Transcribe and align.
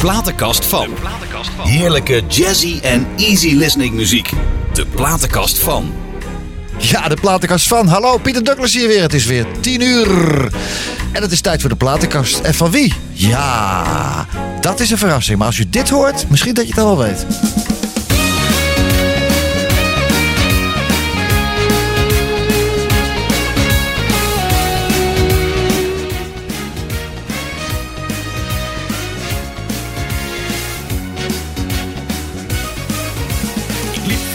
platenkast 0.00 0.66
van. 0.66 0.88
Heerlijke 1.58 2.22
jazzy 2.28 2.78
en 2.82 3.06
easy 3.16 3.54
listening 3.54 3.94
muziek. 3.94 4.30
De 4.72 4.86
platenkast 4.86 5.58
van. 5.58 5.92
Ja, 6.78 7.08
de 7.08 7.16
platenkast 7.20 7.66
van. 7.66 7.86
Hallo, 7.86 8.18
Pieter 8.18 8.44
Douglas 8.44 8.74
hier 8.74 8.88
weer. 8.88 9.02
Het 9.02 9.14
is 9.14 9.24
weer 9.24 9.46
10 9.60 9.80
uur. 9.80 10.48
En 11.12 11.22
het 11.22 11.32
is 11.32 11.40
tijd 11.40 11.60
voor 11.60 11.70
de 11.70 11.76
platenkast. 11.76 12.38
En 12.38 12.54
van 12.54 12.70
wie? 12.70 12.94
Ja, 13.12 14.26
dat 14.60 14.80
is 14.80 14.90
een 14.90 14.98
verrassing. 14.98 15.38
Maar 15.38 15.46
als 15.46 15.58
u 15.58 15.68
dit 15.68 15.88
hoort, 15.88 16.28
misschien 16.28 16.54
dat 16.54 16.64
je 16.64 16.70
het 16.74 16.80
al 16.80 16.96
wel 16.96 17.06
weet. 17.06 17.26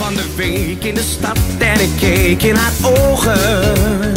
Van 0.04 0.14
de 0.14 0.34
week 0.36 0.84
in 0.84 0.94
de 0.94 1.02
stad 1.02 1.38
en 1.58 1.80
ik 1.80 1.90
keek 1.98 2.42
in 2.42 2.54
haar 2.54 2.72
ogen. 2.82 4.12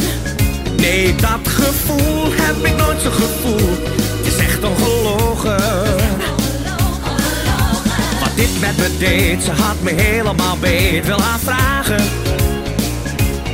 Nee, 0.78 1.16
dat 1.16 1.40
gevoel 1.44 2.26
heb 2.32 2.66
ik 2.66 2.76
nooit 2.76 3.02
zo 3.02 3.10
gevoeld. 3.10 3.88
Het 4.18 4.34
is 4.34 4.38
echt 4.38 4.64
ongelogen. 4.64 5.58
Wat 8.20 8.36
dit 8.36 8.60
met 8.60 8.78
me 8.78 8.98
deed, 8.98 9.44
ze 9.44 9.52
had 9.52 9.82
me 9.82 9.92
helemaal 9.92 10.58
beet. 10.58 11.06
Wil 11.06 11.22
haar 11.22 11.40
vragen, 11.40 12.04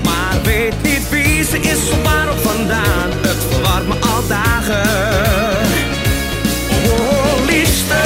maar 0.03 0.35
weet 0.43 0.81
niet 0.83 1.09
wie 1.09 1.43
ze 1.43 1.59
is 1.59 1.91
of 1.91 2.03
waarop 2.03 2.37
vandaan. 2.37 3.09
Het 3.21 3.37
verwart 3.49 3.87
me 3.87 3.93
al 3.93 4.27
dagen. 4.27 4.89
Oh, 6.85 7.45
liefste, 7.47 8.01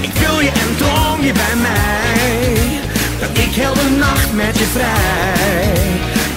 ik 0.00 0.12
wil 0.12 0.40
je 0.40 0.50
en 0.50 0.76
droom 0.76 1.22
je 1.22 1.32
bij 1.32 1.56
mij. 1.62 2.43
Ik 3.34 3.50
heel 3.54 3.74
de 3.74 3.96
nacht 3.98 4.32
met 4.32 4.58
je 4.58 4.64
vrij. 4.64 5.72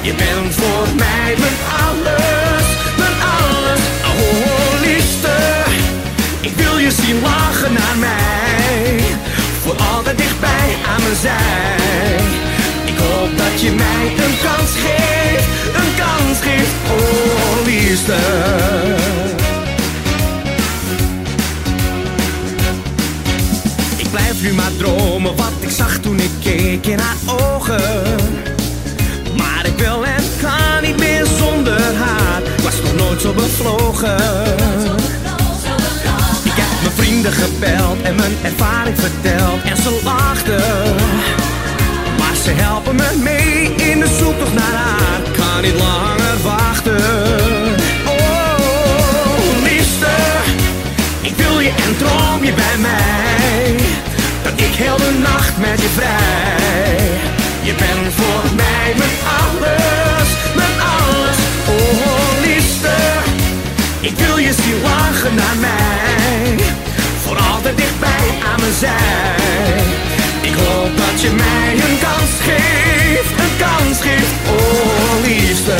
Je 0.01 0.13
bent 0.13 0.53
voor 0.55 0.87
mij 0.95 1.35
mijn 1.37 1.57
alles, 1.87 2.65
mijn 2.97 3.17
alles. 3.37 3.81
Oh, 4.11 4.81
liefste, 4.81 5.37
ik 6.41 6.53
wil 6.55 6.77
je 6.77 6.91
zien 6.91 7.21
lachen 7.21 7.73
naar 7.73 7.97
mij. 7.97 9.01
Voor 9.63 9.75
altijd 9.93 10.17
dichtbij 10.17 10.69
aan 10.91 11.01
mijn 11.01 11.15
zij. 11.21 12.15
Ik 12.85 12.97
hoop 12.97 13.37
dat 13.37 13.61
je 13.61 13.71
mij 13.71 14.05
een 14.25 14.37
kans 14.45 14.71
geeft, 14.85 15.47
een 15.79 15.91
kans 16.03 16.37
geeft. 16.41 16.73
Oh, 16.91 17.65
liefste. 17.65 18.15
Blijf 24.39 24.51
nu 24.51 24.61
maar 24.61 24.75
dromen 24.77 25.35
wat 25.35 25.51
ik 25.59 25.69
zag 25.69 25.97
toen 25.97 26.19
ik 26.19 26.29
keek 26.39 26.85
in 26.85 26.99
haar 26.99 27.35
ogen. 27.39 28.15
Maar 29.37 29.65
ik 29.65 29.77
wil 29.77 30.05
en 30.05 30.23
kan 30.41 30.81
niet 30.81 30.97
meer 30.97 31.25
zonder 31.25 31.95
haar. 31.95 32.41
Ik 32.41 32.63
was 32.63 32.81
nog 32.81 32.95
nooit 32.95 33.21
zo 33.21 33.33
bevlogen. 33.33 34.17
Ik 36.43 36.55
heb 36.55 36.81
mijn 36.81 36.95
vrienden 36.95 37.31
gebeld 37.31 38.01
en 38.01 38.15
mijn 38.15 38.35
ervaring 38.43 38.99
verteld. 38.99 39.63
En 39.63 39.77
ze 39.77 39.99
lachten. 40.03 40.95
Maar 42.17 42.35
ze 42.43 42.51
helpen 42.51 42.95
me 42.95 43.19
mee 43.23 43.46
met 55.59 55.81
je 55.81 55.87
vrij. 55.87 57.09
Je 57.61 57.73
bent 57.73 58.13
voor 58.13 58.55
mij 58.55 58.93
mijn 58.97 59.15
alles, 59.41 60.29
mijn 60.55 60.75
alles. 60.97 61.37
Oh, 61.67 62.45
liefste. 62.45 62.95
Ik 63.99 64.15
wil 64.17 64.37
je 64.37 64.53
zien 64.53 64.81
lachen 64.81 65.35
naar 65.35 65.57
mij. 65.59 66.55
Voor 67.23 67.37
altijd 67.37 67.77
dichtbij 67.77 68.27
aan 68.51 68.59
mijn 68.59 68.73
zij. 68.79 69.83
Ik 70.41 70.53
hoop 70.53 70.97
dat 70.97 71.21
je 71.21 71.31
mij 71.31 71.71
een 71.73 71.97
kans 71.99 72.31
geeft, 72.49 73.31
een 73.39 73.55
kans 73.57 74.01
geeft. 74.01 74.33
Oh, 74.49 75.25
liefste. 75.25 75.77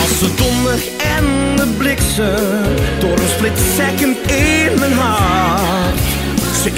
Als 0.00 0.18
de 0.18 0.30
donder 0.36 0.80
en 1.16 1.56
de 1.56 1.66
bliksem 1.78 2.74
door 2.98 3.18
een 3.18 3.28
split 3.36 3.58
second 3.76 4.30
in 4.30 4.78
mijn 4.78 4.92
hart. 4.92 5.85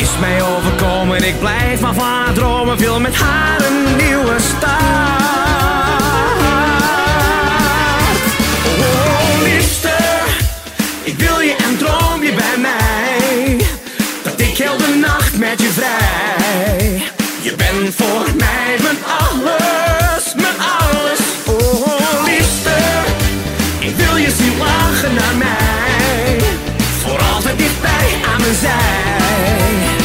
Is 0.08 0.18
mij 0.18 0.42
overkomen 0.42 1.16
en 1.16 1.22
ik 1.22 1.38
blijf 1.38 1.80
maar 1.80 1.94
van 1.94 2.04
haar 2.04 2.32
dromen. 2.32 2.76
Wil 2.76 3.00
met 3.00 3.16
haar 3.16 3.60
een 3.60 3.96
nieuwe 3.96 4.36
start. 4.38 4.78
Oh, 8.78 9.42
liefste, 9.42 9.96
ik 11.02 11.18
wil 11.18 11.40
je 11.40 11.56
en 11.56 11.76
droom 11.76 12.22
je 12.22 12.32
bij 12.32 12.58
mij. 12.58 13.56
Dat 14.22 14.40
ik 14.40 14.58
heel 14.58 14.76
de 14.76 14.98
nacht 15.00 15.38
met 15.38 15.60
je 15.60 15.68
vrij. 15.68 17.02
Je 17.40 17.54
bent 17.56 17.94
voor 17.94 18.26
mij 18.36 18.76
mijn 18.82 18.98
alles, 19.20 20.34
mijn 20.34 20.58
alles. 20.78 21.18
Oh, 21.46 22.24
liefste, 22.24 22.76
ik 23.78 23.96
wil 23.96 24.16
je 24.16 24.30
zien 24.30 24.58
lachen 24.58 25.14
naar 25.14 25.36
mij. 25.36 26.40
Voor 27.02 27.18
altijd 27.34 27.58
dichtbij 27.58 28.08
aan 28.32 28.40
mijn 28.40 28.54
zij. 28.54 29.97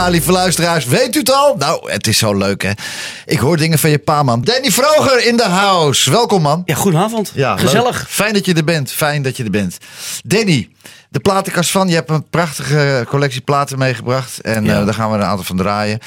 Ja, 0.00 0.08
lieve 0.08 0.32
luisteraars, 0.32 0.84
weet 0.84 1.14
u 1.16 1.18
het 1.18 1.32
al? 1.32 1.54
Nou, 1.58 1.90
het 1.92 2.06
is 2.06 2.18
zo 2.18 2.34
leuk, 2.36 2.62
hè? 2.62 2.70
Ik 3.24 3.38
hoor 3.38 3.56
dingen 3.56 3.78
van 3.78 3.90
je 3.90 3.98
pa, 3.98 4.22
man. 4.22 4.42
Danny 4.42 4.70
Vroger 4.70 5.26
in 5.26 5.36
de 5.36 5.42
house. 5.48 6.10
Welkom, 6.10 6.42
man. 6.42 6.62
Ja, 6.64 6.74
goedenavond. 6.74 7.32
Ja, 7.34 7.56
Gezellig. 7.56 7.98
leuk. 7.98 8.08
Fijn 8.08 8.32
dat 8.32 8.44
je 8.46 8.54
er 8.54 8.64
bent. 8.64 8.92
Fijn 8.92 9.22
dat 9.22 9.36
je 9.36 9.44
er 9.44 9.50
bent. 9.50 9.78
Danny, 10.24 10.68
de 11.10 11.20
platenkast 11.20 11.70
van. 11.70 11.88
Je 11.88 11.94
hebt 11.94 12.10
een 12.10 12.28
prachtige 12.30 13.04
collectie 13.08 13.40
platen 13.40 13.78
meegebracht. 13.78 14.40
En 14.40 14.64
Ja. 14.64 14.78
eh, 14.78 14.84
daar 14.84 14.94
gaan 14.94 15.10
we 15.10 15.16
een 15.16 15.22
aantal 15.24 15.44
van 15.44 15.56
draaien. 15.56 15.98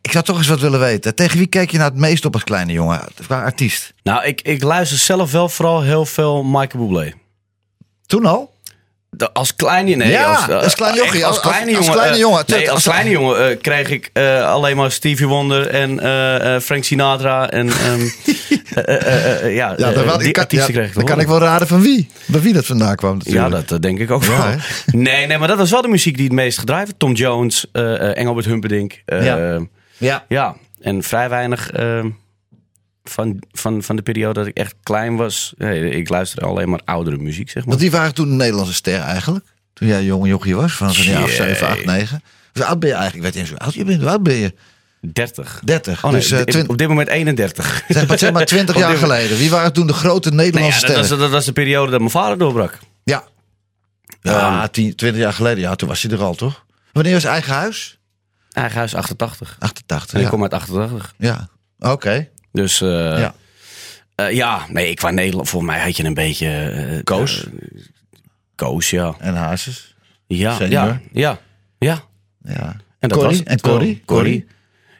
Ik 0.00 0.12
zou 0.12 0.24
toch 0.24 0.36
eens 0.38 0.48
wat 0.48 0.60
willen 0.60 0.80
weten. 0.80 1.14
Tegen 1.14 1.38
wie 1.38 1.46
kijk 1.46 1.70
je 1.70 1.78
nou 1.78 1.90
het 1.90 2.00
meest 2.00 2.24
op 2.24 2.34
als 2.34 2.44
kleine 2.44 2.72
jongen? 2.72 3.00
Qua 3.26 3.42
artiest. 3.42 3.92
Nou, 4.02 4.24
ik, 4.24 4.40
ik 4.42 4.62
luister 4.62 4.98
zelf 4.98 5.30
wel 5.32 5.48
vooral 5.48 5.82
heel 5.82 6.06
veel 6.06 6.42
Michael 6.42 6.86
Bublé. 6.86 7.12
Toen 8.06 8.26
al? 8.26 8.53
De- 9.16 9.32
Als 9.32 9.56
kleine, 9.56 9.94
nee, 9.96 10.10
Ja, 10.10 10.24
als, 10.34 10.48
eh, 10.48 10.56
als 10.56 10.74
klein 10.74 10.94
jochie, 10.94 11.12
echt 11.14 11.24
als- 11.24 11.40
als 11.40 11.40
kleine 11.40 11.66
als- 11.68 11.76
als 11.76 11.86
jongen, 11.86 11.92
kleine 12.00 12.14
eh, 12.16 12.20
jongen. 12.20 12.44
nee, 12.46 12.60
Als- 12.60 12.70
als 12.70 12.82
kleine 12.82 13.10
jongen 13.10 13.50
eh, 13.50 13.56
kreeg 13.60 13.90
ik 13.90 14.10
eh, 14.12 14.48
alleen 14.50 14.76
maar 14.76 14.90
Stevie 14.90 15.26
Wonder 15.26 15.66
en 15.66 16.00
eh, 16.00 16.54
eh, 16.54 16.60
Frank 16.62 16.84
Sinatra 16.84 17.50
en 17.50 17.68
ehm, 17.68 18.00
eh, 18.74 18.96
eh, 18.96 19.06
eh, 19.06 19.44
eh, 19.44 19.54
ja, 19.54 19.74
Ja, 19.76 19.90
eh, 19.92 20.02
wel- 20.02 20.18
die 20.18 20.30
kan, 20.30 20.44
ja, 20.48 20.64
kreeg 20.66 20.88
ik 20.88 20.94
dan 20.94 21.04
kan 21.04 21.20
ik 21.20 21.26
wel 21.26 21.38
raden 21.38 21.68
van 21.68 21.80
wie. 21.80 22.08
Bij 22.26 22.40
wie 22.40 22.52
dat 22.52 22.66
vandaan 22.66 22.96
kwam 22.96 23.10
Ja, 23.12 23.16
natuurlijk. 23.18 23.50
dat, 23.54 23.68
dat 23.68 23.82
denk 23.82 23.98
ik 23.98 24.10
ook 24.10 24.24
Ja, 24.24 24.28
wel. 24.28 24.54
Nee, 24.86 25.26
nee, 25.26 25.38
maar 25.38 25.48
dat 25.48 25.58
was 25.58 25.70
wel 25.70 25.82
de 25.82 25.88
muziek 25.88 26.14
die 26.16 26.24
het 26.24 26.34
meest 26.34 26.58
gedraaid 26.58 26.86
werd. 26.86 26.98
Tom 26.98 27.12
Jones, 27.12 27.66
eh, 27.72 27.94
eh, 27.94 28.16
Engelbert 28.16 28.46
Humperdinck. 28.46 29.02
eh, 29.04 29.24
Ja. 29.24 29.58
Ja. 29.96 30.24
Ja, 30.28 30.54
en 30.80 31.02
vrij 31.02 31.28
weinig 31.28 31.70
ehm, 31.70 32.08
van, 33.04 33.42
van, 33.52 33.82
van 33.82 33.96
de 33.96 34.02
periode 34.02 34.32
dat 34.40 34.46
ik 34.46 34.56
echt 34.56 34.74
klein 34.82 35.16
was. 35.16 35.54
Nee, 35.56 35.90
ik 35.90 36.08
luisterde 36.08 36.46
alleen 36.46 36.68
maar 36.68 36.80
oudere 36.84 37.16
muziek, 37.16 37.46
zeg 37.50 37.56
maar. 37.56 37.64
Want 37.68 37.80
die 37.80 37.90
waren 37.90 38.14
toen 38.14 38.30
een 38.30 38.36
Nederlandse 38.36 38.74
ster 38.74 39.00
eigenlijk. 39.00 39.44
Toen 39.72 39.88
jij 39.88 40.04
jong 40.04 40.26
jochie 40.26 40.56
was. 40.56 40.72
Van 40.72 40.88
een 40.88 41.02
jaar 41.02 41.22
of 41.22 41.36
Jee. 41.36 41.36
7, 41.54 41.68
8, 41.68 41.84
9. 41.84 42.22
Hoe 42.52 42.64
oud 42.64 42.78
ben 42.80 42.88
je 42.88 42.94
eigenlijk? 42.94 43.26
Ik 43.26 43.32
weet 43.34 43.42
niet 43.42 43.50
eens 43.50 43.58
hoe 43.58 43.66
oud 43.66 43.74
je 43.74 43.84
bent. 43.84 44.00
Hoe 44.00 44.10
oud 44.10 44.22
ben 44.22 44.34
je? 44.34 44.54
30. 45.00 45.60
30. 45.64 46.04
Oh, 46.04 46.10
nee, 46.10 46.20
dus 46.20 46.30
eh, 46.54 46.64
op 46.68 46.78
dit 46.78 46.88
moment 46.88 47.08
31. 47.08 47.84
zeg, 47.88 48.06
maar, 48.08 48.18
zeg 48.18 48.32
maar 48.32 48.44
20 48.56 48.74
Op 48.74 48.80
jaar 48.80 48.96
geleden. 48.96 49.38
Wie 49.38 49.50
waren 49.50 49.72
toen 49.72 49.86
de 49.86 49.92
grote 49.92 50.30
Nee, 50.30 50.46
Nederlandse 50.46 50.80
ja, 50.86 50.94
dat, 50.94 51.08
was, 51.08 51.18
dat 51.18 51.30
was 51.30 51.44
de 51.44 51.52
periode 51.52 51.90
dat 51.90 51.98
mijn 52.00 52.10
vader 52.12 52.38
doorbrak. 52.38 52.78
Ja. 53.04 53.24
Ja, 54.20 54.68
10, 54.68 54.94
20 54.96 55.20
jaar 55.22 55.32
geleden. 55.32 55.60
Ja, 55.60 55.74
toen 55.74 55.88
was 55.88 56.02
hij 56.02 56.10
er 56.12 56.22
al, 56.22 56.34
toch? 56.34 56.64
Wanneer 56.92 57.12
was 57.14 57.24
eigen 57.24 57.54
huis? 57.54 57.98
Eigen 58.52 58.76
huis 58.78 58.94
88. 58.94 59.56
88. 59.58 60.12
En 60.14 60.18
ik 60.18 60.24
Ja. 60.24 60.30
kom 60.30 60.42
uit 60.42 60.52
88. 60.54 61.14
ja. 61.18 61.48
Oké. 61.78 62.28
Dus 62.54 62.80
eh, 62.80 62.88
Ja. 62.88 63.34
ja. 64.16 64.26
ja, 64.26 64.66
nee, 64.68 64.90
ik 64.90 64.96
qua 64.96 65.10
Nederland, 65.10 65.48
voor 65.48 65.64
mij 65.64 65.80
had 65.80 65.96
je 65.96 66.04
een 66.04 66.14
beetje... 66.14 66.48
eh, 66.48 67.02
Koos? 67.04 67.44
eh, 67.44 67.50
Koos, 68.54 68.90
ja. 68.90 69.14
En 69.18 69.34
Hazes. 69.34 69.94
Ja, 70.26 70.54
Senior. 70.54 70.70
ja, 70.72 71.00
ja, 71.12 71.38
ja. 71.78 72.02
Ja. 72.42 72.76
En 72.98 73.08
dat 73.08 73.18
Corrie? 73.18 73.36
was 73.38 73.46
En 73.46 73.60
Corrie? 73.60 74.02
Corrie. 74.04 74.46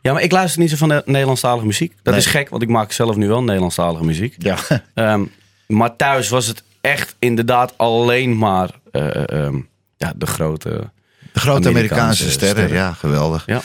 Ja, 0.02 0.12
maar 0.12 0.22
ik 0.22 0.32
luister 0.32 0.60
niet 0.60 0.70
zo 0.70 0.76
van 0.76 0.88
de 0.88 1.02
Nederlandstalige 1.04 1.66
muziek. 1.66 1.92
Dat 2.02 2.14
Nee. 2.14 2.22
is 2.22 2.28
gek, 2.30 2.48
want 2.48 2.62
ik 2.62 2.68
maak 2.68 2.92
zelf 2.92 3.16
nu 3.16 3.28
wel 3.28 3.42
Nederlandstalige 3.42 4.04
muziek. 4.04 4.34
Ja. 4.38 4.56
Ehm, 4.94 5.24
maar 5.66 5.96
thuis 5.96 6.28
was 6.28 6.46
het 6.46 6.62
echt 6.80 7.14
inderdaad 7.18 7.78
alleen 7.78 8.38
maar 8.38 8.70
eh, 8.90 9.14
eh, 9.16 9.44
ehm, 9.46 9.56
ja, 9.96 10.12
de 10.16 10.26
grote... 10.26 10.90
De 11.34 11.40
grote 11.40 11.68
Amerikaanse, 11.68 11.94
Amerikaanse 12.00 12.30
sterren. 12.30 12.56
sterren. 12.56 12.76
Ja, 12.76 12.92
geweldig. 12.92 13.42
Ja. 13.46 13.60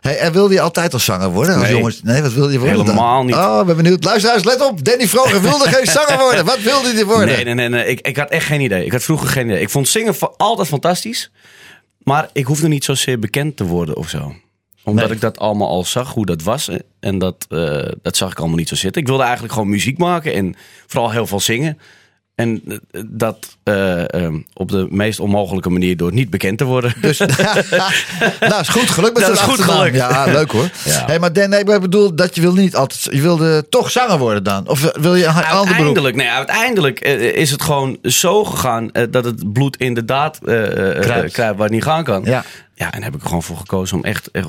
Hey, 0.00 0.18
en 0.18 0.32
wilde 0.32 0.54
je 0.54 0.60
altijd 0.60 0.92
al 0.92 0.98
zanger 0.98 1.28
worden? 1.30 1.54
Als 1.54 1.62
Nee. 1.64 1.72
jongens? 1.72 2.02
Nee, 2.02 2.22
wat 2.22 2.32
wilde 2.32 2.52
je 2.52 2.58
worden 2.58 2.76
dan? 2.76 2.86
Helemaal 2.86 3.24
niet. 3.24 3.34
Oh, 3.34 3.64
ben 3.64 3.76
benieuwd. 3.76 4.04
Luisteraars, 4.04 4.44
let 4.44 4.60
op. 4.62 4.84
Danny 4.84 5.08
Vroger 5.08 5.42
wilde 5.42 5.68
geen 5.68 5.86
zanger 5.86 6.18
worden. 6.18 6.44
Wat 6.44 6.60
wilde 6.62 6.92
hij 6.92 7.04
worden? 7.04 7.26
Nee, 7.26 7.44
nee, 7.44 7.54
nee. 7.54 7.68
nee. 7.68 7.86
Ik, 7.86 8.00
ik 8.00 8.16
had 8.16 8.30
echt 8.30 8.46
geen 8.46 8.60
idee. 8.60 8.84
Ik 8.84 8.92
had 8.92 9.02
vroeger 9.02 9.28
geen 9.28 9.46
idee. 9.46 9.60
Ik 9.60 9.70
vond 9.70 9.88
zingen 9.88 10.14
altijd 10.36 10.68
fantastisch. 10.68 11.30
Maar 11.98 12.28
ik 12.32 12.44
hoefde 12.46 12.68
niet 12.68 12.84
zozeer 12.84 13.18
bekend 13.18 13.56
te 13.56 13.64
worden 13.64 13.96
of 13.96 14.08
zo. 14.08 14.34
Omdat 14.84 15.04
Nee. 15.04 15.14
ik 15.14 15.20
dat 15.20 15.38
allemaal 15.38 15.68
al 15.68 15.84
zag, 15.84 16.12
hoe 16.12 16.26
dat 16.26 16.42
was. 16.42 16.68
En 17.00 17.18
dat, 17.18 17.46
eh, 17.48 17.92
dat 18.02 18.16
zag 18.16 18.30
ik 18.30 18.38
allemaal 18.38 18.56
niet 18.56 18.68
zo 18.68 18.74
zitten. 18.74 19.00
Ik 19.02 19.08
wilde 19.08 19.22
eigenlijk 19.22 19.52
gewoon 19.52 19.68
muziek 19.68 19.98
maken 19.98 20.34
en 20.34 20.54
vooral 20.86 21.10
heel 21.10 21.26
veel 21.26 21.40
zingen. 21.40 21.78
En 22.36 22.62
eh, 22.68 23.00
dat 23.06 23.56
eh, 23.62 24.14
ehm, 24.14 24.38
op 24.54 24.70
de 24.70 24.86
meest 24.90 25.20
onmogelijke 25.20 25.70
manier 25.70 25.96
door 25.96 26.12
niet 26.12 26.30
bekend 26.30 26.58
te 26.58 26.64
worden. 26.64 26.94
Dus, 27.00 27.18
nou, 28.40 28.60
is 28.60 28.68
goed. 28.68 28.90
Geluk 28.90 29.12
met 29.12 29.22
Dat 29.22 29.32
is 29.32 29.40
goed 29.40 29.60
gelukt. 29.60 29.96
Ja, 29.96 30.24
leuk 30.24 30.50
hoor. 30.50 30.70
Ja. 30.84 31.04
Hey, 31.06 31.18
maar 31.18 31.32
Dan, 31.32 31.50
nee, 31.50 31.60
ik 31.60 31.80
bedoel 31.80 32.14
dat 32.14 32.34
je 32.34 32.40
wilde 32.40 32.60
niet 32.60 32.76
altijd... 32.76 33.08
Je 33.10 33.20
wilde 33.20 33.68
toch 33.68 33.90
zanger 33.90 34.18
worden 34.18 34.42
dan? 34.44 34.68
Of 34.68 34.90
wil 35.00 35.14
je 35.14 35.24
een 35.24 35.32
ander 35.34 35.46
beroep? 35.46 35.68
Uiteindelijk, 35.68 36.16
nee, 36.16 36.28
uiteindelijk 36.28 37.00
eh, 37.00 37.36
is 37.36 37.50
het 37.50 37.62
gewoon 37.62 37.98
zo 38.02 38.44
gegaan 38.44 38.90
dat 39.10 39.24
het 39.24 39.52
bloed 39.52 39.76
inderdaad 39.76 40.38
Kruipt. 40.42 41.32
kruipt 41.32 41.56
waar 41.56 41.66
het 41.66 41.70
niet 41.70 41.82
gaan 41.84 42.04
kan. 42.04 42.24
Ja. 42.24 42.44
Ja, 42.78 42.92
en 42.92 43.02
heb 43.02 43.14
ik 43.14 43.22
gewoon 43.22 43.42
voor 43.42 43.56
gekozen 43.56 43.96
om 43.96 44.04
echt, 44.04 44.30
echt 44.30 44.48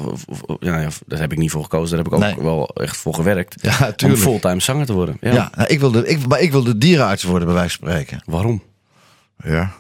ja, 0.60 0.80
ja, 0.80 0.90
daar 1.06 1.20
heb 1.20 1.32
ik 1.32 1.38
niet 1.38 1.52
voor 1.52 1.64
gekozen, 1.64 1.90
daar 1.90 1.98
heb 2.06 2.08
ik 2.08 2.14
ook 2.14 2.36
Nee. 2.36 2.44
wel 2.46 2.68
echt 2.74 2.98
voor 2.98 3.14
gewerkt. 3.14 3.56
Ja, 3.62 3.94
om 4.06 4.16
fulltime 4.16 4.60
zanger 4.62 4.86
te 4.86 4.94
worden. 4.94 5.18
Ja. 5.22 5.34
Ja, 5.34 5.52
nou, 5.56 5.68
ik 5.70 5.80
wilde, 5.80 6.08
ik, 6.08 6.28
maar 6.28 6.40
ik 6.40 6.52
wilde 6.52 6.78
dierenarts 6.78 7.24
worden, 7.24 7.48
bij 7.48 7.56
wijze 7.58 7.78
van 7.80 7.88
spreken. 7.90 8.22
Waarom? 8.26 8.64
Ja. 9.44 9.72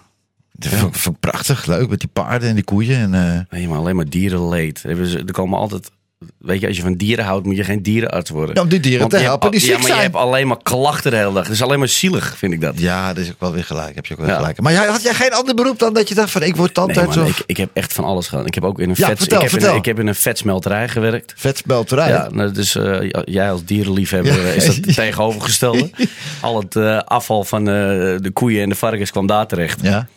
Dat 0.51 0.73
vond, 0.73 0.95
ik- 1.05 1.19
prachtig. 1.19 1.65
Leuk 1.65 1.89
met 1.89 1.99
die 1.99 2.09
paarden 2.13 2.49
en 2.49 2.55
die 2.55 2.63
koeien. 2.63 2.97
En, 2.99 3.13
eh, 3.33 3.39
Nee, 3.49 3.67
maar 3.67 3.77
alleen 3.77 3.95
maar 3.95 4.09
dierenleed. 4.09 4.83
Er 4.83 5.31
komen 5.31 5.59
altijd, 5.59 5.91
weet 6.37 6.61
je, 6.61 6.67
als 6.67 6.75
je 6.75 6.81
van 6.81 6.93
dieren 6.95 7.25
houdt, 7.25 7.45
moet 7.45 7.55
je 7.55 7.63
geen 7.63 7.81
dierenarts 7.81 8.29
worden. 8.29 8.55
Ja, 8.55 8.61
om 8.61 8.67
die 8.69 8.79
dieren 8.79 8.99
Want 8.99 9.11
te 9.11 9.17
helpen 9.19 9.49
hebt, 9.49 9.61
die 9.61 9.71
Ja, 9.71 9.77
maar 9.77 9.87
je 9.87 9.93
hebt 9.93 10.15
alleen 10.15 10.47
maar 10.47 10.57
klachten 10.63 11.11
de 11.11 11.17
hele 11.17 11.33
dag. 11.33 11.43
Het 11.43 11.53
is 11.53 11.61
alleen 11.61 11.79
maar 11.79 11.87
zielig, 11.87 12.37
vind 12.37 12.53
ik 12.53 12.61
dat. 12.61 12.79
Ja, 12.79 13.13
dat 13.13 13.23
is 13.23 13.29
ook 13.29 13.39
wel 13.39 13.51
weer 13.53 13.63
gelijk. 13.63 13.95
Heb 13.95 14.05
je 14.05 14.13
ook 14.13 14.19
wel 14.19 14.29
Ja. 14.29 14.35
gelijk. 14.35 14.61
Maar 14.61 14.71
jij, 14.71 14.85
had 14.87 15.01
jij 15.01 15.13
geen 15.13 15.33
ander 15.33 15.55
beroep 15.55 15.79
dan 15.79 15.93
dat 15.93 16.09
je 16.09 16.15
dacht 16.15 16.31
van 16.31 16.41
ik 16.43 16.55
word 16.55 16.75
Nee, 16.75 16.85
tandarts 16.85 17.15
man, 17.15 17.25
of 17.25 17.39
ik, 17.39 17.43
ik 17.45 17.57
heb 17.57 17.69
echt 17.73 17.93
van 17.93 18.03
alles 18.03 18.27
gedaan. 18.27 18.45
Ik 18.45 18.53
heb 18.55 18.63
ook 18.63 18.79
in 18.79 18.89
een, 18.89 18.95
Ja, 18.97 19.07
vet, 19.07 19.17
vertel, 19.17 19.37
ik 19.37 19.43
heb 19.43 19.51
in, 19.53 19.59
vertel. 19.59 19.77
ik 19.79 19.85
heb 19.85 19.99
in 19.99 20.07
een 20.07 20.15
vetsmelterij 20.15 20.87
gewerkt. 20.89 21.33
vetspelterij? 21.35 22.09
Ja, 22.09 22.29
nou, 22.31 22.51
dus 22.51 22.75
eh, 22.75 22.97
jij 23.23 23.51
als 23.51 23.63
dierenliefhebber 23.65 24.45
Ja. 24.47 24.51
is 24.53 24.65
dat 24.65 24.75
het 24.85 24.95
tegenovergestelde. 24.95 25.89
Al 26.41 26.59
het 26.59 26.75
eh, 26.75 26.97
afval 26.99 27.43
van 27.43 27.59
eh, 27.67 27.73
de 28.17 28.29
koeien 28.33 28.63
en 28.63 28.69
de 28.69 28.75
varkens 28.75 29.11
kwam 29.11 29.27
daar 29.27 29.47
terecht. 29.47 29.79
Ja. 29.81 30.07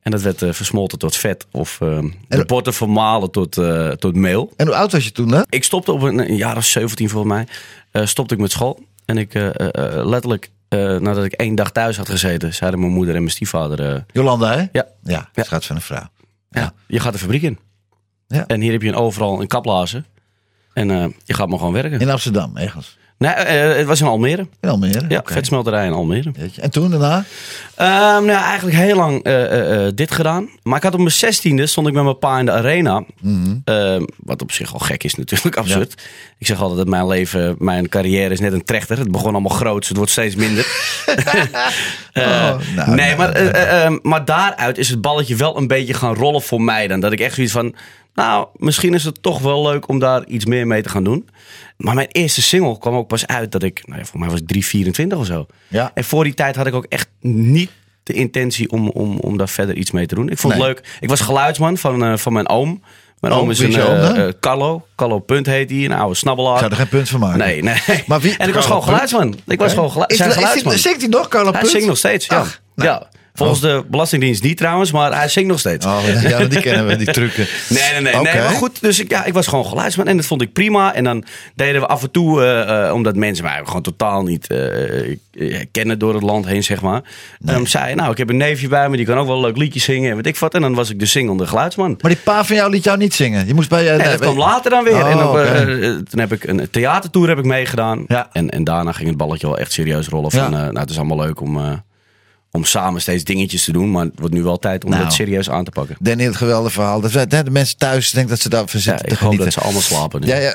En 0.00 0.10
dat 0.10 0.22
werd 0.22 0.42
eh, 0.42 0.52
versmolten 0.52 0.98
tot 0.98 1.16
vet 1.16 1.46
of 1.50 1.80
eh, 1.80 1.98
de 2.28 2.44
botten 2.44 2.74
vermalen 2.74 3.30
tot, 3.30 3.58
eh, 3.58 3.88
tot 3.88 4.14
meel. 4.14 4.52
En 4.56 4.66
hoe 4.66 4.76
oud 4.76 4.92
was 4.92 5.04
je 5.04 5.12
toen? 5.12 5.44
Ik 5.48 5.64
stopte 5.64 5.92
op 5.92 6.02
een, 6.02 6.18
een 6.18 6.36
jaar 6.36 6.56
of 6.56 6.64
17 6.64 7.08
volgens 7.08 7.32
mij. 7.92 8.06
stopte 8.06 8.34
ik 8.34 8.40
met 8.40 8.50
school. 8.50 8.84
En 9.04 9.18
ik 9.18 9.34
letterlijk, 10.04 10.50
nadat 10.98 11.24
ik 11.24 11.32
één 11.32 11.54
dag 11.54 11.72
thuis 11.72 11.96
had 11.96 12.08
gezeten, 12.08 12.54
zeiden 12.54 12.80
mijn 12.80 12.92
moeder 12.92 13.14
en 13.14 13.20
mijn 13.20 13.32
stiefvader... 13.34 14.04
Jolanda, 14.12 14.50
hè? 14.56 14.66
ja, 14.72 14.86
Ja, 15.02 15.28
Ja. 15.32 15.42
schat 15.42 15.64
van 15.64 15.76
een 15.76 15.82
vrouw. 15.82 16.08
ja, 16.50 16.72
je 16.86 17.00
gaat 17.00 17.12
de 17.12 17.18
fabriek 17.18 17.42
in. 17.42 17.58
Ja. 18.26 18.46
En 18.46 18.60
hier 18.60 18.72
heb 18.72 18.82
je 18.82 18.88
een 18.88 18.94
overal 18.94 19.40
een 19.40 19.46
kaplazen. 19.46 20.06
En 20.72 21.14
je 21.24 21.34
gaat 21.34 21.48
maar 21.48 21.58
gewoon 21.58 21.72
werken. 21.72 22.00
In 22.00 22.10
Amsterdam, 22.10 22.56
ergens. 22.56 22.98
Nee, 23.20 23.32
eh, 23.32 23.76
het 23.76 23.86
was 23.86 24.00
in 24.00 24.06
Almere. 24.06 24.46
In 24.60 24.68
Almere? 24.68 25.04
Ja, 25.08 25.22
vetsmelterij 25.24 25.86
in 25.86 25.92
Almere. 25.92 26.30
Jeetje. 26.38 26.60
En 26.60 26.70
toen 26.70 26.90
daarna? 26.90 27.24
Ehm, 27.74 28.24
nou, 28.24 28.42
eigenlijk 28.44 28.76
heel 28.76 28.96
lang 28.96 29.22
eh, 29.22 29.44
eh, 29.44 29.86
eh, 29.86 29.92
dit 29.94 30.10
gedaan. 30.10 30.48
Maar 30.62 30.76
ik 30.76 30.82
had 30.82 30.92
op 30.92 30.98
mijn 30.98 31.10
zestiende 31.10 31.66
stond 31.66 31.86
ik 31.86 31.92
met 31.92 32.02
mijn 32.02 32.18
pa 32.18 32.38
in 32.38 32.44
de 32.44 32.52
arena. 32.52 33.04
Mhm. 33.20 33.56
Ehm, 33.64 34.02
wat 34.16 34.42
op 34.42 34.52
zich 34.52 34.72
al 34.72 34.78
gek 34.78 35.04
is 35.04 35.14
natuurlijk, 35.14 35.56
absurd. 35.62 36.02
Ik 36.38 36.46
zeg 36.46 36.60
altijd 36.60 36.78
dat 36.78 36.88
mijn 36.88 37.06
leven, 37.06 37.56
mijn 37.58 37.88
carrière 37.88 38.32
is 38.32 38.40
net 38.40 38.52
een 38.52 38.64
trechter. 38.64 38.98
Het 38.98 39.10
begon 39.10 39.32
allemaal 39.32 39.56
groot, 39.56 39.88
het 39.88 39.96
wordt 39.96 40.12
steeds 40.12 40.34
minder. 40.34 40.66
Eh, 42.12 42.24
Oh, 42.24 42.56
nou, 42.74 42.94
nee, 42.94 43.14
nou, 43.14 43.16
maar, 43.16 43.32
eh, 43.32 43.84
eh, 43.84 43.92
maar 44.02 44.24
daaruit 44.24 44.78
is 44.78 44.88
het 44.88 45.00
balletje 45.00 45.36
wel 45.36 45.56
een 45.56 45.66
beetje 45.66 45.94
gaan 45.94 46.14
rollen 46.14 46.42
voor 46.42 46.62
mij 46.62 46.86
dan. 46.88 47.00
Dat 47.00 47.12
ik 47.12 47.20
echt 47.20 47.34
zoiets 47.34 47.52
van, 47.52 47.74
nou, 48.14 48.46
misschien 48.56 48.94
is 48.94 49.04
het 49.04 49.22
toch 49.22 49.38
wel 49.38 49.62
leuk 49.62 49.88
om 49.88 49.98
daar 49.98 50.26
iets 50.26 50.44
meer 50.44 50.66
mee 50.66 50.82
te 50.82 50.88
gaan 50.88 51.04
doen. 51.04 51.28
Maar 51.76 51.94
mijn 51.94 52.08
eerste 52.10 52.42
single 52.42 52.78
kwam 52.78 52.94
ook 52.94 53.08
pas 53.08 53.26
uit 53.26 53.52
dat 53.52 53.62
ik, 53.62 53.82
nou 53.86 53.98
ja, 53.98 54.04
voor 54.06 54.18
mij 54.20 54.28
was 54.28 54.40
ik 54.40 54.46
324 54.46 55.18
of 55.18 55.26
zo. 55.26 55.46
Ja. 55.68 55.90
En 55.94 56.04
voor 56.04 56.24
die 56.24 56.34
tijd 56.34 56.56
had 56.56 56.66
ik 56.66 56.74
ook 56.74 56.86
echt 56.88 57.08
niet 57.20 57.70
de 58.02 58.12
intentie 58.12 58.70
om, 58.70 58.88
om, 58.88 59.18
om 59.18 59.36
daar 59.36 59.48
verder 59.48 59.76
iets 59.76 59.90
mee 59.90 60.06
te 60.06 60.14
doen. 60.14 60.28
Ik 60.28 60.38
vond 60.38 60.54
Nee. 60.54 60.62
het 60.62 60.72
leuk. 60.76 60.96
Ik 61.00 61.08
was 61.08 61.20
geluidsman 61.20 61.76
van, 61.78 62.04
eh, 62.04 62.16
van 62.16 62.32
mijn 62.32 62.48
oom. 62.48 62.82
Mijn 63.20 63.32
Oh, 63.34 63.38
oom 63.40 63.50
is 63.50 63.58
een 63.58 63.74
eh, 63.74 64.26
eh, 64.26 64.32
Carlo. 64.40 64.86
Carlo 64.96 65.18
Punt 65.18 65.46
heet 65.46 65.70
hij, 65.70 65.84
een 65.84 65.92
oude 65.92 66.14
snabbelaar. 66.14 66.52
Ik 66.52 66.58
zou 66.58 66.70
er 66.70 66.76
geen 66.76 66.88
punt 66.88 67.08
van 67.08 67.20
maken. 67.20 67.38
Nee, 67.38 67.62
nee. 67.62 67.80
Maar 68.06 68.20
wie- 68.20 68.36
en 68.36 68.48
ik 68.48 68.54
was 68.54 68.66
gewoon 68.66 68.82
geluidsman. 68.82 69.34
Ik 69.46 69.58
was 69.58 69.72
gewoon 69.72 69.90
geluidsman. 69.90 70.78
zingt 70.78 71.00
hij 71.00 71.08
nog, 71.08 71.28
Carlo 71.28 71.50
hij 71.50 71.60
Punt? 71.60 71.72
zingt 71.72 71.86
nog 71.86 71.96
steeds, 71.96 72.26
ja. 72.26 72.36
Ach, 72.38 72.60
nou. 72.74 72.88
ja. 72.88 73.08
Volgens 73.34 73.60
de 73.60 73.84
Belastingdienst 73.88 74.42
niet 74.42 74.56
trouwens, 74.56 74.92
maar 74.92 75.16
hij 75.16 75.28
zingt 75.28 75.48
nog 75.50 75.58
steeds. 75.58 75.86
Oh, 75.86 75.98
ja, 76.22 76.44
die 76.44 76.60
kennen 76.60 76.86
we, 76.86 76.96
die 76.96 77.12
trucken. 77.12 77.46
Nee, 77.68 77.82
nee, 77.92 78.00
nee, 78.14 78.22
nee. 78.22 78.34
Maar 78.42 78.50
goed, 78.50 78.80
dus 78.80 79.00
ik, 79.00 79.10
ja, 79.10 79.24
ik 79.24 79.32
was 79.32 79.46
gewoon 79.46 79.66
geluidsman 79.66 80.06
en 80.06 80.16
dat 80.16 80.26
vond 80.26 80.42
ik 80.42 80.52
prima. 80.52 80.94
En 80.94 81.04
dan 81.04 81.24
deden 81.54 81.80
we 81.80 81.86
af 81.86 82.02
en 82.02 82.10
toe, 82.10 82.42
eh, 82.42 82.86
eh, 82.88 82.94
omdat 82.94 83.16
mensen 83.16 83.44
mij 83.44 83.60
gewoon 83.64 83.82
totaal 83.82 84.22
niet 84.22 84.46
eh, 84.46 85.10
eh, 85.10 85.16
kennen 85.72 85.98
door 85.98 86.14
het 86.14 86.22
land 86.22 86.46
heen, 86.46 86.64
zeg 86.64 86.80
maar. 86.80 87.02
Dan 87.38 87.66
zei 87.66 87.94
nou, 87.94 88.10
ik 88.10 88.18
heb 88.18 88.28
een 88.30 88.36
neefje 88.36 88.68
bij 88.68 88.88
me, 88.88 88.96
die 88.96 89.06
kan 89.06 89.18
ook 89.18 89.26
wel 89.26 89.36
een 89.36 89.42
leuk 89.42 89.56
liedje 89.56 89.80
zingen 89.80 90.10
en 90.10 90.16
weet 90.16 90.26
ik 90.26 90.36
wat. 90.36 90.54
En 90.54 90.60
dan 90.60 90.74
was 90.74 90.90
ik 90.90 90.98
de 90.98 91.06
zingende 91.06 91.46
geluidsman. 91.46 91.98
Maar 92.00 92.10
die 92.10 92.20
pa 92.24 92.44
van 92.44 92.56
jou 92.56 92.70
liet 92.70 92.84
jou 92.84 92.98
niet 92.98 93.14
zingen. 93.14 93.46
Je 93.46 93.54
moest 93.54 93.68
bij... 93.68 93.82
Nee, 93.82 93.90
nee, 93.90 93.98
dat 93.98 94.08
bij- 94.08 94.18
kwam 94.18 94.38
later 94.38 94.70
dan 94.70 94.84
weer. 94.84 94.92
Oh, 95.04 95.10
en 95.10 95.16
dan, 95.16 96.04
toen 96.04 96.20
heb 96.20 96.32
ik 96.32 96.44
een 96.44 96.70
theatertour 96.70 97.28
heb 97.28 97.38
ik 97.38 97.44
meegedaan. 97.44 98.04
Ja. 98.08 98.28
En, 98.32 98.50
en 98.50 98.64
daarna 98.64 98.92
ging 98.92 99.08
het 99.08 99.16
balletje 99.16 99.46
wel 99.46 99.58
echt 99.58 99.72
serieus 99.72 100.08
rollen. 100.08 100.30
Van, 100.30 100.40
Ja. 100.40 100.48
nou, 100.48 100.78
het 100.78 100.90
is 100.90 100.96
allemaal 100.98 101.18
leuk 101.18 101.40
om, 101.40 101.82
om 102.52 102.64
samen 102.64 103.00
steeds 103.00 103.24
dingetjes 103.24 103.64
te 103.64 103.72
doen. 103.72 103.90
Maar 103.90 104.04
het 104.04 104.12
wordt 104.18 104.34
nu 104.34 104.42
wel 104.42 104.58
tijd 104.58 104.84
om 104.84 104.90
Nou. 104.90 105.02
dat 105.02 105.12
serieus 105.12 105.50
aan 105.50 105.64
te 105.64 105.70
pakken. 105.70 105.96
Danny, 106.00 106.24
het 106.24 106.36
geweldige 106.36 106.72
verhaal. 106.72 107.00
Dat, 107.00 107.12
de 107.30 107.50
mensen 107.50 107.76
thuis 107.76 108.10
denken 108.10 108.30
dat 108.30 108.40
ze 108.40 108.48
daarvan 108.48 108.80
Ja, 108.84 108.90
zitten 108.90 109.06
ik 109.08 109.12
te 109.18 109.24
hoop 109.24 109.32
genieten. 109.32 109.44
dat 109.44 109.52
ze 109.54 109.60
allemaal 109.60 109.80
slapen. 109.82 110.20
nu. 110.20 110.26
Ja, 110.26 110.36
ja. 110.36 110.54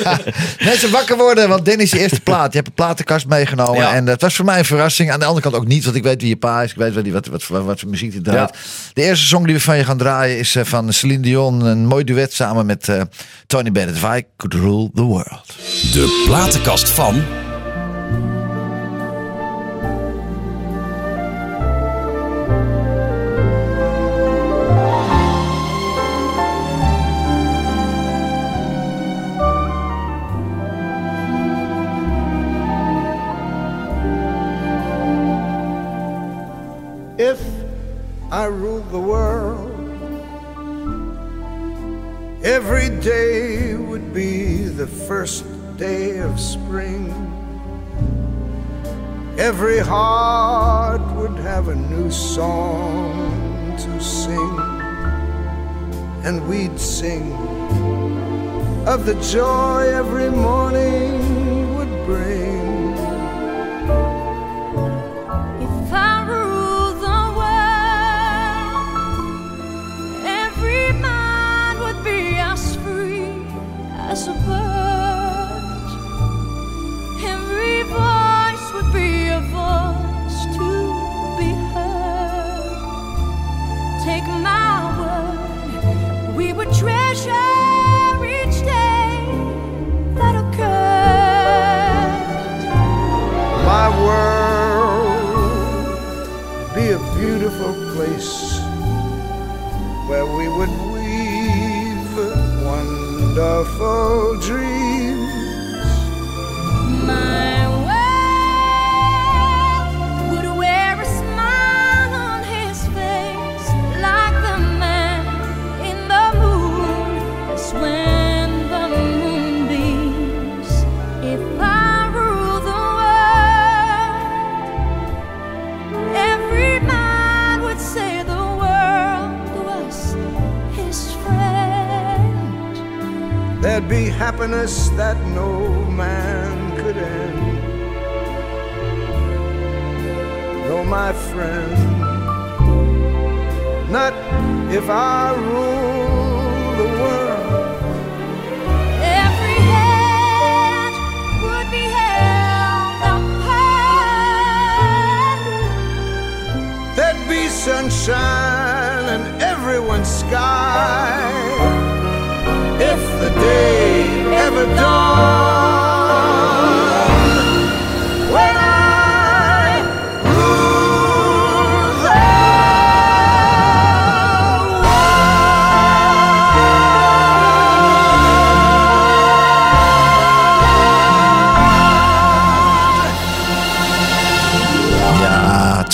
Mensen 0.70 0.90
wakker 0.90 1.16
worden, 1.16 1.48
want 1.48 1.64
Danny 1.64 1.82
is 1.82 1.90
je 1.90 1.98
eerste 1.98 2.20
plaat. 2.20 2.50
Je 2.50 2.56
hebt 2.56 2.66
een 2.68 2.74
platenkast 2.74 3.26
meegenomen. 3.26 3.80
Ja. 3.80 3.94
En 3.94 4.04
dat 4.04 4.20
was 4.20 4.34
voor 4.34 4.44
mij 4.44 4.58
een 4.58 4.64
verrassing. 4.64 5.10
Aan 5.12 5.18
de 5.18 5.24
andere 5.24 5.42
kant 5.50 5.54
ook 5.62 5.66
niet, 5.66 5.84
want 5.84 5.96
ik 5.96 6.02
weet 6.02 6.20
wie 6.20 6.30
je 6.30 6.36
pa 6.36 6.62
is. 6.62 6.70
Ik 6.70 6.76
weet 6.76 6.94
wat, 6.94 7.04
die- 7.04 7.12
wat, 7.12 7.26
wat, 7.26 7.46
wat, 7.46 7.64
wat 7.64 7.80
voor 7.80 7.90
muziek 7.90 8.12
hij 8.12 8.22
draait. 8.22 8.56
De 8.92 9.02
eerste 9.02 9.26
song 9.26 9.44
die 9.44 9.54
we 9.54 9.60
van 9.60 9.76
je 9.76 9.84
gaan 9.84 9.98
draaien 9.98 10.38
is 10.38 10.54
eh, 10.56 10.64
van 10.64 10.92
Celine 10.92 11.22
Dion. 11.22 11.60
Een 11.64 11.86
mooi 11.86 12.04
duet 12.04 12.32
samen 12.32 12.66
met 12.66 12.88
eh, 12.88 13.00
Tony 13.46 13.72
Bennett. 13.72 13.96
If 13.96 14.02
I 14.04 14.22
could 14.36 14.54
rule 14.64 14.90
the 14.94 15.02
world. 15.02 15.46
De 15.92 16.22
platenkast 16.26 16.88
van. 16.88 17.22
Every 42.54 42.88
day 43.00 43.74
would 43.74 44.14
be 44.14 44.62
the 44.62 44.86
first 44.86 45.44
day 45.76 46.18
of 46.18 46.38
spring. 46.38 47.10
Every 49.36 49.80
heart 49.80 51.02
would 51.16 51.36
have 51.40 51.66
a 51.66 51.74
new 51.74 52.12
song 52.12 53.76
to 53.76 54.00
sing, 54.00 54.56
and 56.26 56.46
we'd 56.48 56.78
sing 56.78 57.32
of 58.86 59.04
the 59.04 59.16
joy 59.32 59.88
every 59.92 60.30
morning 60.30 61.74
would 61.74 62.06
bring. 62.06 62.63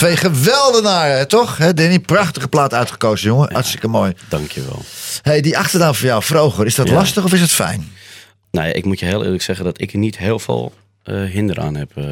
Twee 0.01 0.17
geweldenaren, 0.17 1.29
toch? 1.29 1.57
Hè, 1.57 1.75
Danny, 1.75 1.99
prachtige 1.99 2.49
plaat 2.49 2.75
uitgekozen, 2.75 3.27
jongen. 3.29 3.53
Hartstikke 3.53 3.89
mooi. 3.89 4.13
Dankjewel. 4.29 4.83
Hey, 5.23 5.41
die 5.41 5.59
achternaam 5.59 5.95
van 5.95 6.07
jou, 6.09 6.23
Vroger, 6.23 6.67
is 6.67 6.75
dat 6.75 6.89
Ja. 6.89 6.95
lastig 6.95 7.25
of 7.25 7.33
is 7.33 7.41
het 7.41 7.51
fijn? 7.51 7.93
Nou 8.51 8.67
ja, 8.67 8.73
ik 8.73 8.85
moet 8.85 8.99
je 8.99 9.05
heel 9.07 9.25
eerlijk 9.25 9.43
zeggen 9.43 9.65
dat 9.65 9.81
ik 9.81 9.93
er 9.93 9.99
niet 9.99 10.19
heel 10.19 10.39
veel 10.39 10.73
eh, 11.03 11.23
hinder 11.23 11.61
aan 11.61 11.75
heb. 11.75 11.91
eh. 11.97 12.05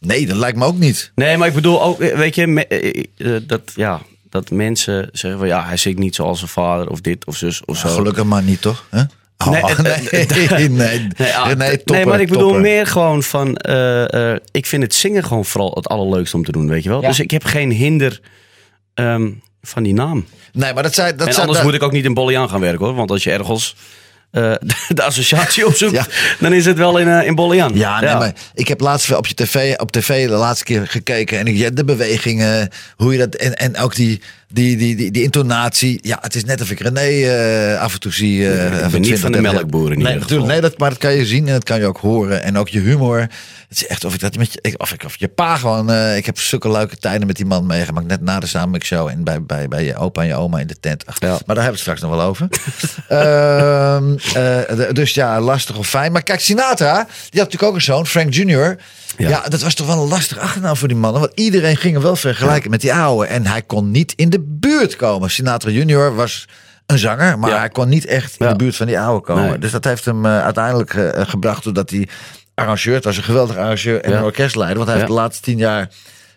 Nee, 0.00 0.26
dat 0.26 0.36
lijkt 0.36 0.58
me 0.58 0.64
ook 0.64 0.78
niet. 0.78 1.12
Nee, 1.14 1.36
maar 1.36 1.48
ik 1.48 1.54
bedoel 1.54 1.82
ook, 1.82 2.00
eh, 2.00 2.16
weet 2.16 2.34
je, 2.34 2.46
me- 2.46 3.42
dat, 3.46 3.60
ja, 3.74 4.00
dat 4.30 4.50
mensen 4.50 5.08
zeggen 5.12 5.40
van 5.40 5.48
ja, 5.48 5.64
hij 5.64 5.76
zingt 5.76 5.98
niet 5.98 6.14
zoals 6.14 6.38
zijn 6.38 6.50
vader 6.50 6.88
of 6.88 7.00
dit 7.00 7.24
of 7.24 7.36
zus 7.36 7.64
of 7.64 7.76
zo. 7.78 7.88
Gelukkig 7.88 8.24
maar 8.24 8.42
niet, 8.42 8.60
toch? 8.60 8.86
Hè? 8.90 9.02
Nee, 9.50 9.92
nee, 10.10 10.48
nee, 10.48 10.68
nee, 10.68 11.08
Nee, 11.18 11.34
ah, 11.34 12.04
maar 12.06 12.20
ik 12.20 12.28
bedoel 12.28 12.58
meer 12.60 12.86
gewoon 12.86 13.22
van. 13.22 13.56
eh, 13.56 14.32
eh, 14.32 14.38
ik 14.50 14.66
vind 14.66 14.82
het 14.82 14.94
zingen 14.94 15.24
gewoon 15.24 15.44
vooral 15.44 15.70
het 15.74 15.88
allerleukste 15.88 16.36
om 16.36 16.44
te 16.44 16.52
doen, 16.52 16.68
weet 16.68 16.82
je 16.82 16.88
wel. 16.88 17.00
Dus 17.00 17.20
ik 17.20 17.30
heb 17.30 17.44
geen 17.44 17.70
hinder 17.70 18.20
ehm, 18.94 19.30
van 19.62 19.82
die 19.82 19.94
naam. 19.94 20.26
Nee, 20.52 20.74
maar 20.74 20.82
dat 20.82 20.94
zei... 20.94 21.16
Dat 21.16 21.28
en 21.28 21.36
anders 21.40 21.62
moet 21.62 21.74
ik 21.74 21.82
ook 21.82 21.92
niet 21.92 22.04
in 22.04 22.14
Bollian 22.14 22.48
gaan 22.48 22.60
werken 22.60 22.84
hoor. 22.86 22.94
Want 22.94 23.10
als 23.10 23.24
je 23.24 23.30
ergens 23.30 23.76
eh, 24.30 24.52
de 24.88 25.02
associatie 25.02 25.66
opzoekt, 25.66 25.92
Ja. 25.92 26.06
dan 26.40 26.52
is 26.52 26.64
het 26.64 26.76
wel 26.76 26.98
in, 26.98 27.08
eh 27.08 27.26
in 27.26 27.34
Bollian. 27.34 27.72
Ja, 27.74 28.00
nee, 28.00 28.14
maar 28.14 28.32
ik 28.54 28.68
heb 28.68 28.80
laatst 28.80 29.14
op 29.14 29.26
je 29.26 29.34
tv, 29.34 29.74
op 29.76 29.90
tv 29.92 30.26
de 30.28 30.32
laatste 30.34 30.64
keer 30.64 30.86
gekeken 30.88 31.38
en 31.38 31.46
ik, 31.46 31.76
de 31.76 31.84
bewegingen, 31.84 32.68
hoe 32.96 33.12
je 33.12 33.18
dat 33.18 33.34
en, 33.34 33.54
en 33.56 33.76
ook 33.78 33.94
die, 33.94 34.22
die, 34.52 34.76
die, 34.76 34.96
die, 34.96 35.10
die 35.10 35.22
intonatie. 35.22 35.98
Ja, 36.02 36.18
het 36.20 36.34
is 36.34 36.44
net 36.44 36.60
of 36.60 36.70
ik 36.70 36.80
René 36.80 37.00
eh, 37.00 37.80
af 37.80 37.92
en 37.94 38.00
toe 38.00 38.12
zie. 38.12 38.48
eh, 38.52 38.64
ik 38.64 38.82
niet 38.82 38.90
20, 38.90 39.18
van 39.20 39.32
de 39.32 39.38
30 39.40 39.52
melkboeren 39.52 39.98
nee, 39.98 40.18
natuurlijk, 40.18 40.48
nee, 40.50 40.60
dat, 40.60 40.78
maar 40.78 40.90
dat 40.90 40.98
kan 40.98 41.12
je 41.14 41.26
zien 41.26 41.46
en 41.46 41.52
dat 41.52 41.64
kan 41.64 41.78
je 41.78 41.86
ook 41.86 41.98
horen 41.98 42.42
en 42.42 42.58
ook 42.58 42.68
je 42.68 42.80
humor. 42.80 43.18
Het 43.68 43.80
is 43.80 43.86
echt 43.86 44.04
of 44.04 44.14
ik 44.14 44.20
dat 44.20 44.36
met 44.36 44.52
je, 44.52 44.74
of 44.78 44.92
ik 44.92 45.04
of 45.04 45.16
je 45.16 45.28
pa 45.28 45.56
gewoon. 45.56 45.90
eh, 45.90 46.16
ik 46.16 46.26
heb 46.26 46.38
zulke 46.38 46.70
leuke 46.70 46.96
tijden 46.96 47.26
met 47.26 47.36
die 47.36 47.46
man 47.46 47.66
meegemaakt 47.66 48.06
net 48.06 48.20
na 48.20 48.40
de 48.40 48.46
samenwerkshow 48.46 49.08
en 49.08 49.24
bij, 49.24 49.42
bij, 49.42 49.68
bij 49.68 49.84
je 49.84 49.96
opa 49.96 50.20
en 50.22 50.26
je 50.26 50.34
oma 50.34 50.58
in 50.58 50.66
de 50.66 50.76
tent. 50.80 51.06
Ach, 51.06 51.16
Ja. 51.20 51.28
Maar 51.28 51.54
daar 51.56 51.64
hebben 51.64 51.64
we 51.64 51.70
het 51.70 51.78
straks 51.80 52.00
nog 52.00 52.10
wel 52.10 52.20
over. 52.22 52.48
De- 54.76 54.88
dus 54.92 55.14
ja, 55.14 55.40
lastig 55.40 55.76
of 55.76 55.88
fijn. 55.88 56.12
Maar 56.12 56.22
kijk, 56.22 56.40
Sinatra, 56.40 56.94
die 57.04 57.40
had 57.40 57.52
natuurlijk 57.52 57.62
ook 57.62 57.74
een 57.74 57.82
zoon, 57.82 58.06
Frank 58.06 58.34
Jr. 58.34 58.76
Ja. 59.16 59.28
Ja. 59.28 59.42
dat 59.48 59.62
was 59.62 59.74
toch 59.74 59.86
wel 59.86 60.02
een 60.02 60.08
lastig 60.08 60.38
achternaam 60.38 60.76
voor 60.76 60.88
die 60.88 60.96
mannen. 60.96 61.20
Want 61.20 61.32
iedereen 61.34 61.76
ging 61.76 61.92
hem 61.94 62.02
wel 62.02 62.16
vergelijken 62.16 62.70
met 62.70 62.80
die 62.80 62.94
oude. 62.94 63.26
En 63.26 63.46
hij 63.46 63.62
kon 63.62 63.90
niet 63.90 64.12
in 64.16 64.30
de 64.30 64.40
buurt 64.40 64.96
komen. 64.96 65.30
Sinatra 65.30 65.70
Jr. 65.70 66.14
was 66.14 66.48
een 66.86 66.98
zanger, 66.98 67.38
maar 67.38 67.50
Ja. 67.50 67.58
hij 67.58 67.68
kon 67.68 67.88
niet 67.88 68.06
echt 68.06 68.36
in 68.38 68.48
de 68.48 68.56
buurt 68.56 68.76
van 68.76 68.86
die 68.86 68.98
oude 69.00 69.24
komen. 69.26 69.44
Nee. 69.48 69.58
Dus 69.58 69.70
dat 69.70 69.84
heeft 69.84 70.04
hem 70.04 70.26
eh, 70.26 70.42
uiteindelijk 70.42 70.94
eh, 70.94 71.26
gebracht 71.28 71.64
doordat 71.64 71.90
hij 71.90 72.08
arrangeur, 72.54 72.94
het 72.94 73.04
was 73.04 73.16
een 73.16 73.22
geweldig 73.22 73.56
arrangeur 73.56 74.00
en 74.00 74.12
een 74.12 74.22
orkestleider. 74.22 74.76
Want 74.76 74.88
hij 74.88 74.96
heeft 74.96 75.08
de 75.10 75.16
laatste 75.16 75.42
tien 75.42 75.58
jaar 75.58 75.88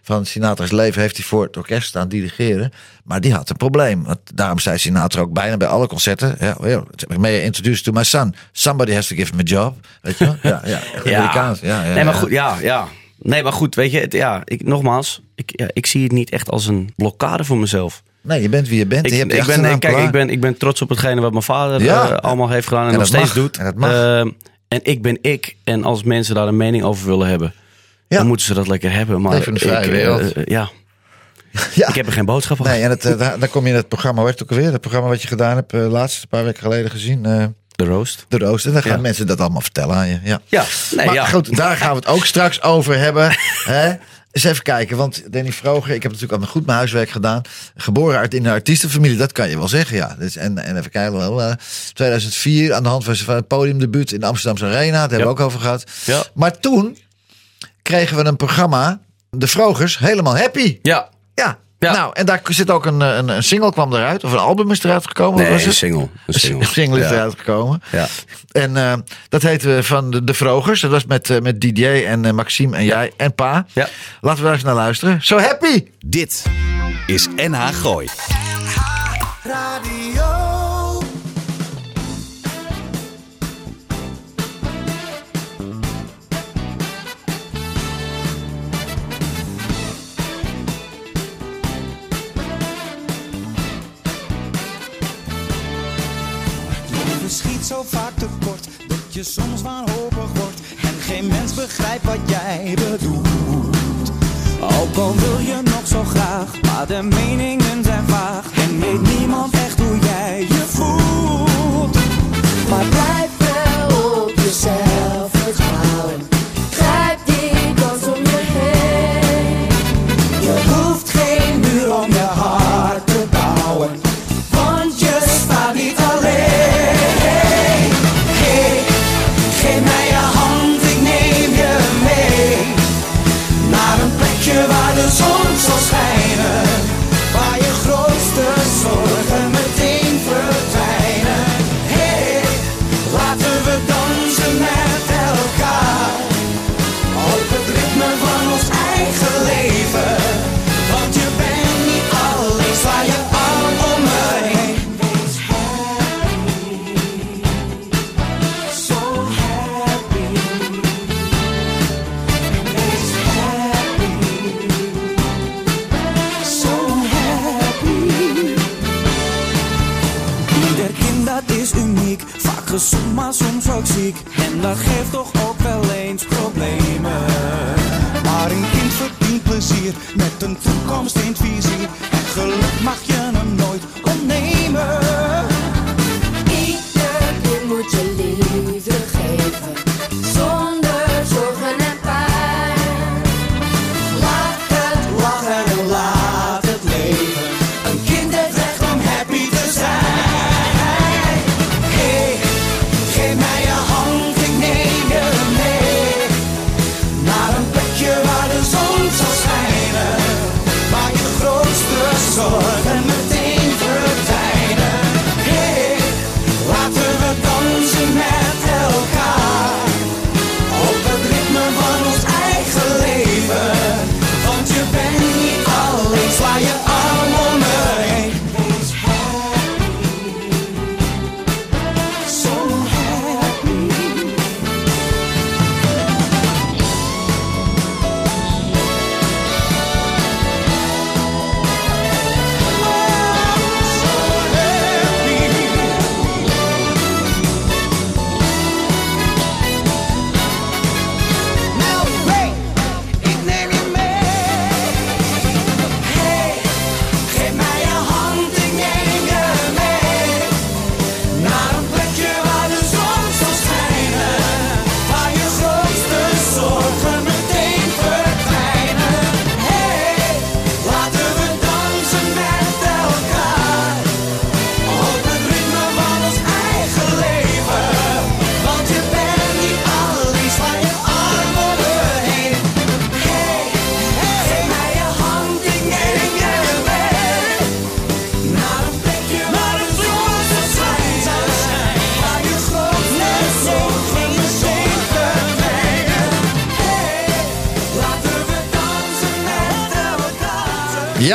van 0.06 0.26
Sinatra's 0.26 0.72
leven 0.72 1.02
heeft 1.02 1.18
hij 1.18 1.26
voor 1.26 1.44
het 1.44 1.58
orkest 1.58 1.88
staan 1.88 2.08
dirigeren. 2.08 2.72
Maar 3.04 3.22
die 3.22 3.34
had 3.34 3.50
een 3.50 3.56
probleem. 3.58 4.04
Want 4.04 4.20
daarom 4.34 4.60
zei 4.60 4.78
Sinatra 4.78 5.22
ook 5.22 5.34
bijna 5.34 5.58
bij 5.58 5.68
alle 5.68 5.88
concerten. 5.88 6.36
Ja, 6.40 6.56
well, 6.60 6.82
may 7.18 7.40
I 7.40 7.44
introduce 7.44 7.84
to 7.84 7.92
my 7.92 8.04
son. 8.04 8.36
Somebody 8.52 8.94
has 8.94 9.08
to 9.08 9.16
give 9.16 9.32
him 9.32 9.40
a 9.40 9.44
job. 9.44 9.76
Weet 10.02 10.18
je 10.18 10.26
wel? 10.26 10.36
Ja, 10.42 10.62
ja. 10.66 10.80
Amerikaans. 11.16 11.60
Ja, 11.60 11.84
ja, 11.86 11.94
nee, 11.94 12.04
maar 12.04 12.14
ja. 12.14 12.20
goed, 12.20 12.30
ja, 12.30 12.58
ja. 12.62 12.88
Nee, 13.18 13.44
maar 13.44 13.54
goed, 13.54 13.76
weet 13.76 13.92
je, 13.92 14.00
het, 14.00 14.14
ja, 14.14 14.42
ik, 14.44 14.64
nogmaals, 14.64 15.22
ik, 15.36 15.52
ja, 15.56 15.68
ik 15.74 15.86
zie 15.86 16.04
het 16.04 16.12
niet 16.12 16.30
echt 16.30 16.50
als 16.50 16.68
een 16.68 16.94
blokkade 16.96 17.44
voor 17.44 17.58
mezelf. 17.58 18.04
Nee, 18.22 18.42
je 18.42 18.50
bent 18.50 18.68
wie 18.68 18.78
je 18.78 18.86
bent. 18.86 19.06
Ik, 19.06 19.12
je 19.12 19.18
hebt 19.18 19.34
ik, 19.34 19.46
ben, 19.46 19.62
kijk, 19.62 19.80
klaar. 19.80 20.04
ik 20.04 20.12
ben, 20.12 20.30
ik 20.30 20.42
ben 20.42 20.58
trots 20.58 20.82
op 20.82 20.90
hetgene 20.90 21.22
wat 21.22 21.32
mijn 21.32 21.44
vader 21.44 21.82
Ja. 21.84 22.10
eh, 22.10 22.18
allemaal 22.18 22.50
heeft 22.50 22.68
gedaan 22.68 22.84
en, 22.86 22.92
En 22.94 23.00
nog 23.00 23.08
dat 23.10 23.18
steeds 23.18 23.34
mag. 23.34 23.44
doet. 23.44 23.58
En 23.58 23.66
dat 23.66 23.76
mag. 23.76 23.92
Ehm, 23.92 24.30
en 24.68 24.80
ik 24.84 25.02
ben 25.02 25.18
ik. 25.22 25.56
En 25.64 25.84
als 25.84 26.04
mensen 26.04 26.36
daar 26.36 26.48
een 26.48 26.58
mening 26.58 26.84
over 26.84 27.08
willen 27.08 27.28
hebben, 27.28 27.54
Ja. 28.08 28.18
dan 28.18 28.28
moeten 28.28 28.46
ze 28.46 28.54
dat 28.54 28.68
lekker 28.68 28.92
hebben. 28.92 29.22
Maar 29.22 29.32
Leven 29.34 29.48
in 29.48 29.54
de 29.54 29.60
vrije 29.60 29.86
ik, 29.86 29.92
wereld. 29.92 30.34
eh, 30.34 30.44
ja, 30.46 30.70
Ja. 31.76 31.88
ik 31.88 31.96
heb 31.96 32.06
er 32.06 32.14
geen 32.14 32.26
boodschap 32.26 32.58
van. 32.58 32.66
Nee, 32.66 32.82
en 32.84 32.90
het, 32.90 33.06
eh, 33.06 33.18
daar, 33.18 33.40
daar 33.40 33.50
kom 33.50 33.64
je 33.64 33.70
in 33.70 33.76
het 33.76 33.88
programma, 33.88 34.20
hoe 34.20 34.30
heet 34.30 34.40
het 34.40 34.50
ook 34.52 34.58
alweer? 34.58 34.72
Het 34.72 34.82
programma 34.82 35.10
wat 35.10 35.22
je 35.22 35.28
gedaan 35.28 35.56
hebt, 35.56 35.74
eh, 35.74 35.88
laatst, 35.92 36.22
een 36.22 36.28
paar 36.30 36.44
weken 36.44 36.62
geleden 36.62 36.92
gezien. 36.92 37.26
eh, 37.26 37.46
De 37.76 37.86
roost. 37.86 38.26
de 38.28 38.38
Roost. 38.38 38.66
En 38.66 38.74
dan 38.74 38.82
gaan 38.82 38.92
Ja. 38.96 38.98
mensen 39.02 39.28
dat 39.28 39.40
allemaal 39.40 39.62
vertellen 39.62 39.96
aan 39.96 40.08
je. 40.08 40.20
Ja, 40.24 40.40
Ja, 40.46 40.66
nee, 40.96 41.06
maar 41.06 41.16
ja. 41.16 41.26
goed, 41.26 41.56
daar 41.58 41.78
gaan 41.78 41.90
we 41.90 41.96
het 41.96 42.08
ook 42.08 42.26
straks 42.26 42.62
over 42.62 42.98
hebben. 42.98 43.36
Hè? 43.66 43.94
Eens 44.32 44.44
even 44.44 44.64
kijken, 44.64 44.98
want 44.98 45.24
Danny 45.34 45.52
Vroger, 45.52 45.94
ik 45.96 46.04
heb 46.04 46.12
natuurlijk 46.12 46.42
al 46.42 46.48
goed 46.48 46.66
mijn 46.66 46.78
huiswerk 46.78 47.10
gedaan. 47.10 47.42
Geboren 47.76 48.18
uit 48.20 48.34
in 48.34 48.44
de 48.44 48.50
artiestenfamilie, 48.50 49.18
dat 49.18 49.32
kan 49.32 49.50
je 49.50 49.58
wel 49.58 49.68
zeggen, 49.68 49.96
ja. 49.98 50.16
Dus, 50.20 50.36
en, 50.36 50.58
en 50.58 50.78
even 50.78 50.92
kijken, 50.92 51.18
wel, 51.18 51.42
eh, 51.42 51.52
2004 51.94 52.74
aan 52.74 52.84
de 52.84 52.90
hand 52.90 53.04
van 53.04 53.36
het 53.36 53.48
podiumdebuut 53.48 54.12
in 54.12 54.20
de 54.20 54.26
Amsterdamse 54.26 54.66
Arena. 54.66 54.92
Daar 54.92 55.10
hebben 55.10 55.28
we 55.28 55.34
ook 55.34 55.40
over 55.40 55.60
gehad. 55.60 55.84
Ja. 56.06 56.24
Maar 56.34 56.60
toen 56.60 56.98
kregen 57.86 58.18
we 58.18 58.26
een 58.26 58.36
programma, 58.36 59.00
De 59.30 59.48
Vrogers, 59.48 59.98
helemaal 59.98 60.38
happy. 60.38 60.80
Ja. 60.82 61.10
Ja. 61.36 61.58
Ja. 61.80 61.92
Nou, 61.92 62.12
en 62.14 62.26
daar 62.26 62.42
zit 62.48 62.70
ook 62.72 62.86
een, 62.86 63.00
een, 63.02 63.28
een 63.30 63.44
single 63.44 63.72
kwam 63.72 63.94
eruit, 63.94 64.24
of 64.24 64.32
een 64.32 64.38
album 64.38 64.72
is 64.72 64.84
eruit 64.84 65.08
gekomen. 65.08 65.42
Nee, 65.42 65.52
was 65.52 65.62
een 65.62 65.68
het? 65.68 65.76
single. 65.78 66.02
Een 66.02 66.10
Een 66.26 66.34
single. 66.34 66.66
single 66.66 67.00
is 67.00 67.06
Ja. 67.06 67.12
eruit 67.12 67.34
gekomen. 67.38 67.82
Ja. 67.92 68.08
En 68.52 68.78
eh, 68.78 68.94
dat 69.30 69.42
heette 69.42 69.80
van 69.84 70.12
de, 70.12 70.24
de 70.24 70.34
Vrogers. 70.34 70.82
Dat 70.82 70.92
was 70.92 71.06
met, 71.06 71.30
eh, 71.30 71.40
met 71.42 71.62
Didier 71.62 72.06
en 72.06 72.26
eh, 72.26 72.32
Maxime 72.32 72.78
en 72.78 72.84
jij 72.86 73.12
en 73.18 73.36
pa. 73.36 73.66
Ja. 73.74 73.88
Laten 74.22 74.40
we 74.40 74.46
daar 74.46 74.54
eens 74.54 74.64
naar 74.64 74.76
luisteren. 74.76 75.18
So 75.22 75.38
happy! 75.40 75.84
Dit 76.06 76.44
is 77.08 77.28
NH 77.36 77.68
Gooi. 77.68 78.08
Radio. 79.44 80.05
Zo 97.66 97.84
vaak 97.84 98.12
tekort 98.18 98.68
dat 98.88 99.14
je 99.14 99.24
soms 99.24 99.62
wanhopig 99.62 100.32
wordt 100.34 100.60
en 100.82 100.94
geen 101.02 101.28
mens 101.28 101.54
begrijpt 101.54 102.06
wat 102.06 102.20
jij 102.26 102.74
bedoelt. 102.76 104.12
Ook 104.60 104.96
al 104.96 105.16
wil 105.16 105.40
je 105.40 105.62
nog 105.64 105.88
zo 105.88 106.04
graag, 106.04 106.62
maar 106.62 106.88
de 106.88 107.02
meningen 107.02 107.84
zijn 107.84 108.08
vaag 108.08 108.52
en 108.54 108.80
weet 108.80 109.18
niemand 109.18 109.54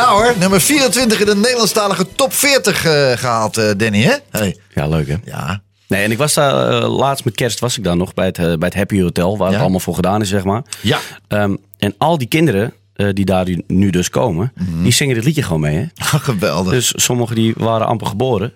Ja 0.00 0.12
hoor, 0.12 0.34
nummer 0.38 0.60
24 0.60 1.20
in 1.20 1.26
de 1.26 1.36
Nederlandstalige 1.36 2.06
top 2.14 2.32
40 2.32 2.84
eh, 2.84 3.10
gehaald, 3.18 3.56
eh, 3.56 3.70
Danny, 3.76 4.02
hè? 4.02 4.14
Hey. 4.30 4.56
Ja, 4.74 4.88
leuk 4.88 5.08
hè? 5.08 5.16
Ja. 5.24 5.62
Nee, 5.88 6.04
en 6.04 6.10
ik 6.10 6.18
was 6.18 6.34
daar 6.34 6.82
eh, 6.82 6.96
laatst 6.96 7.24
met 7.24 7.34
kerst 7.34 7.60
was 7.60 7.78
ik 7.78 7.84
daar 7.84 7.96
nog 7.96 8.14
bij 8.14 8.26
het, 8.26 8.36
bij 8.36 8.56
het 8.68 8.74
Happy 8.74 9.00
Hotel, 9.02 9.36
waar 9.38 9.46
Ja. 9.46 9.52
het 9.52 9.62
allemaal 9.62 9.80
voor 9.80 9.94
gedaan 9.94 10.20
is, 10.20 10.28
zeg 10.28 10.44
maar. 10.44 10.62
Ja. 10.80 10.98
Ehm, 11.28 11.56
en 11.78 11.94
al 11.98 12.18
die 12.18 12.28
kinderen 12.28 12.72
die 13.12 13.24
daar 13.24 13.46
nu 13.66 13.90
dus 13.90 14.10
komen, 14.10 14.52
die 14.82 14.92
zingen 14.92 15.14
dit 15.14 15.24
liedje 15.24 15.42
gewoon 15.42 15.60
mee. 15.60 15.76
Hè? 15.76 15.84
Geweldig. 16.18 16.72
Dus 16.72 16.92
sommigen 16.96 17.34
die 17.36 17.54
waren 17.56 17.86
amper 17.86 18.06
geboren. 18.06 18.52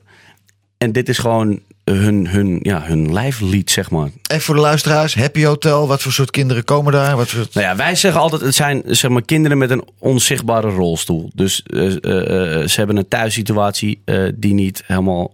En 0.79 0.93
dit 0.93 1.09
is 1.09 1.19
gewoon 1.19 1.61
hun, 1.85 2.29
hun, 2.29 2.59
ja, 2.63 2.83
hun 2.83 3.13
lijflied, 3.13 3.71
zeg 3.71 3.91
maar. 3.91 4.11
Even 4.27 4.43
voor 4.43 4.55
de 4.55 4.61
luisteraars, 4.61 5.15
Happy 5.15 5.45
Hotel, 5.45 5.89
wat 5.89 6.03
voor 6.03 6.13
soort 6.13 6.31
kinderen 6.31 6.65
komen 6.65 6.93
daar? 6.93 7.17
Wat 7.17 7.29
voor... 7.29 7.47
Nou 7.53 7.67
ja, 7.67 7.77
wij 7.77 7.95
zeggen 7.95 8.21
altijd, 8.21 8.43
het 8.43 8.55
zijn 8.55 8.83
zeg 8.87 9.11
maar, 9.11 9.23
kinderen 9.23 9.59
met 9.59 9.71
een 9.71 9.85
onzichtbare 9.99 10.71
rolstoel. 10.71 11.31
Dus 11.35 11.63
eh, 11.63 11.87
eh, 11.87 11.93
eh, 11.93 12.69
ze 12.69 12.75
hebben 12.77 12.97
een 12.97 13.09
thuissituatie 13.09 14.03
eh, 14.05 14.29
die 14.35 14.55
niet 14.55 14.83
helemaal, 14.87 15.33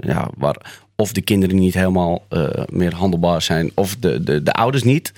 ja, 0.00 0.28
waar 0.36 0.56
of 1.00 1.12
de 1.12 1.20
kinderen 1.20 1.56
niet 1.56 1.74
helemaal 1.74 2.24
eh, 2.28 2.44
meer 2.66 2.94
handelbaar 2.94 3.42
zijn, 3.42 3.70
of 3.74 3.96
de, 3.96 4.22
de, 4.22 4.42
de 4.42 4.52
ouders 4.52 4.82
niet. 4.82 5.12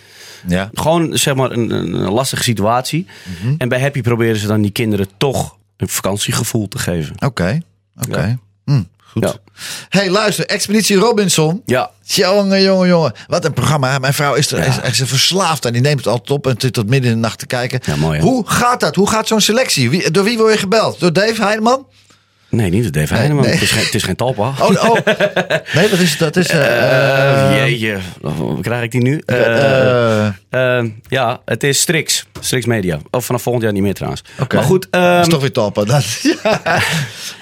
Ja. 0.47 0.71
Gewoon 0.75 1.19
zeg 1.19 1.35
maar 1.35 1.51
een, 1.51 1.71
een 1.71 2.11
lastige 2.11 2.43
situatie. 2.43 3.07
En 3.59 3.69
bij 3.69 3.81
Happy 3.81 4.01
proberen 4.01 4.37
ze 4.37 4.47
dan 4.47 4.63
die 4.63 4.71
kinderen 4.71 5.09
toch 5.17 5.57
een 5.77 5.89
vakantiegevoel 5.89 6.69
te 6.69 6.79
geven. 6.79 7.15
Oké, 7.25 7.61
oké. 8.09 8.21
Ja. 8.21 8.39
Hm, 8.65 8.83
goed. 9.11 9.23
Ja. 9.23 9.35
hey, 9.89 10.11
luister, 10.11 10.47
Expeditie 10.47 10.97
Robinson. 10.97 11.63
Ja, 11.67 11.91
Jongen, 12.15 12.63
jongen, 12.63 12.89
jongen. 12.89 13.13
Wat 13.27 13.45
een 13.45 13.53
programma. 13.53 13.99
Mijn 13.99 14.15
vrouw 14.15 14.35
is 14.35 14.53
er, 14.53 14.67
is, 14.67 14.79
is 14.83 15.01
er 15.01 15.07
verslaafd 15.07 15.67
aan. 15.67 15.73
Die 15.73 15.81
neemt 15.83 15.99
het 15.99 16.07
altijd 16.07 16.31
op 16.31 16.47
en 16.47 16.55
zit 16.59 16.73
tot 16.73 16.89
midden 16.89 17.11
in 17.11 17.17
de 17.17 17.23
nacht 17.23 17.39
te 17.39 17.47
kijken. 17.47 17.81
Ja, 17.85 17.97
mooi, 17.97 18.19
hè? 18.19 18.25
Hoe 18.25 18.43
gaat 18.47 18.81
dat? 18.81 18.95
Hoe 18.95 19.09
gaat 19.09 19.27
zo'n 19.27 19.41
selectie? 19.41 19.91
Wie, 19.91 20.11
door 20.11 20.25
wie 20.25 20.39
word 20.39 20.53
je 20.53 20.59
gebeld? 20.59 21.01
Door 21.01 21.13
Dave 21.13 21.43
Heineman? 21.43 21.87
Nee, 22.51 22.71
niet 22.71 22.85
de 22.85 22.91
Dave 22.91 23.15
Heineman. 23.15 23.45
nee. 23.45 23.53
Het, 23.53 23.63
is 23.63 23.71
geen, 23.71 23.85
het 23.85 23.95
is 23.95 24.03
geen 24.03 24.17
talpa. 24.17 24.53
Oh, 24.61 24.71
oh. 24.71 24.97
nee, 25.75 25.89
dat 25.89 25.99
is... 25.99 26.19
Dat 26.19 26.37
is 26.37 26.49
eh, 26.59 27.61
Eh, 27.63 27.67
jeetje, 27.67 27.99
hoe 28.23 28.61
krijg 28.61 28.83
ik 28.83 28.91
die 28.91 29.03
nu? 29.03 29.23
Eh, 29.27 30.85
ja, 31.09 31.41
het 31.45 31.63
is 31.63 31.81
Strix. 31.81 32.27
Strix 32.41 32.67
Media. 32.67 32.99
Of 33.11 33.25
vanaf 33.25 33.43
volgend 33.43 33.65
jaar 33.65 33.73
niet 33.73 33.83
meer 33.83 33.95
trouwens. 33.95 34.25
Oké. 34.41 34.57
Maar 34.57 34.65
goed. 34.65 34.87
dat 34.91 35.03
ehm, 35.03 35.21
is 35.21 35.29
toch 35.29 35.41
weer 35.41 35.53
talpa. 35.53 35.85
Ja. 36.43 36.81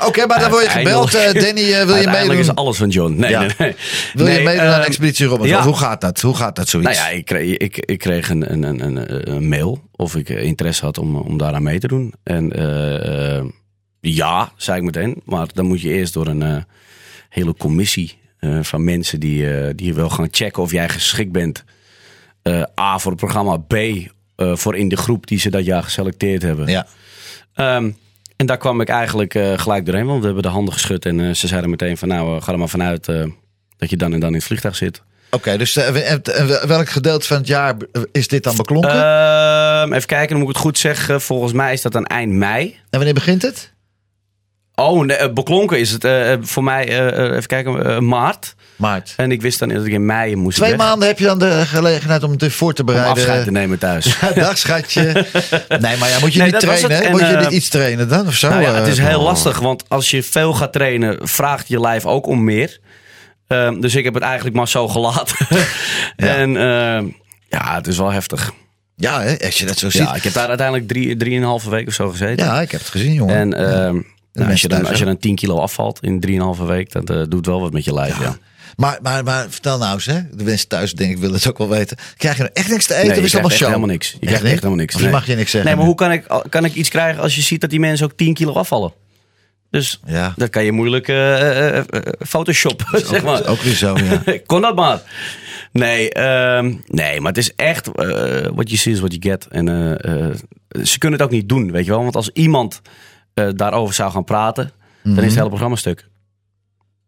Oké, 0.06 0.26
maar 0.26 0.40
dan 0.40 0.50
word 0.50 0.64
je 0.64 0.70
gebeld. 0.70 1.12
Danny, 1.12 1.86
wil 1.86 1.96
je 1.96 2.06
meedoen? 2.06 2.36
is 2.36 2.54
alles 2.54 2.76
van 2.76 2.88
John. 2.88 3.14
Nee, 3.16 3.30
Ja. 3.30 3.40
nee, 3.40 3.50
nee. 3.58 3.74
Wil 4.14 4.26
je 4.26 4.40
meedoen 4.40 4.64
aan 4.64 4.72
ehm, 4.72 4.86
Expeditie 4.86 5.26
Robinson? 5.26 5.58
ja. 5.58 5.64
Hoe 5.64 5.76
gaat 5.76 6.00
dat? 6.00 6.20
Hoe 6.20 6.36
gaat 6.36 6.56
dat 6.56 6.68
zoiets? 6.68 6.98
Nou 6.98 7.10
ja, 7.10 7.16
ik 7.16 7.24
kreeg, 7.24 7.56
ik, 7.56 7.76
ik 7.78 7.98
kreeg 7.98 8.30
een, 8.30 8.52
een, 8.52 8.62
een, 8.62 9.30
een, 9.32 9.48
mail 9.48 9.82
of 9.96 10.16
ik 10.16 10.28
interesse 10.28 10.84
had 10.84 10.98
om, 10.98 11.16
om 11.16 11.38
daaraan 11.38 11.62
mee 11.62 11.78
te 11.78 11.88
doen. 11.88 12.14
En 12.22 12.52
ja, 14.00 14.52
zei 14.56 14.78
ik 14.78 14.84
meteen. 14.84 15.22
Maar 15.24 15.46
dan 15.54 15.66
moet 15.66 15.80
je 15.80 15.88
eerst 15.88 16.12
door 16.12 16.26
een 16.26 16.42
eh, 16.42 16.56
hele 17.28 17.54
commissie 17.54 18.18
eh, 18.38 18.58
van 18.62 18.84
mensen 18.84 19.20
die, 19.20 19.56
eh, 19.56 19.70
die 19.74 19.94
wel 19.94 20.10
gaan 20.10 20.28
checken 20.30 20.62
of 20.62 20.72
jij 20.72 20.88
geschikt 20.88 21.32
bent. 21.32 21.64
A 22.80 22.98
voor 22.98 23.10
het 23.10 23.20
programma, 23.20 23.56
B 23.56 23.74
voor 24.36 24.76
in 24.76 24.88
de 24.88 24.96
groep 24.96 25.26
die 25.26 25.38
ze 25.38 25.50
dat 25.50 25.64
jaar 25.64 25.82
geselecteerd 25.82 26.42
hebben. 26.42 26.66
Ja. 26.66 26.86
Ehm, 27.54 27.90
en 28.36 28.46
daar 28.46 28.56
kwam 28.56 28.80
ik 28.80 28.88
eigenlijk 28.88 29.32
gelijk 29.56 29.86
doorheen, 29.86 30.06
want 30.06 30.18
we 30.20 30.24
hebben 30.26 30.42
de 30.42 30.48
handen 30.48 30.72
geschud. 30.74 31.06
En 31.06 31.36
ze 31.36 31.46
zeiden 31.46 31.70
meteen 31.70 31.96
van 31.96 32.08
nou, 32.08 32.40
ga 32.40 32.52
er 32.52 32.58
maar 32.58 32.68
vanuit 32.68 33.04
dat 33.76 33.90
je 33.90 33.96
dan 33.96 34.12
en 34.12 34.20
dan 34.20 34.28
in 34.28 34.34
het 34.34 34.44
vliegtuig 34.44 34.76
zit. 34.76 35.02
Oké, 35.30 35.56
dus 35.56 35.76
en- 35.76 36.22
en 36.22 36.68
welk 36.68 36.88
gedeelte 36.88 37.26
van 37.26 37.36
het 37.36 37.46
jaar 37.46 37.76
is 38.12 38.28
dit 38.28 38.42
dan 38.42 38.56
beklonken? 38.56 38.90
Ehm, 38.90 39.92
even 39.92 40.06
kijken, 40.08 40.28
dan 40.28 40.38
moet 40.38 40.48
ik 40.48 40.54
het 40.54 40.64
goed 40.64 40.78
zeggen. 40.78 41.20
Volgens 41.20 41.52
mij 41.52 41.72
is 41.72 41.82
dat 41.82 41.96
aan 41.96 42.06
eind 42.06 42.32
mei. 42.32 42.64
en 42.70 42.76
wanneer 42.90 43.14
begint 43.14 43.42
het? 43.42 43.72
Oh, 44.78 45.04
nee, 45.04 45.16
eh, 45.16 45.32
beklonken 45.32 45.78
is 45.78 45.90
het 45.90 46.04
eh, 46.04 46.32
eh, 46.32 46.38
voor 46.42 46.64
mij, 46.64 47.10
even 47.30 47.46
kijken, 47.46 48.06
maart. 48.08 48.54
Maart. 48.76 49.14
En 49.16 49.32
ik 49.32 49.42
wist 49.42 49.58
dan 49.58 49.68
dat 49.68 49.84
ik 49.84 49.92
in 49.92 50.06
mei 50.06 50.36
moest 50.36 50.56
Twee 50.56 50.70
weg 50.70 50.78
maanden 50.78 51.08
heb 51.08 51.18
je 51.18 51.24
dan 51.24 51.38
de 51.38 51.62
gelegenheid 51.66 52.22
om 52.22 52.30
het 52.30 52.52
voor 52.52 52.74
te 52.74 52.80
om 52.80 52.86
bereiden. 52.86 53.12
afscheid 53.12 53.44
te 53.44 53.50
nemen 53.50 53.78
thuis. 53.78 54.18
Dag 54.34 54.58
schatje. 54.58 55.02
Nee, 55.68 55.96
maar 55.96 56.08
ja, 56.08 56.18
moet 56.20 56.32
je 56.32 56.38
Nee, 56.38 56.50
niet 56.50 56.60
trainen? 56.60 56.90
En, 56.90 57.10
moet 57.10 57.20
je 57.20 57.36
niet 57.36 57.50
iets 57.50 57.68
trainen 57.68 58.08
dan 58.08 58.26
of 58.26 58.34
zo? 58.34 58.48
Nou 58.48 58.62
ja, 58.62 58.74
het 58.74 58.86
is 58.86 58.98
heel 58.98 59.22
lastig, 59.22 59.58
want 59.58 59.84
als 59.88 60.10
je 60.10 60.22
veel 60.22 60.52
gaat 60.54 60.72
trainen, 60.72 61.28
vraagt 61.28 61.68
je 61.68 61.80
lijf 61.80 62.06
ook 62.06 62.26
om 62.26 62.44
meer. 62.44 62.78
Ehm, 63.46 63.80
dus 63.80 63.94
ik 63.94 64.04
heb 64.04 64.14
het 64.14 64.22
eigenlijk 64.22 64.56
maar 64.56 64.68
zo 64.68 64.88
gelaten. 64.88 65.36
En 66.16 66.56
ehm, 66.56 67.06
ja, 67.48 67.74
het 67.74 67.86
is 67.86 67.98
wel 67.98 68.10
heftig. 68.10 68.52
Ja, 68.96 69.22
hè, 69.22 69.36
als 69.44 69.58
je 69.58 69.66
dat 69.66 69.78
zo 69.78 69.90
ziet. 69.90 70.02
Ja, 70.02 70.14
ik 70.14 70.22
heb 70.22 70.32
daar 70.32 70.48
uiteindelijk 70.48 70.88
drie, 70.88 71.16
drieënhalve 71.16 71.70
week 71.70 71.86
of 71.86 71.94
zo 71.94 72.10
gezeten. 72.10 72.46
Ja, 72.46 72.60
ik 72.60 72.70
heb 72.70 72.80
het 72.80 72.88
gezien, 72.88 73.12
jongen. 73.12 73.34
En 73.34 73.54
ehm, 73.54 74.00
Nou, 74.32 74.50
als, 74.50 74.60
je 74.60 74.68
dan, 74.68 74.78
thuis 74.78 74.90
als 74.90 74.98
je 74.98 75.04
ook. 75.04 75.10
dan 75.10 75.20
10 75.20 75.34
kilo 75.34 75.58
afvalt 75.58 76.02
in 76.02 76.24
3,5 76.58 76.62
week, 76.66 76.92
dat 76.92 77.10
eh, 77.10 77.22
doet 77.28 77.46
wel 77.46 77.60
wat 77.60 77.72
met 77.72 77.84
je 77.84 77.94
lijf. 77.94 78.20
Ja. 78.20 78.36
Maar, 78.76 78.98
maar, 79.02 79.24
maar 79.24 79.46
vertel 79.50 79.78
nou 79.78 79.94
eens, 79.94 80.06
hè? 80.06 80.20
de 80.32 80.44
mensen 80.44 80.68
thuis 80.68 80.92
denk 80.92 81.10
ik 81.10 81.18
willen 81.18 81.34
het 81.34 81.48
ook 81.48 81.58
wel 81.58 81.68
weten. 81.68 81.96
Krijg 82.16 82.36
je 82.36 82.42
nou 82.42 82.54
echt 82.54 82.68
niks 82.70 82.86
te 82.86 82.94
eten 82.94 83.08
Nee, 83.08 83.18
of 83.18 83.24
is 83.24 83.32
allemaal 83.32 83.50
show? 83.50 83.66
helemaal 83.66 83.88
niks. 83.88 84.10
Je 84.20 84.26
krijgt 84.26 84.44
echt 84.44 84.54
helemaal 84.54 84.74
niks. 84.76 84.96
Nee. 84.96 85.10
mag 85.10 85.26
je 85.26 85.34
niks 85.34 85.50
zeggen. 85.50 85.70
Nee, 85.70 85.78
maar 85.78 85.86
hoe 85.88 85.94
kan 85.94 86.12
ik, 86.12 86.24
kan 86.48 86.64
ik 86.64 86.74
iets 86.74 86.88
krijgen 86.88 87.22
als 87.22 87.34
je 87.34 87.40
ziet 87.42 87.60
dat 87.60 87.70
die 87.70 87.80
mensen 87.80 88.06
ook 88.06 88.16
10 88.16 88.34
kilo 88.34 88.52
afvallen? 88.52 88.92
Dus 89.70 90.00
Ja. 90.06 90.32
dat 90.36 90.50
kan 90.50 90.64
je 90.64 90.72
moeilijk 90.72 91.08
eh, 91.08 91.78
eh, 91.78 91.84
photoshoppen, 92.18 93.00
zeg 93.06 93.22
maar. 93.22 93.46
Ook 93.46 93.60
weer 93.60 93.74
zo, 93.74 93.96
ja. 93.96 94.22
Kon 94.46 94.60
dat 94.60 94.76
maar. 94.76 95.02
Nee, 95.72 96.10
ehm, 96.10 96.74
nee, 96.86 97.20
maar 97.20 97.32
het 97.32 97.40
is 97.40 97.54
echt 97.54 97.86
what 98.52 98.68
you 98.70 98.76
see 98.76 98.92
is 98.92 98.98
what 98.98 99.14
you 99.14 99.22
get. 99.22 99.46
En 99.50 99.66
ze 100.82 100.98
kunnen 100.98 101.18
het 101.18 101.28
ook 101.28 101.34
niet 101.34 101.48
doen, 101.48 101.72
weet 101.72 101.84
je 101.84 101.90
wel. 101.90 102.02
Want 102.02 102.16
als 102.16 102.30
iemand 102.32 102.80
eh, 103.38 103.48
daarover 103.54 103.94
zou 103.94 104.10
gaan 104.12 104.24
praten, 104.24 104.70
dan 105.02 105.16
is 105.18 105.24
het 105.24 105.34
hele 105.34 105.48
programma 105.48 105.76
stuk. 105.76 106.06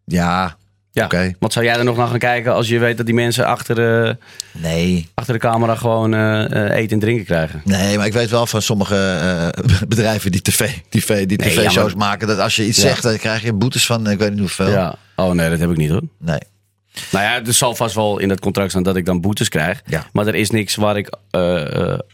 Ja, 0.04 0.56
Ja. 0.92 1.04
Oké. 1.04 1.32
Wat 1.38 1.52
zou 1.52 1.64
jij 1.64 1.76
er 1.78 1.84
nog 1.84 1.96
naar 1.96 2.06
gaan 2.08 2.18
kijken 2.18 2.54
als 2.54 2.68
je 2.68 2.78
weet 2.78 2.96
dat 2.96 3.06
die 3.06 3.14
mensen 3.14 3.46
achter, 3.46 4.04
eh, 4.08 4.14
nee. 4.52 5.08
achter 5.14 5.34
de 5.34 5.40
camera 5.40 5.74
gewoon 5.74 6.14
eh, 6.14 6.76
eten 6.76 6.90
en 6.92 6.98
drinken 6.98 7.24
krijgen? 7.24 7.60
Nee, 7.64 7.96
maar 7.96 8.06
ik 8.06 8.12
weet 8.12 8.30
wel 8.30 8.46
van 8.46 8.62
sommige 8.62 9.52
bedrijven 9.88 10.30
die 10.32 10.42
tv, 10.42 10.70
TV, 10.88 11.26
die 11.26 11.38
Nee, 11.38 11.48
tv-shows 11.50 11.74
ja, 11.74 11.82
maar- 11.82 11.96
maken. 11.96 12.26
Dat 12.28 12.38
als 12.38 12.56
je 12.56 12.66
iets 12.66 12.76
Ja. 12.76 12.82
zegt, 12.88 13.02
dan 13.02 13.16
krijg 13.16 13.42
je 13.42 13.52
boetes 13.52 13.86
van 13.86 14.10
ik 14.10 14.18
weet 14.18 14.30
niet 14.30 14.38
hoeveel. 14.38 14.70
Ja. 14.70 14.94
Oh 15.16 15.30
nee, 15.32 15.50
dat 15.50 15.58
heb 15.58 15.70
ik 15.70 15.76
niet 15.76 15.90
hoor. 15.90 16.02
Nee. 16.18 16.38
Nou 17.10 17.24
ja, 17.24 17.44
er 17.44 17.52
zal 17.52 17.74
vast 17.74 17.94
wel 17.94 18.18
in 18.18 18.30
het 18.30 18.40
contract 18.40 18.70
staan 18.70 18.82
dat 18.82 18.96
ik 18.96 19.04
dan 19.06 19.20
boetes 19.20 19.48
krijg. 19.48 19.82
Ja. 19.86 20.06
Maar 20.12 20.26
er 20.26 20.34
is 20.34 20.50
niks 20.50 20.74
waar 20.74 20.96
ik 20.96 21.16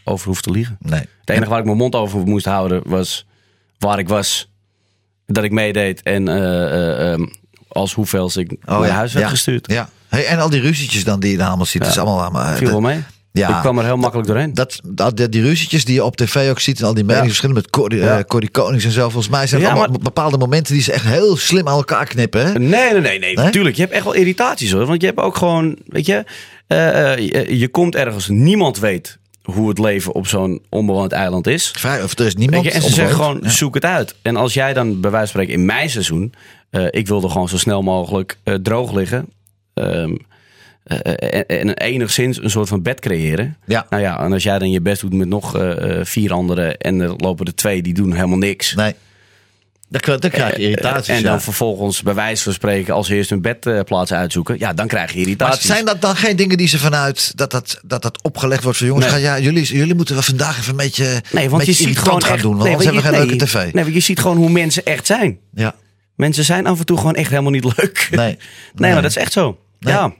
over 0.03 0.27
hoef 0.27 0.41
te 0.41 0.51
liegen. 0.51 0.77
Nee. 0.79 0.99
Het 0.99 1.29
enige 1.29 1.49
waar 1.49 1.59
ik 1.59 1.65
mijn 1.65 1.77
mond 1.77 1.95
over 1.95 2.19
moest 2.25 2.45
houden 2.45 2.81
was 2.85 3.25
waar 3.79 3.99
ik 3.99 4.07
was. 4.07 4.51
Dat 5.25 5.43
ik 5.43 5.51
meedeed 5.51 6.01
en 6.03 6.27
eh, 6.27 6.35
eh, 6.63 7.11
ehm, 7.13 7.25
als 7.67 7.93
hoeveel 7.93 8.31
ik 8.35 8.55
naar 8.65 8.89
huis 8.89 9.13
werd 9.13 9.15
Oh 9.15 9.21
ja. 9.21 9.27
gestuurd. 9.29 9.71
Ja. 9.71 9.89
Hey, 10.07 10.25
en 10.25 10.39
al 10.39 10.49
die 10.49 10.61
ruzietjes 10.61 11.03
dan 11.03 11.19
die 11.19 11.31
je 11.31 11.37
daar 11.37 11.47
allemaal 11.47 11.65
ziet. 11.65 11.85
Is 11.85 11.97
allemaal, 11.97 12.21
allemaal 12.21 12.55
Viel 12.55 12.69
wel 12.69 12.81
mee. 12.81 13.03
Ja. 13.31 13.49
Ik 13.55 13.61
kwam 13.61 13.77
er 13.77 13.85
heel 13.85 13.97
makkelijk 13.97 14.27
doorheen. 14.27 14.53
Dat, 14.53 14.79
dat, 14.85 15.17
die, 15.17 15.41
ruzietjes 15.41 15.85
die 15.85 15.93
je 15.93 16.03
op 16.03 16.15
tv 16.15 16.49
ook 16.49 16.59
ziet 16.59 16.79
en 16.79 16.85
al 16.85 16.93
die 16.93 17.03
meningsverschillen 17.03 17.55
met 17.55 17.69
Corrie, 17.69 17.99
Ja. 17.99 18.17
eh, 18.17 18.23
Corrie 18.23 18.49
Konings 18.49 18.85
en 18.85 18.91
zo. 18.91 19.01
Volgens 19.09 19.29
mij 19.29 19.47
zijn 19.47 19.61
het 19.61 19.69
Ja, 19.69 19.75
allemaal 19.75 19.95
maar- 19.95 20.03
bepaalde 20.03 20.37
momenten 20.37 20.73
die 20.73 20.83
ze 20.83 20.91
echt 20.91 21.05
heel 21.05 21.37
slim 21.37 21.67
aan 21.67 21.75
elkaar 21.77 22.05
knippen. 22.05 22.45
Hè? 22.45 22.59
Nee, 22.59 22.91
nee, 22.91 23.01
nee, 23.01 23.19
nee. 23.19 23.35
Nee? 23.35 23.49
Tuurlijk, 23.49 23.75
je 23.75 23.81
hebt 23.81 23.93
echt 23.93 24.03
wel 24.03 24.13
irritaties 24.13 24.71
hoor. 24.71 24.85
Want 24.85 25.01
je 25.01 25.07
hebt 25.07 25.19
ook 25.19 25.37
gewoon, 25.37 25.77
weet 25.87 26.05
je, 26.05 26.23
eh, 26.67 27.11
eh, 27.13 27.17
je, 27.17 27.57
je 27.57 27.67
komt 27.67 27.95
ergens, 27.95 28.27
niemand 28.27 28.79
weet 28.79 29.17
hoe 29.53 29.69
het 29.69 29.79
leven 29.79 30.13
op 30.13 30.27
zo'n 30.27 30.61
onbewoond 30.69 31.11
eiland 31.11 31.47
is. 31.47 31.71
Vrij, 31.77 32.03
of 32.03 32.19
er 32.19 32.25
is 32.25 32.35
niemand. 32.35 32.63
Je, 32.63 32.71
en 32.71 32.81
ze 32.81 32.93
zeggen 32.93 33.15
gewoon, 33.15 33.39
Ja. 33.43 33.49
zoek 33.49 33.73
het 33.73 33.85
uit. 33.85 34.15
En 34.21 34.35
als 34.35 34.53
jij 34.53 34.73
dan 34.73 34.99
bij 35.01 35.11
wijze 35.11 35.31
van 35.31 35.41
spreken 35.41 35.59
in 35.61 35.65
mijn 35.65 35.89
seizoen, 35.89 36.33
eh, 36.69 36.85
ik 36.89 37.07
wilde 37.07 37.29
gewoon 37.29 37.49
zo 37.49 37.57
snel 37.57 37.81
mogelijk 37.81 38.37
eh, 38.43 38.53
droog 38.53 38.93
liggen. 38.93 39.25
ehm, 39.73 40.15
eh, 40.83 41.33
en, 41.33 41.45
en 41.47 41.73
enigszins 41.77 42.43
een 42.43 42.49
soort 42.49 42.67
van 42.67 42.81
bed 42.81 42.99
creëren. 42.99 43.57
Ja. 43.65 43.85
Nou 43.89 44.01
ja, 44.01 44.19
en 44.19 44.33
als 44.33 44.43
jij 44.43 44.59
dan 44.59 44.71
je 44.71 44.81
best 44.81 45.01
doet 45.01 45.13
met 45.13 45.27
nog 45.27 45.57
vier 46.01 46.33
anderen 46.33 46.77
en 46.77 46.99
er 46.99 47.13
lopen 47.17 47.45
er 47.45 47.55
twee 47.55 47.81
die 47.81 47.93
doen 47.93 48.13
helemaal 48.13 48.37
niks. 48.37 48.73
Nee. 48.75 48.93
Dan, 49.89 50.01
krijg- 50.01 50.19
dan 50.19 50.29
krijg 50.29 50.55
je 50.55 50.61
irritaties. 50.61 51.07
en 51.07 51.21
ja. 51.21 51.29
dan 51.29 51.41
vervolgens 51.41 52.01
bij 52.01 52.13
wijze 52.13 52.43
van 52.43 52.53
spreken 52.53 52.93
als 52.93 53.09
eerst 53.09 53.31
een 53.31 53.41
bedplaats 53.41 54.13
uitzoeken. 54.13 54.59
Ja, 54.59 54.73
dan 54.73 54.87
krijg 54.87 55.09
je 55.09 55.13
Maar 55.17 55.21
irritaties. 55.23 55.65
zijn 55.65 55.85
dat 55.85 56.01
dan 56.01 56.15
geen 56.15 56.35
dingen 56.35 56.57
die 56.57 56.67
ze 56.67 56.79
vanuit 56.79 57.31
dat 57.37 57.51
dat, 57.51 57.79
dat, 57.85 58.01
dat 58.01 58.23
opgelegd 58.23 58.63
wordt 58.63 58.77
van 58.77 58.87
jongens? 58.87 59.05
Nee. 59.05 59.15
Ga, 59.15 59.21
ja, 59.21 59.39
jullie, 59.39 59.63
jullie 59.77 59.95
moeten 59.95 60.13
wel 60.15 60.23
vandaag 60.23 60.57
even 60.57 60.69
een 60.71 60.75
beetje, 60.77 61.21
Nee, 61.31 61.43
een 61.43 61.49
want 61.49 61.65
je 61.65 61.73
ziet 61.73 61.97
gewoon 61.99 62.23
gaan 62.23 62.33
echt, 62.33 62.41
doen, 62.41 62.51
want 62.57 62.63
nee, 62.63 62.71
anders 62.75 62.91
hebben 62.93 63.11
we 63.11 63.17
geen 63.17 63.27
je- 63.27 63.31
leuke 63.31 63.45
tv. 63.45 63.73
Nee, 63.73 63.83
want 63.83 63.95
je 63.95 64.01
ziet 64.01 64.19
gewoon 64.19 64.37
hoe 64.37 64.49
mensen 64.49 64.85
echt 64.85 65.05
zijn. 65.05 65.39
Ja. 65.53 65.75
Mensen 66.15 66.43
zijn 66.43 66.65
af 66.67 66.79
en 66.79 66.85
toe 66.85 66.97
gewoon 66.97 67.15
echt 67.15 67.29
helemaal 67.29 67.51
niet 67.51 67.63
leuk. 67.77 68.07
Nee. 68.11 68.19
Nee, 68.25 68.37
Nee. 68.75 68.91
maar 68.93 69.01
dat 69.01 69.11
is 69.11 69.17
echt 69.17 69.31
zo. 69.33 69.57
Ja. 69.79 70.13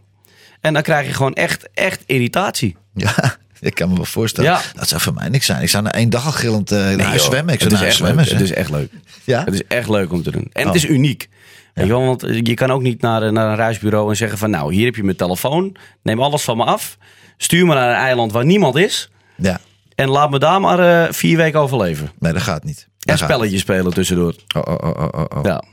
En 0.62 0.73
dan 0.73 0.82
krijg 0.82 1.08
je 1.08 1.13
gewoon 1.13 1.34
echt, 1.34 1.69
echt 1.73 2.03
irritatie. 2.06 2.75
Ja, 2.93 3.37
ik 3.60 3.76
kan 3.76 3.89
me 3.89 3.96
wel 3.96 4.06
voorstellen. 4.06 4.52
Ja. 4.52 4.62
Dat 4.74 4.88
zou 4.88 5.02
voor 5.02 5.13
mij 5.13 5.30
niks 5.30 5.46
zijn. 5.46 5.62
Ik 5.62 5.70
zou 5.70 5.84
na 5.84 5.91
één 5.91 6.10
dag 6.10 6.26
al 6.26 6.32
gillend 6.32 6.72
eh 6.72 6.78
naar 6.78 6.96
Nee, 7.10 7.20
zwemmen. 7.20 7.54
Ik 7.54 7.60
zou 7.62 7.72
het, 7.74 7.82
is 7.82 7.88
echt 7.88 7.96
zwemmen. 7.98 8.24
leuk. 8.24 8.34
het 8.34 8.41
is 8.41 8.52
echt 8.54 8.70
leuk. 8.70 8.91
Ja? 9.24 9.43
Het 9.43 9.54
is 9.54 9.62
echt 9.67 9.89
leuk 9.89 10.12
om 10.12 10.24
te 10.24 10.32
doen. 10.32 10.48
En 10.54 10.62
Oh. 10.62 10.74
het 10.74 10.84
is 10.84 10.89
uniek. 10.89 11.30
Je 11.74 11.88
want 11.93 12.22
je 12.22 12.54
kan 12.54 12.72
ook 12.72 12.82
niet 12.82 13.02
naar, 13.02 13.32
naar 13.34 13.50
een 13.50 13.56
reisbureau 13.56 14.10
en 14.10 14.15
zeggen 14.15 14.38
van... 14.38 14.50
nou, 14.50 14.74
hier 14.74 14.86
heb 14.86 14.96
je 14.96 15.04
mijn 15.04 15.15
telefoon. 15.17 15.76
Neem 16.02 16.22
alles 16.22 16.41
van 16.43 16.58
me 16.58 16.63
af. 16.63 16.98
Stuur 17.38 17.65
me 17.65 17.74
naar 17.74 17.89
een 17.89 17.96
eiland 17.96 18.32
waar 18.32 18.46
niemand 18.46 18.76
is. 18.76 19.10
Ja. 19.36 19.60
En 19.96 20.10
laat 20.10 20.30
me 20.30 20.39
daar 20.39 20.62
maar 20.62 20.80
eh, 21.06 21.13
vier 21.13 21.38
weken 21.38 21.60
overleven. 21.60 22.12
Nee, 22.20 22.34
dat 22.34 22.41
gaat 22.41 22.63
niet. 22.63 22.88
En 22.88 23.15
Dat 23.15 23.17
spelletjes 23.20 23.62
spelen 23.62 23.93
tussendoor. 23.93 24.32
niet. 24.32 24.54
Oh, 24.56 24.74
oh, 24.74 24.89
oh, 24.98 25.08
oh, 25.12 25.24
oh. 25.38 25.43
Ja, 25.43 25.63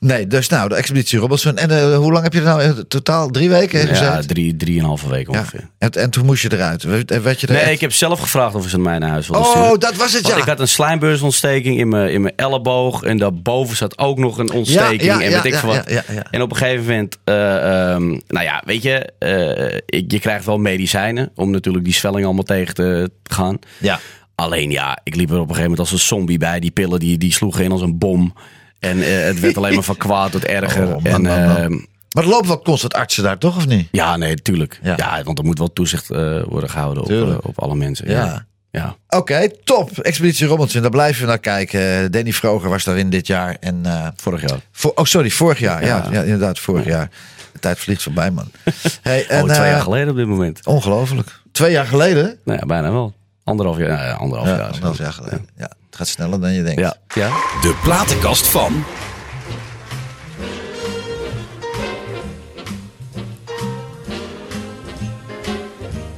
Nee, 0.00 0.26
dus 0.26 0.48
nou, 0.48 0.68
de 0.68 0.74
expeditie 0.74 1.18
Robinson. 1.18 1.56
En 1.56 1.70
eh, 1.70 1.96
hoe 1.96 2.12
lang 2.12 2.24
heb 2.24 2.32
je 2.32 2.38
er 2.38 2.44
nou 2.44 2.62
in 2.62 2.84
totaal? 2.88 3.28
Drie 3.30 3.48
weken 3.48 3.80
ja 3.80 3.86
gezet? 3.86 4.28
drie, 4.28 4.56
drieënhalve 4.56 5.08
weken 5.08 5.32
Ja. 5.32 5.38
ongeveer. 5.38 5.68
En, 5.78 5.90
en 5.90 6.10
toen 6.10 6.24
moest 6.24 6.42
je 6.42 6.52
eruit. 6.52 6.82
Werd 6.82 7.22
werd 7.22 7.40
je 7.40 7.46
er 7.46 7.52
Nee, 7.52 7.62
echt- 7.62 7.70
ik 7.72 7.80
heb 7.80 7.92
zelf 7.92 8.20
gevraagd 8.20 8.54
of 8.54 8.68
ze 8.68 8.78
mij 8.78 8.98
naar 8.98 9.10
huis 9.10 9.28
wilden 9.28 9.50
Oh, 9.50 9.78
dat 9.78 9.96
was 9.96 10.12
het, 10.12 10.22
Want 10.22 10.34
ja. 10.34 10.40
ik 10.42 10.48
had 10.48 10.60
een 10.60 10.68
slijmbeursontsteking 10.68 11.78
in 11.78 11.88
mijn, 11.88 12.10
in 12.12 12.20
mijn 12.22 12.34
elleboog. 12.36 13.02
En 13.02 13.18
daarboven 13.18 13.76
zat 13.76 13.98
ook 13.98 14.18
nog 14.18 14.38
een 14.38 14.52
ontsteking. 14.52 15.02
Ja, 15.02 15.18
ja, 15.18 15.24
en 15.24 15.30
ja, 15.30 15.36
weet 15.36 15.44
ik 15.44 15.52
ja, 15.52 15.58
veel 15.58 15.68
wat. 15.68 15.84
ja, 15.90 16.02
ja, 16.08 16.14
ja. 16.14 16.26
En 16.30 16.42
op 16.42 16.50
een 16.50 16.56
gegeven 16.56 16.84
moment, 16.86 17.18
eh, 17.24 17.90
ehm, 17.92 18.06
nou 18.08 18.44
ja, 18.44 18.62
weet 18.66 18.82
je, 18.82 19.12
eh, 19.18 19.98
je 20.08 20.18
krijgt 20.20 20.44
wel 20.44 20.58
medicijnen 20.58 21.30
om 21.34 21.50
natuurlijk 21.50 21.84
die 21.84 21.94
zwelling 21.94 22.24
allemaal 22.24 22.42
tegen 22.42 22.74
te 22.74 23.10
gaan. 23.22 23.58
Ja. 23.78 24.00
Alleen 24.34 24.70
ja, 24.70 24.98
ik 25.02 25.14
liep 25.14 25.28
er 25.30 25.34
op 25.34 25.40
een 25.40 25.54
gegeven 25.54 25.70
moment 25.70 25.80
als 25.80 25.92
een 25.92 26.06
zombie 26.06 26.38
bij. 26.38 26.60
Die 26.60 26.70
pillen 26.70 26.98
die, 26.98 27.18
die 27.18 27.32
sloegen 27.32 27.64
in 27.64 27.72
als 27.72 27.80
een 27.82 27.98
bom. 27.98 28.34
En 28.78 29.02
eh, 29.02 29.22
het 29.24 29.40
werd 29.40 29.56
alleen 29.56 29.74
maar 29.74 29.82
van 29.82 29.96
kwaad 30.06 30.32
tot 30.32 30.44
erger. 30.44 30.86
Oh, 30.86 30.90
man, 31.02 31.04
en, 31.04 31.22
man, 31.22 31.46
man. 31.46 31.56
ehm, 31.56 31.72
Maar 32.14 32.22
er 32.24 32.28
lopen 32.28 32.48
wel 32.48 32.62
constant 32.62 32.94
artsen 32.94 33.22
daar, 33.22 33.38
toch? 33.38 33.56
Of 33.56 33.66
niet? 33.66 33.88
ja, 33.90 34.16
nee, 34.16 34.34
tuurlijk. 34.34 34.80
Ja. 34.82 34.94
Ja. 34.96 35.22
want 35.22 35.38
er 35.38 35.44
moet 35.44 35.58
wel 35.58 35.72
toezicht 35.72 36.10
eh, 36.10 36.42
worden 36.42 36.70
gehouden 36.70 37.02
op, 37.02 37.10
eh, 37.10 37.36
op 37.42 37.60
alle 37.60 37.74
mensen. 37.74 38.08
Ja. 38.10 38.24
Ja. 38.24 38.46
ja. 38.70 39.18
Oké, 39.18 39.48
top. 39.64 39.98
Expeditie 39.98 40.46
Robinson, 40.46 40.80
daar 40.82 40.90
blijven 40.90 41.20
we 41.22 41.28
naar 41.28 41.38
kijken. 41.38 42.12
Danny 42.12 42.32
Vroger 42.32 42.68
was 42.70 42.84
daarin 42.84 43.10
dit 43.10 43.26
jaar. 43.26 43.56
En, 43.60 43.82
Vorig 44.16 44.40
jaar. 44.48 44.58
voor, 44.72 44.92
oh, 44.94 45.04
sorry, 45.04 45.30
vorig 45.30 45.58
jaar. 45.58 45.84
Ja, 45.84 46.06
ja. 46.10 46.22
Inderdaad, 46.22 46.58
vorig 46.58 46.84
jaar. 46.84 47.10
De 47.52 47.58
tijd 47.58 47.78
vliegt 47.78 48.02
voorbij, 48.02 48.30
man. 48.30 48.50
Hey, 49.02 49.26
en, 49.26 49.42
oh, 49.42 49.50
twee 49.52 49.70
jaar 49.70 49.80
geleden 49.80 50.08
op 50.10 50.16
dit 50.16 50.26
moment. 50.26 50.66
Ongelooflijk. 50.66 51.40
Twee 51.52 51.70
jaar 51.70 51.86
geleden? 51.86 52.38
Nou 52.44 52.58
ja, 52.58 52.66
bijna 52.66 52.92
wel. 52.92 53.14
Anderhalf 53.44 53.78
jaar. 53.78 53.88
nou 53.88 54.02
Ja, 54.02 54.12
anderhalf 54.12 54.48
Ja, 54.48 54.56
jaar. 54.56 54.66
anderhalf 54.66 54.98
jaar 54.98 55.12
geleden. 55.12 55.48
Ja, 55.56 55.62
het 55.64 55.76
gaat 55.98 56.08
sneller 56.08 56.40
dan 56.40 56.52
je 56.52 56.62
denkt. 56.62 56.80
Ja. 56.80 56.96
ja. 57.14 57.28
De 57.60 57.78
platenkast 57.82 58.46
van. 58.46 58.84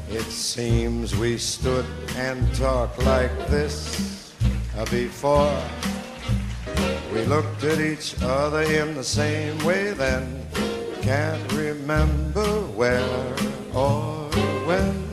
It 0.08 0.32
seems 0.32 1.16
we 1.16 1.38
stood 1.38 1.84
and 2.30 2.58
talked 2.58 2.98
like 2.98 3.30
this 3.48 3.74
uh, 4.76 4.82
before. 4.90 5.58
We 7.12 7.26
looked 7.26 7.72
at 7.72 7.78
each 7.78 8.14
other 8.22 8.60
in 8.60 8.94
the 8.94 9.02
same 9.02 9.64
way 9.64 9.94
then. 9.96 10.46
Can't 11.00 11.52
remember 11.52 12.48
where 12.76 13.34
or 13.72 14.28
when. 14.66 15.10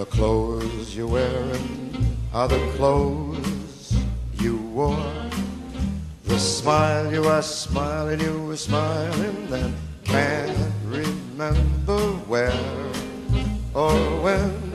The 0.00 0.06
clothes 0.06 0.96
you're 0.96 1.06
wearing 1.06 2.16
are 2.32 2.48
the 2.48 2.58
clothes 2.76 3.94
you 4.32 4.56
wore. 4.56 5.12
The 6.24 6.38
smile 6.38 7.12
you 7.12 7.24
are 7.24 7.42
smiling, 7.42 8.18
you 8.18 8.46
were 8.46 8.56
smiling 8.56 9.50
then. 9.50 9.74
Can't 10.04 10.56
remember 10.86 12.00
where 12.30 12.50
or 13.74 13.92
when. 14.22 14.72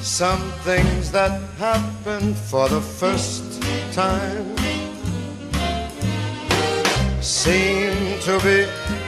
Some 0.00 0.40
things 0.64 1.12
that 1.12 1.38
happen 1.58 2.32
for 2.32 2.66
the 2.70 2.80
first 2.80 3.62
time 3.92 4.56
seem 7.20 8.18
to 8.20 8.40
be 8.42 8.99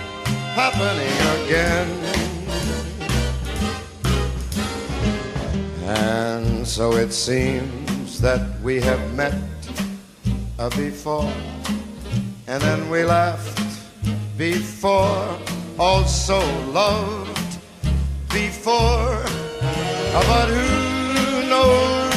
happening 0.54 1.16
again. 1.44 1.88
And 5.84 6.66
so 6.66 6.92
it 6.92 7.12
seems 7.12 8.20
that 8.20 8.60
we 8.62 8.80
have 8.80 9.14
met 9.14 9.34
uh, 10.58 10.68
before, 10.70 11.32
and 12.46 12.62
then 12.62 12.90
we 12.90 13.04
laughed 13.04 13.60
before, 14.36 15.38
also 15.78 16.38
loved 16.70 17.58
before, 18.32 19.22
but 20.12 20.48
who 20.48 21.48
knows 21.48 22.14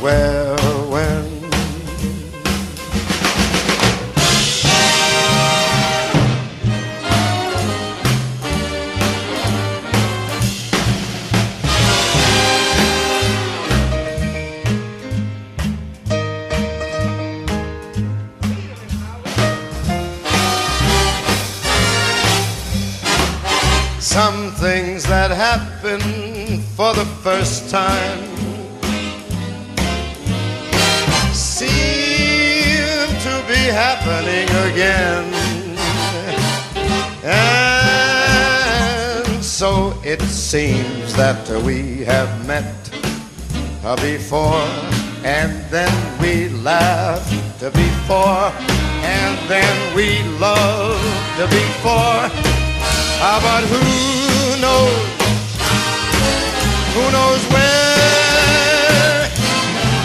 where, 0.00 0.63
for 26.84 26.92
the 26.92 27.10
first 27.22 27.70
time. 27.70 28.20
Seem 31.32 33.08
to 33.26 33.34
be 33.48 33.62
happening 33.84 34.48
again. 34.68 35.24
And 37.24 38.04
so 39.42 39.98
it 40.04 40.20
seems 40.20 41.14
that 41.14 41.48
we 41.64 42.04
have 42.04 42.46
met 42.46 42.90
before, 44.02 44.68
and 45.24 45.52
then 45.70 45.94
we 46.20 46.50
laughed 46.50 47.60
before, 47.60 48.52
and 49.16 49.34
then 49.48 49.76
we 49.96 50.22
loved 50.38 51.38
before. 51.50 52.28
Ah, 53.26 53.40
but 53.46 53.64
who 53.72 54.60
knows? 54.60 55.13
Who 56.94 57.10
knows 57.10 57.42
where? 57.48 59.28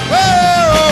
Where 0.09 0.69
or 0.81 0.91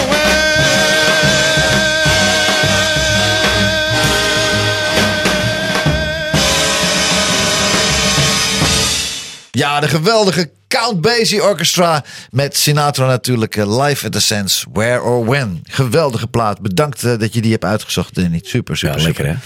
Ja, 9.52 9.80
de 9.80 9.88
geweldige 9.88 10.50
Count 10.68 11.02
Basie 11.02 11.44
Orchestra 11.44 12.04
met 12.32 12.58
Sinatra 12.58 13.06
natuurlijk 13.08 13.56
eh, 13.56 13.80
live 13.82 14.06
at 14.06 14.12
the 14.12 14.20
Sense, 14.20 14.66
Where 14.74 15.02
or 15.02 15.26
When. 15.30 15.62
Geweldige 15.70 16.28
plaat. 16.28 16.60
Bedankt 16.62 17.04
eh, 17.04 17.20
dat 17.20 17.34
je 17.34 17.42
die 17.42 17.52
hebt 17.52 17.64
uitgezocht, 17.66 18.16
Danny. 18.16 18.40
Super, 18.44 18.78
super, 18.78 18.98
Ja, 18.98 19.04
lekker 19.04 19.26
super. 19.26 19.40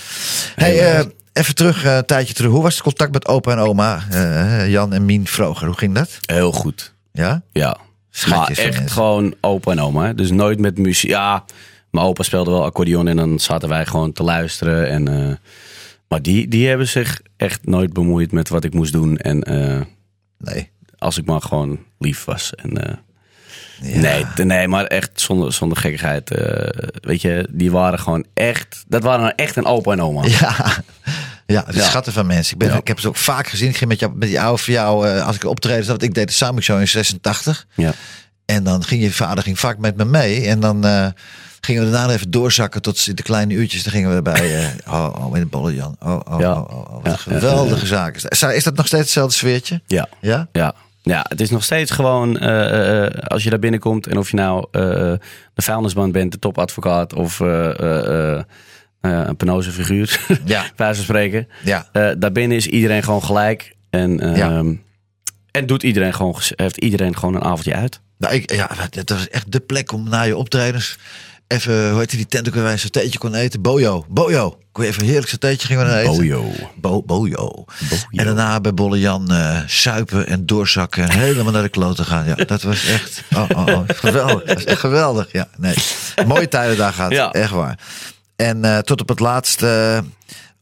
hè? 0.55 0.63
Hey, 0.65 0.97
eh, 0.99 1.05
even 1.33 1.55
terug, 1.55 1.83
eh, 1.83 1.95
een 1.95 2.05
tijdje 2.05 2.33
terug. 2.33 2.51
Hoe 2.51 2.61
was 2.63 2.73
het 2.73 2.83
contact 2.83 3.11
met 3.13 3.27
opa 3.27 3.51
en 3.51 3.57
oma? 3.57 4.03
Eh, 4.09 4.69
Jan 4.69 4.93
en 4.93 5.05
Mien 5.05 5.27
Vroger, 5.27 5.67
hoe 5.67 5.77
ging 5.77 5.95
dat? 5.95 6.17
Heel 6.25 6.51
goed. 6.51 6.93
Ja? 7.11 7.41
Ja. 7.51 7.77
Schatjes 8.09 8.57
maar 8.57 8.65
echt 8.67 8.77
mensen. 8.77 8.95
gewoon 8.97 9.33
opa 9.41 9.71
en 9.71 9.79
oma. 9.81 10.13
Dus 10.13 10.31
nooit 10.31 10.59
met 10.59 10.77
muziek. 10.77 11.09
Ja, 11.09 11.45
mijn 11.91 12.05
opa 12.05 12.23
speelde 12.23 12.51
wel 12.51 12.63
accordeon 12.63 13.07
en 13.07 13.15
dan 13.15 13.39
zaten 13.39 13.69
wij 13.69 13.85
gewoon 13.85 14.13
te 14.13 14.23
luisteren. 14.23 14.89
En, 14.89 15.07
eh, 15.29 15.35
maar 16.07 16.21
die, 16.21 16.47
die 16.47 16.67
hebben 16.67 16.87
zich 16.87 17.21
echt 17.37 17.59
nooit 17.65 17.93
bemoeid 17.93 18.31
met 18.31 18.49
wat 18.49 18.63
ik 18.63 18.73
moest 18.73 18.93
doen. 18.93 19.17
En 19.17 19.43
eh, 19.43 19.81
Nee. 20.37 20.69
als 20.97 21.17
ik 21.17 21.25
maar 21.25 21.41
gewoon 21.41 21.79
lief 21.99 22.25
was. 22.25 22.53
En, 22.55 22.99
Ja. 23.81 23.99
nee, 23.99 24.25
nee, 24.45 24.67
maar 24.67 24.85
echt 24.85 25.09
zonder, 25.21 25.53
zonder 25.53 25.77
gekkigheid. 25.77 26.29
weet 27.01 27.21
je, 27.21 27.47
die 27.51 27.71
waren 27.71 27.99
gewoon 27.99 28.25
echt... 28.33 28.83
Dat 28.87 29.03
waren 29.03 29.21
nou 29.21 29.33
echt 29.35 29.55
een 29.55 29.65
opa 29.65 29.91
en 29.91 30.01
oma. 30.01 30.23
Ja, 30.25 30.83
ja 31.51 31.61
de 31.67 31.77
Ja. 31.77 31.83
schatten 31.83 32.13
van 32.13 32.25
mensen. 32.25 32.53
Ik, 32.53 32.59
ben, 32.59 32.67
Ja. 32.69 32.75
ik 32.77 32.87
heb 32.87 32.99
ze 32.99 33.07
ook 33.07 33.15
vaak 33.15 33.47
gezien. 33.47 33.69
Ik 33.69 33.77
ging 33.77 33.89
met, 33.89 33.99
jou, 33.99 34.11
met 34.15 34.27
die 34.27 34.41
oude 34.41 34.61
van 34.63 34.73
jou, 34.73 35.07
eh, 35.07 35.27
als 35.27 35.35
ik 35.35 35.43
optreden 35.45 35.85
zat. 35.85 36.01
Ik 36.01 36.13
deed 36.13 36.27
de 36.27 36.33
Summit 36.33 36.63
Show 36.63 36.79
in 36.79 36.87
86. 36.87 37.65
Ja. 37.75 37.91
En 38.45 38.63
dan 38.63 38.83
ging 38.83 39.01
je 39.01 39.11
vader 39.11 39.43
ging 39.43 39.59
vaak 39.59 39.77
met 39.77 39.95
me 39.97 40.05
mee. 40.05 40.45
En 40.47 40.59
dan 40.59 40.85
eh, 40.85 41.07
gingen 41.61 41.85
we 41.85 41.91
daarna 41.91 42.13
even 42.13 42.31
doorzakken 42.31 42.81
tot 42.81 43.17
de 43.17 43.23
kleine 43.23 43.53
uurtjes. 43.53 43.83
Dan 43.83 43.91
gingen 43.91 44.15
we 44.15 44.21
bij, 44.21 44.63
eh, 44.63 44.67
oh, 44.93 45.15
oh, 45.25 45.35
in 45.35 45.41
de 45.41 45.47
bolle 45.47 45.75
Jan. 45.75 45.95
Oh, 45.99 46.19
oh, 46.29 46.39
Ja. 46.39 46.51
oh, 46.53 46.69
oh, 46.71 46.95
oh, 46.95 47.03
wat 47.03 47.19
geweldige 47.19 47.85
zaak. 47.85 48.15
Is 48.17 48.63
dat- 48.63 48.75
nog 48.75 48.87
steeds 48.87 49.03
hetzelfde 49.03 49.33
sfeertje? 49.35 49.81
Ja. 49.87 50.07
Ja? 50.21 50.47
Ja. 50.51 50.73
Ja, 51.03 51.25
het 51.29 51.41
is 51.41 51.49
nog 51.49 51.63
steeds 51.63 51.91
gewoon, 51.91 52.39
als 53.27 53.43
je 53.43 53.49
daar 53.49 53.59
binnenkomt 53.59 54.07
en 54.07 54.17
of 54.17 54.29
je 54.31 54.35
nou 54.37 54.67
de 54.71 55.19
vuilnisman 55.55 56.11
bent, 56.11 56.31
de 56.31 56.39
topadvocaat 56.39 57.13
of 57.13 57.37
eh, 59.01 59.21
een 59.25 59.35
penose 59.35 59.71
figuur, 59.71 60.19
Ja. 60.45 60.65
bij 60.75 60.93
van 60.95 61.03
spreken. 61.03 61.47
Ja. 61.63 61.87
Eh, 61.91 62.09
daarbinnen 62.17 62.57
is 62.57 62.67
iedereen 62.67 63.03
gewoon 63.03 63.23
gelijk 63.23 63.75
en, 63.89 64.19
eh, 64.19 64.37
Ja. 64.37 64.63
en 65.51 65.65
doet 65.65 65.83
iedereen 65.83 66.13
gewoon, 66.13 66.35
heeft 66.55 66.77
iedereen 66.77 67.17
gewoon 67.17 67.35
een 67.35 67.43
avondje 67.43 67.73
uit. 67.75 67.99
Nou, 68.17 68.33
ik, 68.33 68.51
ja, 68.53 68.69
dat 68.89 69.09
was 69.09 69.27
echt 69.29 69.51
de 69.51 69.59
plek 69.59 69.91
om 69.91 70.09
na 70.09 70.21
je 70.21 70.37
optredens 70.37 70.97
even, 71.51 71.89
hoe 71.89 71.99
heet 71.99 72.09
die 72.11 72.25
tent 72.25 72.47
ook 72.47 72.53
weer, 72.53 72.63
waar 72.63 72.71
je 72.71 72.77
een 72.77 72.83
satéetje 72.83 73.19
kon 73.19 73.35
eten? 73.35 73.61
Bojo. 73.61 74.05
Bojo. 74.09 74.57
Kon 74.71 74.83
je 74.83 74.89
even 74.89 75.01
een 75.01 75.07
heerlijk 75.07 75.29
satéetje 75.29 75.67
gingen 75.67 75.85
we 75.85 75.95
eten? 75.95 76.15
Bojo. 76.17 76.51
Bo, 76.75 77.03
bojo. 77.03 77.65
En 78.11 78.25
daarna 78.25 78.61
bij 78.61 78.73
Bolle 78.73 78.99
Jan 78.99 79.31
eh, 79.31 79.59
suipen 79.65 80.27
en 80.27 80.45
doorzakken. 80.45 81.03
En 81.03 81.19
helemaal 81.19 81.51
naar 81.51 81.61
de 81.61 81.69
kloten 81.69 82.05
gaan. 82.05 82.25
Ja, 82.25 82.35
dat 82.35 82.61
was 82.61 82.85
echt 82.85 83.23
oh, 83.35 83.49
oh, 83.49 83.67
oh, 83.67 83.79
geweldig. 83.87 84.43
Dat 84.45 84.53
was 84.53 84.63
echt 84.63 84.79
geweldig. 84.79 85.31
Ja, 85.31 85.47
nee. 85.57 85.75
Mooie 86.25 86.47
tijden 86.47 86.77
daar 86.77 86.93
gaat. 86.93 87.11
Ja. 87.11 87.31
Echt 87.31 87.51
waar. 87.51 87.77
En 88.41 88.65
eh, 88.65 88.77
tot 88.77 89.01
op 89.01 89.09
het 89.09 89.19
laatst... 89.19 89.63
eh, 89.63 89.97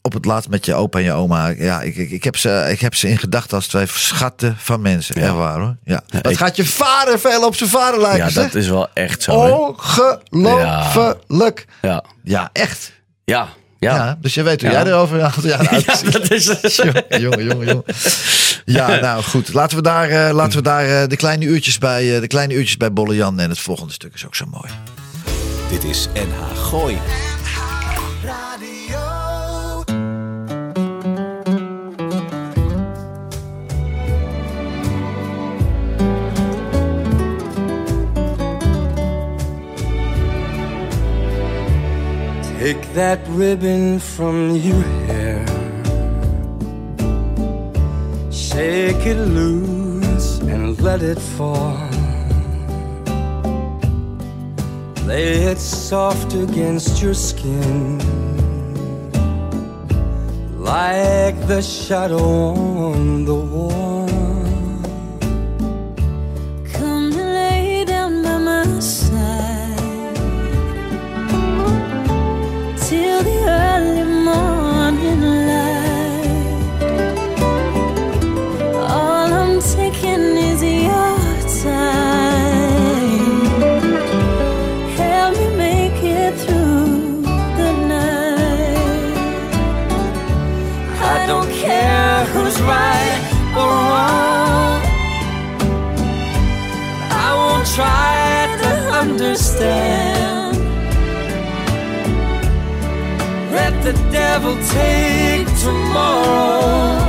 op 0.01 0.13
het 0.13 0.25
laatst 0.25 0.49
met 0.49 0.65
je 0.65 0.73
opa 0.73 0.97
en 0.97 1.03
je 1.03 1.13
oma. 1.13 1.47
Ja, 1.47 1.81
ik, 1.81 1.95
ik, 1.95 2.11
ik, 2.11 2.23
heb, 2.23 2.37
ze, 2.37 2.67
ik 2.71 2.79
heb 2.79 2.95
ze 2.95 3.09
in 3.09 3.17
gedachten 3.17 3.57
als 3.57 3.67
twee 3.67 3.85
schatten 3.87 4.55
van 4.57 4.81
mensen. 4.81 5.15
Echt 5.15 5.31
waar 5.31 5.59
hoor. 5.59 5.75
Ja. 5.83 6.01
Ik- 6.21 6.37
gaat 6.37 6.55
je 6.55 6.65
vader 6.65 7.19
veel 7.19 7.45
op 7.45 7.55
zijn 7.55 7.69
vader 7.69 8.01
lijken, 8.01 8.19
Ja, 8.25 8.29
zeg? 8.29 8.43
dat 8.43 8.55
is 8.55 8.67
wel 8.69 8.87
echt 8.93 9.23
zo. 9.23 9.31
Ongelooflijk. 9.31 11.65
Ja. 11.81 12.03
Ja. 12.23 12.49
echt. 12.53 12.91
Ja. 13.25 13.47
Ja. 13.79 13.95
Ja. 13.95 14.17
dus 14.21 14.33
je 14.33 14.43
weet 14.43 14.61
hoe 14.61 14.71
Ja. 14.71 14.81
jij 14.81 14.91
erover 14.91 15.17
jaar 15.17 15.35
Ja, 15.85 15.95
dat 16.11 16.31
is 16.31 16.45
jongen, 16.83 17.03
jongen, 17.19 17.43
jongen, 17.43 17.67
jongen. 17.67 17.83
Ja, 18.65 18.87
nou 19.07 19.23
goed. 19.23 19.53
Laten 19.53 19.77
we 19.77 19.83
daar, 19.83 20.09
eh, 20.09 20.33
laten 20.33 20.57
we 20.57 20.63
daar 20.63 21.01
eh, 21.01 21.07
de, 21.07 21.15
kleine 21.15 21.45
uurtjes 21.45 21.77
bij, 21.77 22.15
eh, 22.15 22.21
de 22.21 22.27
kleine 22.27 22.53
uurtjes 22.53 22.77
bij 22.77 22.93
Bolle 22.93 23.15
Jan. 23.15 23.39
En 23.39 23.49
het 23.49 23.59
volgende 23.59 23.93
stuk 23.93 24.13
is 24.13 24.25
ook 24.25 24.35
zo 24.35 24.45
mooi. 24.45 24.69
Dit 25.69 25.83
is 25.83 26.07
NH 26.13 26.57
Gooi. 26.57 26.97
Take 42.59 42.93
that 42.93 43.21
ribbon 43.29 43.99
from 43.99 44.53
your 44.57 44.83
hair. 45.07 45.45
Shake 48.29 49.05
it 49.05 49.15
loose 49.15 50.39
and 50.39 50.77
let 50.81 51.01
it 51.01 51.21
fall. 51.37 51.87
Lay 55.05 55.35
it 55.51 55.57
soft 55.57 56.33
against 56.33 57.01
your 57.01 57.13
skin. 57.13 57.97
Like 60.59 61.39
the 61.47 61.61
shadow 61.61 62.55
on 62.91 63.23
the 63.23 63.35
wall. 63.35 63.88
Let 103.81 103.95
the 103.95 104.11
devil 104.11 104.55
take 104.71 105.47
tomorrow. 105.57 106.99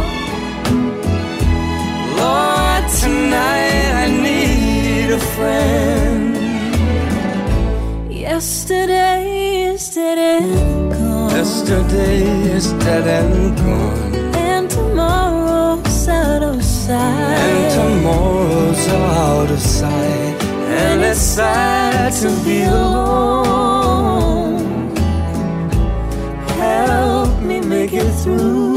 Lord, 2.16 2.85
tonight 3.00 3.90
I 4.02 4.06
need 4.09 5.11
a 5.11 5.18
friend. 5.18 6.37
Yesterday 8.09 9.64
is 9.64 9.92
dead 9.92 10.18
and 10.18 10.92
gone. 10.92 11.30
Yesterday 11.33 12.22
is 12.54 12.72
dead 12.85 13.06
and 13.18 13.56
gone. 13.56 14.14
And 14.37 14.70
tomorrow's 14.70 16.09
out 16.09 16.42
of 16.44 16.62
sight. 16.62 17.37
And 17.46 17.74
tomorrow's 17.74 18.88
out 18.88 19.50
of 19.50 19.59
sight. 19.59 20.40
And 20.78 21.02
it's 21.02 21.18
sad 21.18 22.12
to 22.22 22.28
be 22.44 22.62
alone. 22.62 23.69
Me 28.01 28.07
make 28.07 28.15
it 28.15 28.23
through 28.23 28.69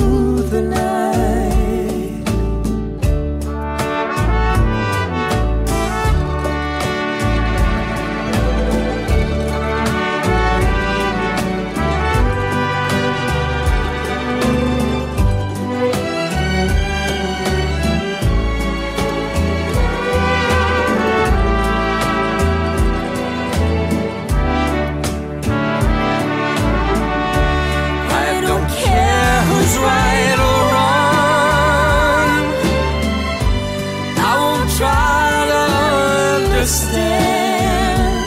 understand. 36.64 38.26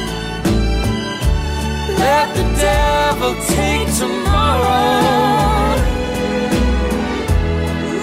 Let 2.04 2.26
the 2.36 2.44
devil 2.60 3.32
take 3.56 3.88
tomorrow. 3.96 5.00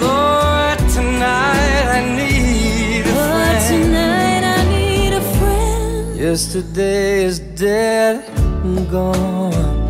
Lord, 0.04 0.78
tonight 0.96 1.86
I 1.98 2.00
need 2.20 3.02
a 3.06 3.14
But 3.14 3.30
friend. 3.30 3.84
tonight 3.84 4.44
I 4.58 4.60
need 4.76 5.12
a 5.12 5.24
friend. 5.38 6.16
Yesterday 6.16 7.24
is 7.30 7.38
dead 7.38 8.24
and 8.64 8.90
gone, 8.90 9.88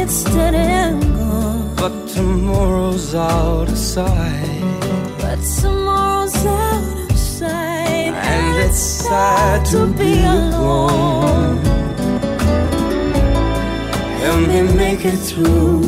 It's 0.00 0.24
dead 0.24 0.54
and 0.56 1.00
gone. 1.18 1.76
but 1.76 1.94
tomorrow's 2.08 3.14
out 3.14 3.68
of 3.68 3.78
sight. 3.78 4.53
Sad 9.14 9.64
to 9.72 9.80
be 10.00 10.12
alone. 10.24 11.58
Help 14.22 14.40
me 14.50 14.60
make 14.82 15.02
it 15.12 15.20
through 15.28 15.80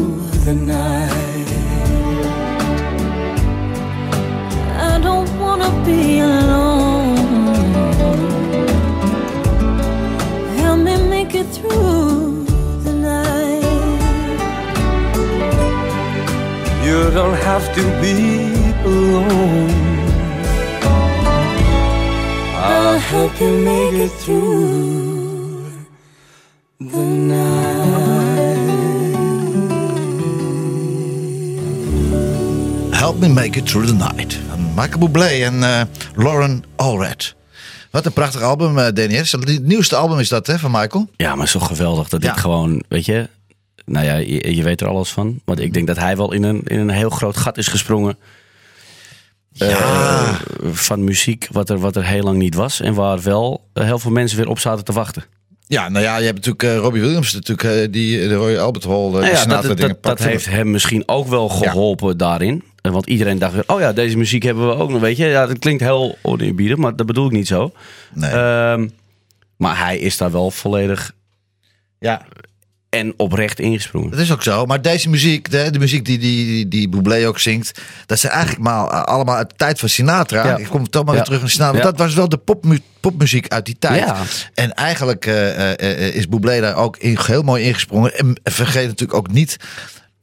the 0.46 0.54
night. 0.76 1.50
I 4.90 4.92
don't 5.06 5.30
wanna 5.42 5.70
be 5.88 6.02
alone. 6.34 7.16
Help 10.60 10.78
me 10.88 10.94
make 11.14 11.32
it 11.42 11.48
through 11.56 12.44
the 12.86 12.94
night. 13.10 13.66
You 16.86 16.98
don't 17.18 17.38
have 17.48 17.66
to 17.76 17.82
be 18.02 18.16
alone. 18.90 19.85
Help 23.10 23.38
you 23.40 23.50
make 23.58 23.94
it 24.04 24.12
through 24.20 25.70
the 26.78 27.04
night. 27.04 28.54
Help 32.90 33.18
Me 33.20 33.28
Make 33.28 33.58
It 33.58 33.66
Through 33.66 33.86
the 33.86 33.94
Night. 33.94 34.38
Michael 34.76 34.98
Bublé 34.98 35.44
en 35.44 35.62
eh, 35.62 35.82
Lauren 36.16 36.64
Allred. 36.76 37.34
Wat 37.90 38.06
een 38.06 38.12
prachtig 38.12 38.42
album, 38.42 38.78
eh 38.78 38.92
Danny. 38.94 39.14
Het 39.14 39.62
nieuwste 39.62 39.96
album 39.96 40.18
is 40.18 40.28
dat, 40.28 40.46
hè, 40.46 40.58
van 40.58 40.70
Michael? 40.70 41.08
Ja, 41.16 41.34
maar 41.34 41.48
zo 41.48 41.60
geweldig 41.60 42.08
dat 42.08 42.22
Ja. 42.22 42.32
ik 42.32 42.38
gewoon, 42.38 42.82
weet 42.88 43.04
je... 43.04 43.28
Nou 43.84 44.04
ja, 44.06 44.14
je, 44.14 44.54
je 44.54 44.62
weet 44.62 44.80
er 44.80 44.88
alles 44.88 45.10
van. 45.10 45.40
Want 45.44 45.60
ik 45.60 45.72
denk 45.74 45.86
dat 45.86 45.96
hij 45.96 46.16
wel 46.16 46.32
in 46.32 46.42
een, 46.42 46.62
in 46.64 46.78
een 46.78 46.90
heel 46.90 47.10
groot 47.10 47.36
gat 47.36 47.58
is 47.58 47.68
gesprongen. 47.68 48.16
Eh, 49.58 50.34
van 50.62 51.04
muziek, 51.04 51.48
wat 51.50 51.70
er, 51.70 51.78
wat 51.78 51.96
er 51.96 52.04
heel 52.04 52.22
lang 52.22 52.38
niet 52.38 52.54
was. 52.54 52.80
En 52.80 52.94
waar 52.94 53.22
wel 53.22 53.68
heel 53.72 53.98
veel 53.98 54.10
mensen 54.10 54.38
weer 54.38 54.48
op 54.48 54.58
zaten 54.58 54.84
te 54.84 54.92
wachten. 54.92 55.24
Ja, 55.68 55.88
nou 55.88 56.04
ja, 56.04 56.16
je 56.16 56.24
hebt 56.24 56.36
natuurlijk 56.36 56.62
eh, 56.62 56.76
Robbie 56.76 57.02
Williams, 57.02 57.32
natuurlijk, 57.32 57.68
eh, 57.68 57.92
die 57.92 58.28
de 58.28 58.34
Roy 58.34 58.56
Albert 58.56 58.84
Hall, 58.84 59.10
Nou 59.10 59.26
ja, 59.26 59.44
dat, 59.44 59.94
dat, 60.00 60.18
heeft 60.18 60.46
hem 60.46 60.70
misschien 60.70 61.02
ook 61.06 61.28
wel 61.28 61.48
geholpen 61.48 62.18
daarin. 62.18 62.62
Want 62.82 63.06
iedereen 63.06 63.38
dacht 63.38 63.54
weer, 63.54 63.64
oh 63.66 63.80
ja, 63.80 63.92
deze 63.92 64.16
muziek 64.16 64.42
hebben 64.42 64.66
we 64.66 64.74
ook 64.74 64.90
nog, 64.90 65.00
weet 65.00 65.16
je. 65.16 65.26
Ja, 65.26 65.46
dat 65.46 65.58
klinkt 65.58 65.82
heel 65.82 66.18
oneerbiedig, 66.22 66.76
maar 66.76 66.96
dat 66.96 67.06
bedoel 67.06 67.26
ik 67.26 67.32
niet 67.32 67.46
zo. 67.46 67.72
Nee. 68.12 68.30
Ehm, 68.30 68.88
maar 69.56 69.78
hij 69.78 69.98
is 69.98 70.16
daar 70.16 70.32
wel 70.32 70.50
volledig 70.50 71.14
ja, 71.98 72.26
en 72.88 73.14
oprecht 73.16 73.60
ingesprongen. 73.60 74.10
dat 74.10 74.20
is 74.20 74.32
ook 74.32 74.42
zo. 74.42 74.66
Maar 74.66 74.82
deze 74.82 75.08
muziek, 75.08 75.50
de, 75.50 75.70
de 75.70 75.78
muziek 75.78 76.04
die, 76.04 76.18
die, 76.18 76.46
die, 76.46 76.68
die 76.68 76.88
Bublé 76.88 77.26
ook 77.26 77.38
zingt, 77.38 77.80
dat 78.06 78.18
zijn 78.18 78.32
eigenlijk 78.32 78.62
maar 78.62 78.88
eh, 78.88 79.02
allemaal 79.02 79.36
uit 79.36 79.48
de 79.50 79.56
tijd 79.56 79.78
van 79.78 79.88
Sinatra. 79.88 80.44
Ja. 80.46 80.56
Ik 80.56 80.66
kom 80.66 80.90
toch 80.90 81.04
maar 81.04 81.12
Ja. 81.14 81.18
weer 81.18 81.26
terug 81.26 81.40
naar 81.40 81.50
Sinatra. 81.50 81.82
Want 81.82 81.96
dat 81.96 82.06
was 82.06 82.14
wel 82.14 82.28
de 82.28 82.36
popmu 82.36 82.80
popmuziek 83.00 83.48
uit 83.48 83.66
die 83.66 83.76
tijd. 83.78 84.04
Ja. 84.04 84.16
En 84.54 84.74
eigenlijk 84.74 85.26
eh, 85.26 85.72
eh, 85.72 85.72
eh, 86.08 86.14
is 86.14 86.28
Bublé 86.28 86.60
daar 86.60 86.76
ook 86.76 86.96
in, 86.96 87.18
heel 87.22 87.42
mooi 87.42 87.64
ingesprongen. 87.64 88.14
En 88.18 88.40
vergeet 88.44 88.86
natuurlijk 88.86 89.18
ook 89.18 89.32
niet, 89.32 89.56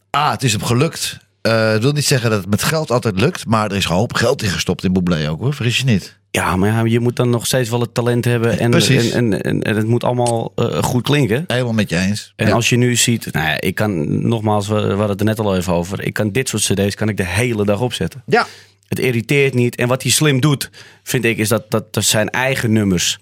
ah, 0.10 0.32
het 0.32 0.44
is 0.44 0.52
hem 0.52 0.64
gelukt. 0.64 1.18
Eh, 1.42 1.76
ik 1.76 1.82
wil 1.82 1.92
niet 1.92 2.06
zeggen 2.06 2.30
dat 2.30 2.40
het 2.40 2.50
met 2.50 2.64
geld 2.64 2.92
altijd 2.92 3.20
lukt, 3.20 3.46
maar 3.46 3.72
er 3.72 3.78
is 3.78 3.86
een 3.86 3.96
hoop 3.96 4.14
geld 4.14 4.44
in 4.44 4.50
gestopt 4.50 4.84
in 4.84 4.94
Bublé 4.94 5.30
ook 5.30 5.40
hoor, 5.40 5.54
vergis 5.54 5.78
je 5.78 5.84
niet. 5.86 6.18
Ja, 6.36 6.56
maar 6.56 6.70
ja, 6.70 6.84
je 6.92 7.00
moet 7.00 7.16
dan 7.16 7.30
nog 7.30 7.46
steeds 7.46 7.70
wel 7.70 7.80
het 7.80 7.94
talent 7.94 8.26
hebben. 8.26 8.60
En, 8.60 8.70
Precies. 8.70 9.12
en, 9.12 9.44
en, 9.44 9.62
en, 9.62 9.76
het 9.76 9.88
moet 9.88 10.04
allemaal 10.04 10.52
eh, 10.56 10.84
goed 10.84 11.04
klinken. 11.04 11.44
Helemaal 11.48 11.74
met 11.74 11.90
je 11.90 11.98
eens. 11.98 12.34
En 12.36 12.48
Ja. 12.48 12.54
als 12.54 12.70
je 12.70 12.76
nu 12.78 12.96
ziet, 12.96 13.28
nou 13.32 13.48
ja, 13.48 13.62
ik 13.62 13.76
kan 13.76 14.28
nogmaals, 14.28 14.68
we, 14.68 14.74
we 14.76 14.88
hadden 14.88 15.10
het 15.10 15.20
er 15.20 15.26
net 15.26 15.40
al 15.40 15.56
even 15.56 15.74
over. 15.74 16.04
Ik 16.04 16.14
kan 16.14 16.32
dit 16.32 16.50
soort 16.50 16.64
cd's 16.64 16.96
kan 16.96 17.10
ik 17.10 17.18
de 17.18 17.26
hele 17.26 17.66
dag 17.66 17.82
opzetten. 17.82 18.24
ja. 18.26 18.48
Het 18.88 19.00
irriteert 19.00 19.54
niet. 19.54 19.76
En 19.76 19.88
wat 19.88 20.02
hij 20.02 20.12
slim 20.12 20.40
doet, 20.42 20.70
vind 21.04 21.26
ik, 21.26 21.38
is 21.38 21.48
dat, 21.48 21.72
dat, 21.72 21.94
dat 21.94 22.04
zijn 22.04 22.30
eigen 22.30 22.72
nummers 22.72 23.20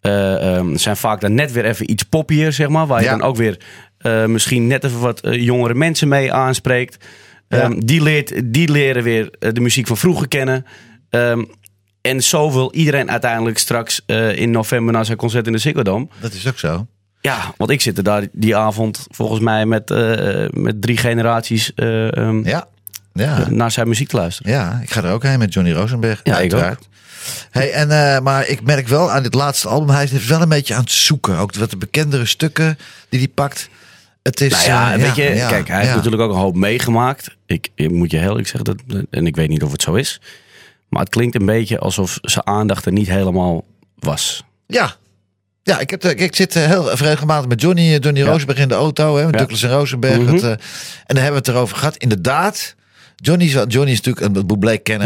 eh, 0.00 0.56
ehm, 0.56 0.76
zijn 0.76 0.96
vaak 0.96 1.20
dan 1.20 1.34
net 1.34 1.52
weer 1.52 1.64
even 1.64 1.90
iets 1.90 2.02
poppier, 2.02 2.52
zeg 2.52 2.68
maar. 2.68 2.86
Waar 2.86 3.02
je 3.02 3.08
dan 3.08 3.22
ook 3.22 3.36
weer 3.36 3.58
eh, 3.98 4.24
misschien 4.26 4.66
net 4.66 4.84
even 4.84 5.00
wat 5.00 5.20
jongere 5.22 5.74
mensen 5.74 6.08
mee 6.08 6.32
aanspreekt. 6.32 7.04
Ehm, 7.48 7.78
die, 7.78 8.02
leert, 8.02 8.52
die 8.52 8.70
leren 8.70 9.02
weer 9.02 9.30
de 9.38 9.60
muziek 9.60 9.86
van 9.86 9.96
vroeger 9.96 10.28
kennen. 10.28 10.64
Ehm, 11.10 11.44
en 12.04 12.22
zo 12.22 12.52
wil 12.52 12.72
iedereen 12.72 13.10
uiteindelijk 13.10 13.58
straks 13.58 14.00
eh, 14.06 14.36
in 14.36 14.50
november 14.50 14.92
naar 14.92 15.04
zijn 15.04 15.16
concert 15.16 15.46
in 15.46 15.52
de 15.52 15.58
Ziggo 15.58 15.82
Dome. 15.82 16.08
Dat 16.20 16.32
is 16.32 16.48
ook 16.48 16.58
zo. 16.58 16.86
Ja, 17.20 17.54
want 17.56 17.70
ik 17.70 17.80
zit 17.80 17.96
er 17.96 18.02
daar 18.02 18.26
die 18.32 18.56
avond 18.56 19.06
volgens 19.10 19.40
mij 19.40 19.66
met, 19.66 19.90
eh, 19.90 20.46
met 20.50 20.82
drie 20.82 20.96
generaties 20.96 21.74
eh, 21.74 22.16
ehm, 22.16 22.46
Ja. 22.48 22.66
Ja. 23.12 23.48
naar 23.50 23.70
zijn 23.70 23.88
muziek 23.88 24.08
te 24.08 24.16
luisteren. 24.16 24.52
Ja, 24.52 24.80
ik 24.82 24.90
ga 24.90 25.02
er 25.02 25.12
ook 25.12 25.22
heen 25.22 25.38
met 25.38 25.52
Johnny 25.52 25.72
Rosenberg. 25.72 26.20
Ja, 26.24 26.32
ik 26.32 26.38
uiteraard. 26.38 26.88
Hey, 27.50 27.72
en, 27.72 28.22
maar 28.22 28.48
ik 28.48 28.62
merk 28.62 28.88
wel 28.88 29.10
aan 29.10 29.22
dit 29.22 29.34
laatste 29.34 29.68
album, 29.68 29.88
hij 29.94 30.04
is 30.04 30.26
wel 30.26 30.42
een 30.42 30.48
beetje 30.48 30.74
aan 30.74 30.80
het 30.80 30.90
zoeken. 30.90 31.36
Ook 31.36 31.54
wat 31.54 31.70
de 31.70 31.76
bekendere 31.76 32.26
stukken 32.26 32.78
die 33.08 33.18
hij 33.18 33.28
pakt. 33.28 33.68
Het 34.22 34.40
is, 34.40 34.50
Nou 34.50 34.64
ja, 34.64 34.98
weet 34.98 35.16
je, 35.16 35.22
ja, 35.22 35.48
kijk, 35.48 35.68
hij 35.68 35.80
heeft 35.80 35.94
natuurlijk 35.94 36.22
ook 36.22 36.30
een 36.30 36.36
hoop 36.36 36.56
meegemaakt. 36.56 37.36
Ik, 37.46 37.68
ik 37.74 37.90
moet 37.90 38.10
je 38.10 38.16
heel 38.16 38.28
eerlijk 38.28 38.48
zeggen, 38.48 38.76
dat, 38.76 39.04
en 39.10 39.26
ik 39.26 39.36
weet 39.36 39.48
niet 39.48 39.62
of 39.62 39.72
het 39.72 39.82
zo 39.82 39.94
is. 39.94 40.20
Maar 40.94 41.02
het 41.02 41.12
klinkt 41.12 41.34
een 41.34 41.46
beetje 41.46 41.78
alsof 41.78 42.18
zijn 42.22 42.46
aandacht 42.46 42.86
er 42.86 42.92
niet 42.92 43.08
helemaal 43.08 43.64
was. 43.98 44.44
Ja. 44.66 44.94
Ja, 45.62 45.78
ik, 45.78 45.90
heb, 45.90 46.00
de- 46.00 46.14
ik 46.14 46.36
zit 46.36 46.56
eh, 46.56 46.64
heel 46.64 46.90
regelmatig 46.94 47.48
met 47.48 47.60
Johnny, 47.60 47.82
eh, 47.94 47.98
Johnny 47.98 48.20
Ja. 48.20 48.26
Rosenberg 48.30 48.58
in 48.58 48.68
de 48.68 48.74
auto. 48.74 49.16
Hè, 49.16 49.24
met 49.24 49.32
Ja. 49.32 49.38
Douglas 49.38 49.62
en 49.62 49.70
Rosenberg. 49.70 50.18
Mhm. 50.18 50.32
het, 50.34 50.42
eh, 50.42 50.50
en 50.50 50.58
daar 51.14 51.22
hebben 51.22 51.42
we 51.42 51.48
het 51.48 51.48
erover 51.48 51.76
gehad. 51.76 51.96
Inderdaad, 51.96 52.74
Johnny 53.16 53.44
is, 53.44 53.52
Johnny 53.52 53.90
is 53.90 54.00
natuurlijk 54.00 54.26
een 54.26 54.32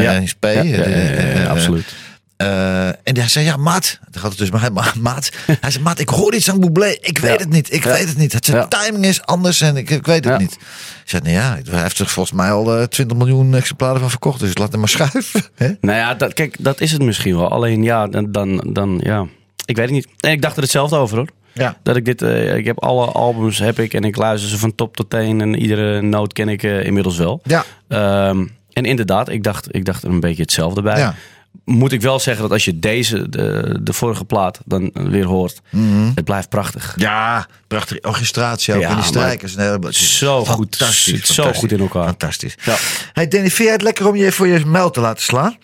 Ja. 0.03 0.13
is 0.13 0.35
P. 0.35 0.45
Ja, 0.45 0.51
ja, 0.51 0.63
ja, 0.63 0.79
ja, 0.79 0.85
eh, 0.87 1.43
eh, 1.43 1.51
absoluut. 1.51 1.95
Eh, 2.39 2.87
en 2.89 3.17
hij 3.19 3.29
zei, 3.29 3.45
ja, 3.45 3.57
maat. 3.57 3.99
Dan 4.11 4.21
gaat 4.23 4.31
het 4.31 4.39
dus 4.39 4.51
maar, 4.51 4.93
maat. 5.01 5.31
Hij 5.61 5.71
zei, 5.71 5.85
maat, 5.85 5.99
ik 5.99 6.09
hoor 6.09 6.35
iets 6.35 6.51
aan 6.51 6.61
Bublé. 6.61 6.97
Ik 7.01 7.19
weet 7.19 7.33
Ja. 7.33 7.37
het 7.39 7.49
niet. 7.49 7.73
Ik 7.73 7.85
Ja. 7.85 7.93
weet 7.93 8.09
het 8.09 8.17
niet. 8.17 8.33
Het 8.33 8.45
zijn 8.45 8.57
Ja. 8.57 8.67
timing 8.69 9.05
is 9.05 9.23
anders 9.23 9.61
en 9.61 9.77
ik, 9.77 9.91
ik 9.91 10.07
weet 10.07 10.25
het 10.25 10.39
niet. 10.39 10.53
Ik 10.53 10.59
zei, 11.05 11.23
nou 11.23 11.35
ja, 11.35 11.59
hij 11.71 11.83
heeft 11.83 11.99
er 11.99 12.07
volgens 12.07 12.37
mij 12.37 12.51
al 12.53 12.77
eh, 12.79 12.83
20 12.85 13.17
miljoen 13.17 13.55
exemplaren 13.55 14.01
van 14.01 14.11
verkocht. 14.11 14.41
Dus 14.41 14.57
laat 14.59 14.71
hem 14.71 14.81
maar 14.81 14.89
schuiven. 14.99 15.43
Nou 15.81 15.99
ja, 15.99 16.15
dat, 16.15 16.33
kijk, 16.33 16.57
dat 16.59 16.81
is 16.81 16.93
het 16.93 17.03
misschien 17.03 17.37
wel. 17.37 17.49
Alleen 17.51 17.83
ja, 17.83 18.07
dan, 18.07 18.33
dan, 18.33 18.65
dan 18.73 19.01
ja, 19.05 19.27
ik 19.65 19.77
weet 19.77 19.85
het 19.85 19.95
niet. 19.95 20.09
En 20.21 20.31
ik 20.31 20.43
dacht 20.43 20.57
er 20.57 20.63
hetzelfde 20.63 20.97
over 20.97 21.17
hoor. 21.17 21.29
Ja. 21.53 21.77
Dat 21.83 21.97
ik 21.97 22.05
dit, 22.05 22.23
eh, 22.23 22.57
ik 22.57 22.65
heb 22.65 22.83
alle 22.83 23.07
albums 23.07 23.59
heb 23.59 23.79
ik 23.79 23.95
en 23.95 24.05
ik 24.05 24.17
luister 24.17 24.51
ze 24.51 24.59
van 24.59 24.75
top 24.75 24.97
tot 24.97 25.11
teen 25.11 25.41
en 25.41 25.55
iedere 25.61 26.03
noot 26.03 26.33
ken 26.33 26.49
ik 26.49 26.63
eh, 26.63 26.85
inmiddels 26.85 27.17
wel. 27.17 27.41
Ja. 27.45 27.65
Ehm, 27.89 28.47
en 28.73 28.85
inderdaad, 28.85 29.29
ik 29.29 29.43
dacht, 29.43 29.75
ik 29.75 29.85
dacht 29.85 30.03
er 30.03 30.09
een 30.11 30.21
beetje 30.21 30.43
hetzelfde 30.43 30.83
bij. 30.83 30.99
Ja. 30.99 31.15
Moet 31.69 31.93
ik 31.93 32.01
wel 32.01 32.19
zeggen 32.21 32.43
dat 32.43 32.53
als 32.53 32.65
je 32.65 32.79
deze, 32.79 33.29
de, 33.29 33.79
de 33.83 33.93
vorige 33.93 34.25
plaat, 34.25 34.61
dan 34.65 34.91
weer 34.93 35.25
hoort, 35.25 35.61
het 36.15 36.25
blijft 36.25 36.49
prachtig. 36.49 36.95
Ja, 36.97 37.47
prachtige 37.67 38.01
orchestratie 38.03 38.75
ook. 38.75 38.81
Ja, 38.81 38.87
die 38.87 38.97
maar 38.97 39.05
strijkers. 39.05 39.57
en 39.57 39.81
zo 39.91 40.45
goed. 40.45 40.77
Fantastisch. 40.77 41.05
Zit 41.05 41.27
zo 41.27 41.53
goed 41.53 41.73
in 41.73 41.81
elkaar. 41.81 42.05
Fantastisch. 42.05 42.55
Ja. 42.65 42.77
Hey 43.13 43.29
Danny, 43.29 43.51
vind 43.51 43.63
jij 43.63 43.73
het 43.73 43.83
lekker 43.83 44.09
om 44.09 44.17
je 44.17 44.33
voor 44.33 44.47
je 44.47 44.67
muil 44.67 44.91
te 44.91 45.01
laten 45.01 45.23
slaan? 45.23 45.57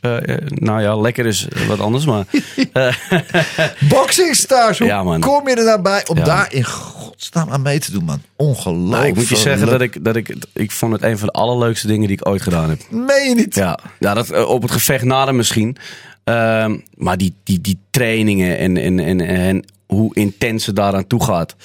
Eh, 0.00 0.28
eh, 0.28 0.38
nou 0.48 0.82
ja, 0.82 0.96
lekker 0.96 1.26
is 1.26 1.46
wat 1.68 1.80
anders, 1.80 2.04
maar 2.04 2.24
Boxing 3.88 4.36
Stars, 4.36 4.78
hoe 4.78 4.86
Ja, 4.86 5.18
kom 5.18 5.48
je 5.48 5.54
er 5.54 5.64
nou 5.64 5.82
bij 5.82 6.06
om 6.08 6.16
Ja. 6.16 6.24
daar 6.24 6.52
in 6.52 6.64
godsnaam 6.64 7.50
aan 7.50 7.62
mee 7.62 7.78
te 7.78 7.92
doen, 7.92 8.04
man? 8.04 8.22
Ongelooflijk. 8.36 8.90
nou, 8.90 9.06
ik 9.06 9.14
moet 9.14 9.28
je 9.28 9.36
zeggen 9.36 9.66
dat 9.66 9.80
ik, 9.80 10.04
dat 10.04 10.16
ik, 10.16 10.36
ik 10.52 10.70
vond 10.70 10.92
het 10.92 11.02
een 11.02 11.18
van 11.18 11.26
de 11.26 11.32
allerleukste 11.32 11.86
dingen 11.86 12.06
die 12.06 12.16
ik 12.16 12.28
ooit 12.28 12.42
gedaan 12.42 12.68
heb. 12.68 12.80
Meen 12.90 13.28
je 13.28 13.34
niet? 13.34 13.54
Ja, 13.54 13.78
ja 13.98 14.14
dat, 14.14 14.30
eh, 14.30 14.48
op 14.48 14.62
het 14.62 14.70
gevecht 14.70 15.04
na 15.04 15.24
de 15.24 15.32
misschien. 15.54 15.76
Ehm, 16.24 16.76
maar 16.96 17.16
die, 17.16 17.34
die, 17.44 17.60
die 17.60 17.78
trainingen 17.90 18.58
en, 18.58 18.76
en, 18.76 18.98
en, 19.00 19.20
en 19.20 19.64
hoe 19.86 20.14
intens 20.14 20.66
het 20.66 20.76
daaraan 20.76 21.06
toe 21.06 21.24
gaat. 21.24 21.56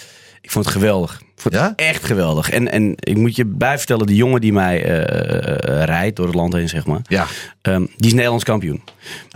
Ik 0.42 0.52
vond 0.52 0.66
het 0.66 0.74
geweldig. 0.74 1.20
Ik 1.22 1.44
vond 1.44 1.54
het 1.56 1.64
Ja? 1.64 1.74
echt 1.76 2.04
geweldig. 2.04 2.50
En, 2.50 2.72
en 2.72 2.94
ik 2.96 3.18
moet 3.18 3.36
je 3.36 3.46
bijvertellen, 3.46 4.06
die 4.06 4.16
jongen 4.16 4.42
die 4.42 4.54
mij 4.54 4.84
eh, 4.84 4.98
eh, 4.98 5.84
rijdt 5.84 6.16
door 6.16 6.26
het 6.26 6.36
land 6.36 6.54
heen, 6.54 6.70
zeg 6.70 6.86
maar. 6.86 7.00
Ja. 7.04 7.26
Ehm, 7.62 7.86
die 7.96 8.08
is 8.08 8.14
Nederlands 8.14 8.44
kampioen. 8.44 8.82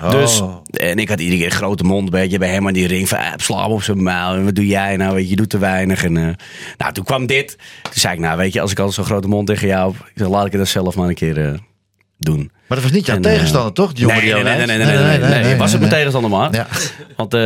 Oh. 0.01 0.11
Dus, 0.11 0.41
en 0.71 0.97
ik 0.97 1.09
had 1.09 1.19
iedere 1.19 1.37
keer 1.37 1.45
een 1.45 1.51
grote 1.57 1.83
mond, 1.83 2.09
weet 2.09 2.31
je, 2.31 2.37
bij 2.37 2.49
hem 2.49 2.67
aan 2.67 2.73
die 2.73 2.87
ring 2.87 3.09
van, 3.09 3.17
ah, 3.17 3.33
sla 3.35 3.63
hem 3.63 3.71
op 3.71 3.83
zijn 3.83 4.03
muil. 4.03 4.33
En 4.35 4.45
wat 4.45 4.55
doe 4.55 4.67
jij 4.67 4.97
nou, 4.97 5.13
weet 5.13 5.23
je, 5.23 5.29
je 5.29 5.35
doet 5.35 5.49
te 5.49 5.57
weinig. 5.57 6.03
En, 6.03 6.17
eh, 6.17 6.29
nou, 6.77 6.93
toen 6.93 7.03
kwam 7.03 7.25
dit. 7.25 7.57
Toen 7.81 7.93
zei 7.93 8.13
ik, 8.13 8.19
nou, 8.19 8.37
weet 8.37 8.53
je, 8.53 8.61
als 8.61 8.71
ik 8.71 8.79
al 8.79 8.91
zo'n 8.91 9.05
grote 9.05 9.27
mond 9.27 9.47
tegen 9.47 9.67
jou 9.67 9.93
heb, 9.93 10.01
ik 10.05 10.11
zeg, 10.15 10.27
laat 10.27 10.45
ik 10.45 10.51
het 10.51 10.61
dan 10.61 10.67
zelf 10.67 10.95
maar 10.95 11.07
een 11.07 11.15
keer 11.15 11.47
eh, 11.47 11.53
doen. 12.17 12.51
Maar 12.71 12.79
dat 12.79 12.89
was 12.89 12.97
niet 12.99 13.07
jouw 13.07 13.15
En, 13.15 13.23
eh, 13.23 13.31
tegenstander, 13.31 13.73
toch? 13.73 13.93
Die 13.93 14.01
jongen 14.01 14.23
nee, 14.23 14.33
die 14.33 14.43
nee, 14.43 14.55
nee, 14.55 14.65
nee, 14.67 14.77
nee, 14.77 14.97
nee, 14.97 15.17
nee, 15.29 15.43
nee, 15.43 15.55
Was 15.55 15.71
het 15.71 15.79
mijn 15.79 15.91
tegenstander 15.93 16.31
maar. 16.31 16.53
Ja. 16.53 16.67
Want 17.15 17.33
eh, 17.33 17.39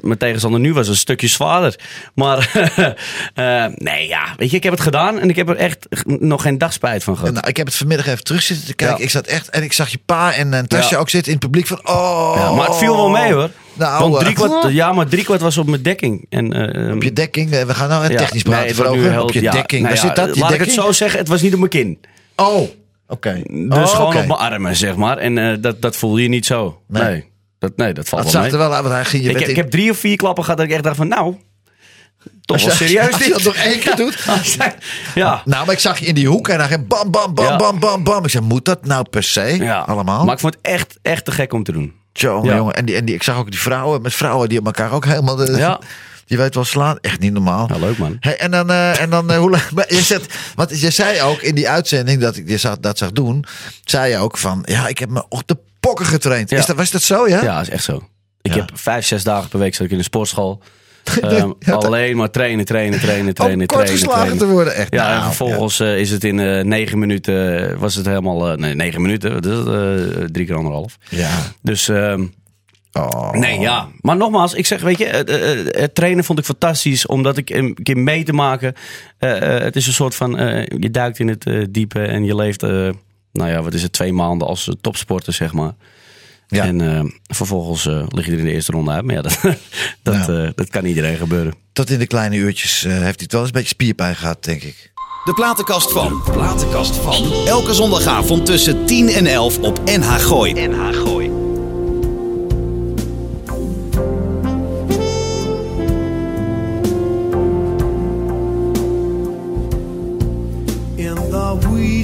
mijn 0.00 0.18
tegenstander 0.18 0.60
nu 0.60 0.72
was 0.72 0.88
een 0.88 0.96
stukje 0.96 1.26
zwaarder. 1.28 1.74
Maar 2.14 2.38
eh, 3.34 3.64
nee, 3.74 4.08
ja, 4.08 4.22
weet 4.36 4.50
je, 4.50 4.56
ik 4.56 4.62
heb 4.62 4.72
het 4.72 4.82
gedaan 4.82 5.18
en 5.18 5.28
ik 5.28 5.36
heb 5.36 5.48
er 5.48 5.56
echt 5.56 5.86
nog 6.04 6.42
geen 6.42 6.58
dag 6.58 6.72
spijt 6.72 7.04
van 7.04 7.16
gehad. 7.16 7.32
Nou, 7.32 7.48
ik 7.48 7.56
heb 7.56 7.66
het 7.66 7.76
vanmiddag 7.76 8.06
even 8.06 8.24
terug 8.24 8.42
zitten 8.42 8.66
te 8.66 8.74
kijken. 8.74 8.98
Ja. 8.98 9.04
Ik 9.04 9.10
zat 9.10 9.26
echt 9.26 9.48
en 9.48 9.62
ik 9.62 9.72
zag 9.72 9.88
je 9.88 9.98
pa 10.06 10.34
en, 10.34 10.54
en 10.54 10.68
Tasja 10.68 10.90
Ja. 10.90 10.96
ook 10.96 11.10
zitten 11.10 11.32
in 11.32 11.38
het 11.38 11.46
publiek 11.46 11.66
van 11.66 11.80
oh. 11.84 12.32
Ja, 12.36 12.52
maar 12.52 12.66
het 12.66 12.76
viel 12.76 12.96
wel 12.96 13.08
mee 13.08 13.32
hoor. 13.32 13.50
Nou, 13.72 14.10
Want 14.10 14.24
drie 14.24 14.34
kwart, 14.34 14.72
ja, 14.82 14.92
maar 14.92 15.06
drie 15.06 15.24
kwart 15.24 15.40
was 15.40 15.58
op 15.58 15.66
mijn 15.66 15.82
dekking. 15.82 16.26
En, 16.28 16.46
Op 16.94 17.02
je 17.02 17.12
dekking, 17.12 17.50
we 17.50 17.74
gaan 17.74 17.88
nou 17.88 18.08
technisch 18.16 18.42
nee, 18.42 18.52
praten 18.52 18.66
het 18.68 18.76
wordt 18.76 18.92
nu 18.92 19.08
heel- 19.08 19.22
Op 19.22 19.32
je 19.32 19.40
dekking, 19.40 19.82
nou 19.82 19.94
waar 19.94 20.04
zit 20.06 20.16
dat? 20.16 20.32
Die 20.32 20.42
Laat 20.42 20.52
ik 20.52 20.60
het 20.60 20.72
zo 20.72 20.92
zeggen, 20.92 21.18
het 21.18 21.28
was 21.28 21.42
niet 21.42 21.52
op 21.52 21.58
mijn 21.58 21.70
kin. 21.70 21.98
Oh, 22.36 22.68
oké. 23.10 23.42
Dus 23.44 23.78
Oh, 23.78 23.86
gewoon 23.88 24.06
op 24.06 24.26
mijn 24.26 24.30
armen, 24.38 24.76
zeg 24.76 24.96
maar. 24.96 25.18
En 25.18 25.38
eh, 25.38 25.56
dat, 25.60 25.82
dat 25.82 25.96
voelde 25.96 26.22
je 26.22 26.28
niet 26.28 26.46
zo. 26.46 26.82
Nee. 26.88 27.02
Nee, 27.02 27.24
dat, 27.58 27.76
nee, 27.76 27.92
dat 27.94 28.08
valt 28.08 28.22
Het 28.24 28.32
wel 28.32 28.42
zag 28.42 28.50
mee. 28.52 28.60
er 28.60 28.66
wel 28.68 28.74
uit, 28.76 28.82
want 28.82 28.94
hij 28.94 29.04
ging 29.04 29.22
je 29.22 29.28
ik, 29.30 29.34
heb, 29.38 29.44
ik 29.48 29.56
in- 29.56 29.62
heb 29.62 29.70
drie 29.70 29.90
of 29.90 29.96
vier 29.98 30.16
klappen 30.16 30.44
gehad 30.44 30.58
dat 30.58 30.68
ik 30.68 30.72
echt 30.74 30.82
dacht 30.84 30.96
van 30.96 31.08
nou, 31.08 31.34
toch 32.44 32.64
wel 32.64 32.74
serieus 32.74 33.12
als 33.12 33.24
je 33.24 33.30
dat 33.32 33.42
nog 33.42 33.54
één 33.54 33.78
keer 33.78 33.96
doet. 33.96 34.24
ja. 35.14 35.42
Nou, 35.44 35.64
maar 35.66 35.74
ik 35.74 35.80
zag 35.80 35.98
je 35.98 36.06
in 36.06 36.14
die 36.14 36.28
hoek 36.28 36.48
en 36.48 36.58
dan 36.58 36.66
ging 36.66 36.86
bam, 36.86 37.10
bam, 37.10 37.34
bam, 37.34 37.44
Ja. 37.46 37.56
bam, 37.56 37.78
bam, 37.78 38.04
bam. 38.04 38.24
Ik 38.24 38.30
zei, 38.30 38.44
moet 38.44 38.64
dat 38.64 38.84
nou 38.86 39.04
per 39.10 39.22
se? 39.22 39.56
ja. 39.60 39.78
Allemaal? 39.78 40.24
Maar 40.24 40.34
ik 40.34 40.40
vond 40.40 40.54
het 40.54 40.62
echt, 40.72 40.98
echt 41.02 41.24
te 41.24 41.30
gek 41.32 41.52
om 41.52 41.62
te 41.62 41.72
doen. 41.72 41.92
Jongen, 42.12 42.44
Ja. 42.50 42.56
jongen. 42.56 42.74
En, 42.74 42.84
die, 42.84 42.96
en 42.96 43.04
die, 43.04 43.14
ik 43.14 43.22
zag 43.22 43.36
ook 43.38 43.50
die 43.50 43.60
vrouwen 43.60 44.02
met 44.02 44.14
vrouwen 44.14 44.48
die 44.48 44.58
op 44.58 44.66
elkaar 44.66 44.92
ook 44.92 45.04
helemaal... 45.04 45.36
De, 45.36 45.56
Ja. 45.56 45.78
Die 46.30 46.38
weet 46.38 46.54
wel 46.54 46.64
slaan. 46.64 46.98
Echt 47.00 47.20
niet 47.20 47.32
normaal. 47.32 47.68
Ja, 47.72 47.78
leuk 47.78 47.98
man. 47.98 48.16
Hey, 48.20 48.36
en 48.38 48.50
dan, 48.50 48.70
eh, 48.70 49.00
en 49.00 49.10
dan 49.10 49.30
eh, 49.30 49.38
hoe 49.38 49.50
lang? 49.50 49.62
maar 49.74 49.94
Je 49.94 50.00
zet, 50.02 50.26
want 50.54 50.80
je 50.80 50.90
zei 50.90 51.22
ook 51.22 51.40
in 51.40 51.54
die 51.54 51.68
uitzending 51.68 52.20
dat 52.20 52.36
ik 52.36 52.48
je 52.48 52.56
zag, 52.58 52.78
dat 52.78 52.98
zag 52.98 53.12
doen, 53.12 53.44
zei 53.84 54.10
je 54.10 54.16
ook 54.18 54.36
van, 54.38 54.62
ja, 54.64 54.88
ik 54.88 54.98
heb 54.98 55.08
me 55.10 55.24
op 55.28 55.42
de 55.46 55.56
pokken 55.80 56.06
getraind. 56.06 56.50
Ja. 56.50 56.58
Is 56.58 56.66
dat, 56.66 56.76
was 56.76 56.90
dat 56.90 57.02
zo, 57.02 57.28
ja? 57.28 57.42
Ja, 57.42 57.54
dat 57.56 57.62
is 57.66 57.70
echt 57.72 57.84
zo. 57.84 57.96
Ik 58.42 58.54
Ja. 58.54 58.60
heb 58.60 58.70
vijf, 58.74 59.06
zes 59.06 59.24
dagen 59.24 59.48
per 59.48 59.58
week 59.58 59.74
zat 59.74 59.86
ik 59.86 59.92
in 59.92 59.98
de 59.98 60.04
sportschool. 60.04 60.62
Ehm, 61.20 61.50
Ja, 61.58 61.72
alleen 61.74 62.16
maar 62.16 62.30
trainen, 62.30 62.64
trainen, 62.64 63.00
trainen, 63.00 63.34
trainen, 63.34 63.60
Om 63.60 63.66
kort 63.66 63.68
trainen, 63.86 63.92
geslagen 63.98 64.20
trainen. 64.20 64.38
te 64.38 64.46
worden, 64.52 64.74
echt. 64.74 64.92
Ja, 64.94 65.02
Nou, 65.08 65.16
en 65.16 65.22
vervolgens 65.34 65.80
eh, 65.80 65.98
is 65.98 66.10
het 66.10 66.24
in 66.24 66.68
negen 66.68 66.98
minuten, 66.98 67.78
was 67.78 67.94
het 67.94 68.06
helemaal, 68.06 68.54
nee, 68.56 68.74
negen 68.74 69.02
minuten, 69.02 69.40
is 69.40 69.46
Eh, 69.46 70.24
drie 70.24 70.46
keer 70.46 70.54
anderhalf. 70.56 70.96
Ja. 71.08 71.30
Dus 71.62 71.88
ehm, 71.88 72.26
Oh. 72.92 73.32
nee, 73.32 73.58
ja. 73.60 73.88
Maar 74.00 74.16
nogmaals, 74.16 74.54
ik 74.54 74.66
zeg, 74.66 74.80
weet 74.80 74.98
je, 74.98 75.04
het, 75.06 75.30
eh, 75.30 75.60
eh, 75.60 75.66
het 75.80 75.94
trainen 75.94 76.24
vond 76.24 76.38
ik 76.38 76.44
fantastisch, 76.44 77.06
omdat 77.06 77.36
ik 77.36 77.50
een 77.50 77.76
keer 77.82 77.96
mee 77.98 78.24
te 78.24 78.32
maken. 78.32 78.74
eh, 79.18 79.56
eh, 79.56 79.62
het 79.62 79.76
is 79.76 79.86
een 79.86 79.92
soort 79.92 80.14
van, 80.14 80.38
eh, 80.38 80.66
je 80.78 80.90
duikt 80.90 81.18
in 81.18 81.28
het 81.28 81.66
diepe 81.70 82.00
en 82.02 82.24
je 82.24 82.34
leeft, 82.34 82.62
eh, 82.62 82.70
nou 83.32 83.50
ja, 83.50 83.62
wat 83.62 83.74
is 83.74 83.82
het, 83.82 83.92
twee 83.92 84.12
maanden 84.12 84.48
als 84.48 84.68
topsporter, 84.80 85.32
zeg 85.32 85.52
maar. 85.52 85.72
Ja. 86.48 86.64
En 86.64 86.80
eh, 86.80 87.04
vervolgens 87.26 87.86
eh, 87.86 88.02
lig 88.08 88.26
je 88.26 88.32
er 88.32 88.38
in 88.38 88.44
de 88.44 88.52
eerste 88.52 88.72
ronde 88.72 88.90
uit. 88.90 89.04
Maar 89.04 89.14
ja, 89.14 89.22
dat, 89.28 89.40
dat, 90.02 90.14
Ja. 90.14 90.42
eh, 90.44 90.48
dat 90.54 90.68
kan 90.70 90.84
iedereen 90.84 91.16
gebeuren. 91.16 91.52
Tot 91.72 91.90
in 91.90 91.98
de 91.98 92.06
kleine 92.06 92.36
uurtjes 92.36 92.84
eh, 92.84 92.90
heeft 92.92 93.02
hij 93.02 93.12
het 93.16 93.32
wel 93.32 93.40
eens 93.40 93.50
een 93.50 93.56
beetje 93.56 93.74
spierpijn 93.74 94.16
gehad, 94.16 94.44
denk 94.44 94.62
ik. 94.62 94.92
De 95.24 95.32
platenkast 95.34 95.92
van. 95.92 96.22
Platenkast 96.32 96.96
van. 96.96 97.32
Elke 97.46 97.74
zondagavond 97.74 98.46
tussen 98.46 98.86
10 98.86 99.08
en 99.08 99.26
11 99.26 99.58
op 99.58 99.80
NH 99.84 100.14
Gooi. 100.14 100.52
NH 100.68 100.92
Gooi. 100.92 101.19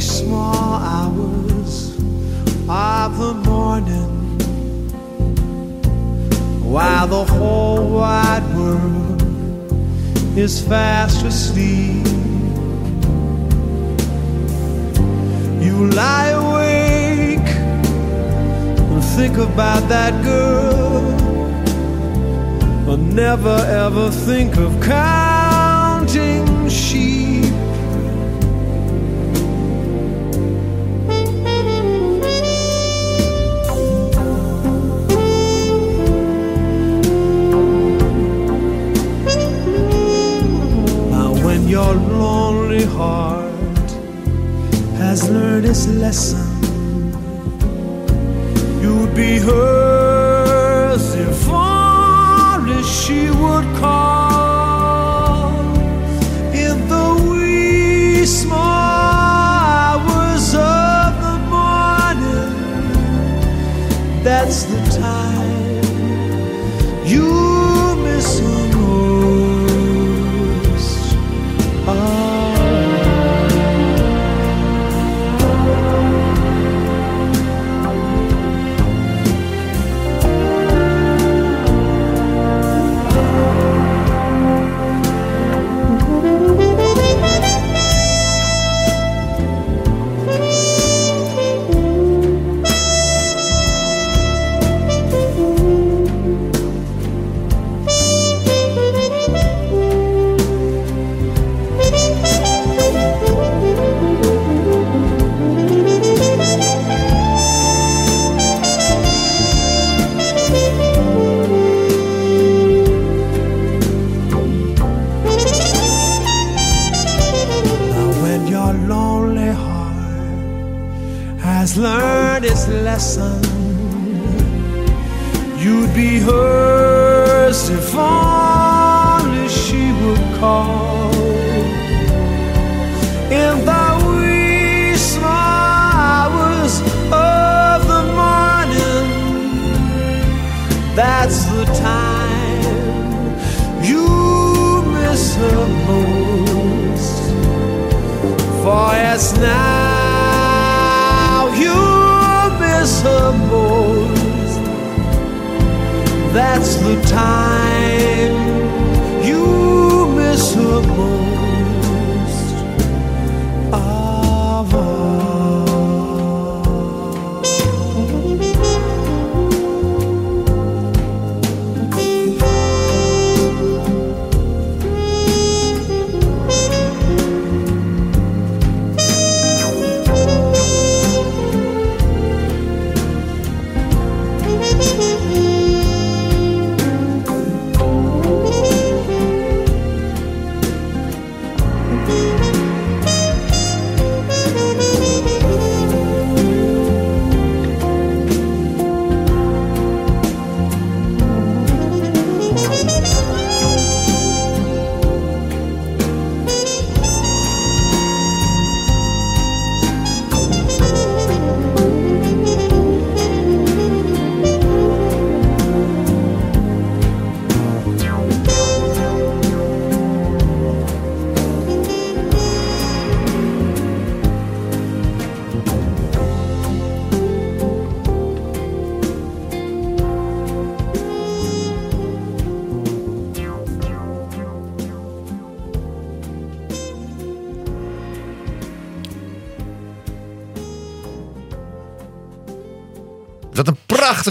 Small 0.00 0.74
hours 0.82 1.96
of 2.68 3.18
the 3.18 3.34
morning 3.44 4.38
while 6.62 7.06
the 7.06 7.24
whole 7.24 7.90
wide 7.90 8.44
world 8.54 9.22
is 10.36 10.60
fast 10.60 11.24
asleep. 11.24 12.06
You 15.64 15.88
lie 15.90 16.32
awake 16.44 17.50
and 18.90 19.04
think 19.16 19.36
about 19.38 19.88
that 19.88 20.12
girl 20.22 21.16
but 22.84 22.98
never 22.98 23.56
ever 23.68 24.10
think 24.10 24.56
of 24.56 24.80
counting 24.82 26.68
sheep 26.68 27.25
your 41.66 41.94
lonely 41.94 42.84
heart 42.84 43.90
has 44.98 45.28
learned 45.28 45.66
its 45.66 45.88
lesson, 45.88 46.46
you'd 48.80 49.14
be 49.14 49.38
hers 49.38 51.14
if 51.14 51.48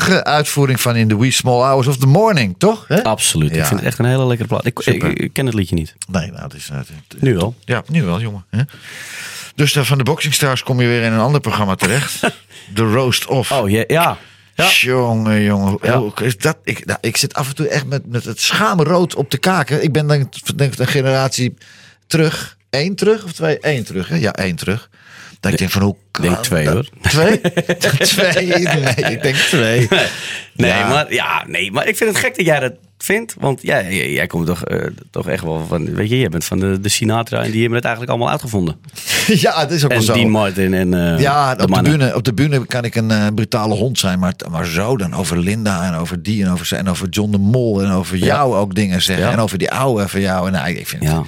prachtige 0.05 0.23
uitvoering 0.23 0.81
van 0.81 0.95
In 0.95 1.07
the 1.07 1.19
Wee 1.19 1.31
Small 1.31 1.61
Hours 1.63 1.87
of 1.87 1.97
the 1.97 2.07
Morning, 2.07 2.55
toch? 2.57 2.89
Absoluut. 3.03 3.55
Ja. 3.55 3.59
Ik 3.61 3.65
vind 3.65 3.79
het 3.79 3.87
echt 3.89 3.99
een 3.99 4.05
hele 4.05 4.25
lekkere 4.25 4.47
plaat. 4.49 4.65
Ik, 4.65 4.79
ik, 4.79 5.33
ken 5.33 5.45
het 5.45 5.55
liedje 5.55 5.75
niet. 5.75 5.95
Nee, 6.07 6.31
nou, 6.31 6.43
het 6.43 6.53
is... 6.53 6.69
eh, 6.71 6.77
het- 6.77 7.21
Nu 7.21 7.35
wel. 7.35 7.55
Ja, 7.65 7.83
nu 7.87 8.03
wel, 8.03 8.19
jongen. 8.21 8.45
Dus 9.55 9.75
eh, 9.75 9.83
van 9.83 9.97
de 9.97 10.03
Boxing 10.03 10.33
Stars 10.33 10.63
kom 10.63 10.81
je 10.81 10.87
weer 10.87 11.03
in 11.03 11.11
een 11.13 11.19
ander 11.19 11.41
programma 11.41 11.75
terecht. 11.75 12.19
The 12.75 12.83
Roast 12.83 13.25
Off. 13.25 13.51
Oh, 13.51 13.69
ja. 13.69 13.83
ja. 13.87 14.17
ja. 14.55 14.69
Jongen, 14.71 15.41
jongen. 15.41 15.77
Ja. 15.81 16.03
Is 16.21 16.37
dat? 16.37 16.57
Ik, 16.63 16.85
nou, 16.85 16.97
ik 17.01 17.17
zit 17.17 17.33
af 17.33 17.47
en 17.49 17.55
toe 17.55 17.67
echt 17.67 17.85
met, 17.85 18.05
met 18.07 18.23
het 18.25 18.41
schaamrood 18.41 19.15
op 19.15 19.31
de 19.31 19.37
kaken. 19.37 19.83
Ik 19.83 19.91
ben 19.91 20.07
denk, 20.07 20.33
denk 20.57 20.73
ik 20.73 20.79
een 20.79 20.87
generatie 20.87 21.53
terug. 22.07 22.57
Eén 22.69 22.95
terug 22.95 23.23
of 23.23 23.31
twee? 23.33 23.57
Eén 23.61 23.83
terug, 23.83 24.07
hè? 24.07 24.15
Ja, 24.15 24.33
één 24.33 24.55
terug. 24.55 24.89
Dat 25.51 25.53
ik 25.53 25.59
denk 25.59 25.71
van 25.71 25.81
hoe... 25.81 25.95
Ik 26.11 26.21
denk 26.21 26.37
twee, 26.37 26.69
hoor. 26.69 26.89
Twee? 27.01 27.41
twee? 27.99 28.47
Nee, 28.47 29.11
ik 29.11 29.21
denk 29.21 29.35
twee. 29.35 29.87
Nee, 30.53 30.69
Ja. 30.71 30.87
maar, 30.89 31.13
ja, 31.13 31.43
nee, 31.47 31.71
maar 31.71 31.87
ik 31.87 31.97
vind 31.97 32.09
het 32.09 32.19
gek 32.19 32.35
dat 32.37 32.45
jij 32.45 32.59
dat 32.59 32.73
vindt. 32.97 33.35
Want 33.39 33.61
ja, 33.61 33.81
jij, 33.81 34.11
jij 34.11 34.27
komt 34.27 34.45
toch, 34.45 34.63
eh, 34.63 34.85
toch 35.11 35.27
echt 35.27 35.43
wel 35.43 35.65
van... 35.67 35.93
Weet 35.95 36.09
je, 36.09 36.19
jij 36.19 36.29
bent 36.29 36.45
van 36.45 36.59
de, 36.59 36.79
de 36.79 36.89
Sinatra 36.89 37.37
en 37.43 37.51
die 37.51 37.59
hebben 37.59 37.75
het 37.77 37.83
eigenlijk 37.85 38.13
allemaal 38.15 38.31
uitgevonden. 38.33 38.75
Ja, 39.27 39.59
het 39.59 39.71
is 39.71 39.83
ook 39.83 39.89
wel 39.89 39.99
En 39.99 40.05
zo. 40.05 40.13
Dean 40.13 40.29
Martin 40.29 40.73
en 40.73 40.93
eh, 41.13 41.19
Ja, 41.19 41.55
de 41.55 41.63
op 41.63 41.73
de, 41.73 41.81
bühne, 41.81 42.15
op 42.15 42.23
de 42.23 42.33
bühne 42.33 42.65
kan 42.65 42.83
ik 42.83 42.95
een 42.95 43.11
eh, 43.11 43.27
brutale 43.35 43.73
hond 43.75 43.99
zijn. 43.99 44.19
Maar, 44.19 44.33
maar 44.49 44.65
zo 44.65 44.97
dan 44.97 45.13
over 45.13 45.37
Linda 45.39 45.87
en 45.87 45.93
over 45.99 46.23
die 46.23 46.43
en 46.43 46.51
over, 46.51 46.73
en 46.77 46.89
over 46.89 47.09
John 47.09 47.31
de 47.31 47.37
Mol. 47.37 47.81
En 47.83 47.91
over 47.91 48.17
Ja. 48.17 48.25
jou 48.25 48.55
ook 48.55 48.75
dingen 48.75 49.01
zeggen. 49.01 49.25
Ja. 49.25 49.31
En 49.31 49.39
over 49.39 49.57
die 49.57 49.71
oude 49.71 50.07
van 50.07 50.21
jou. 50.21 50.47
En 50.47 50.53
nou, 50.53 50.69
ik 50.69 50.87
vind 50.87 51.03
Ja. 51.03 51.17
het, 51.17 51.25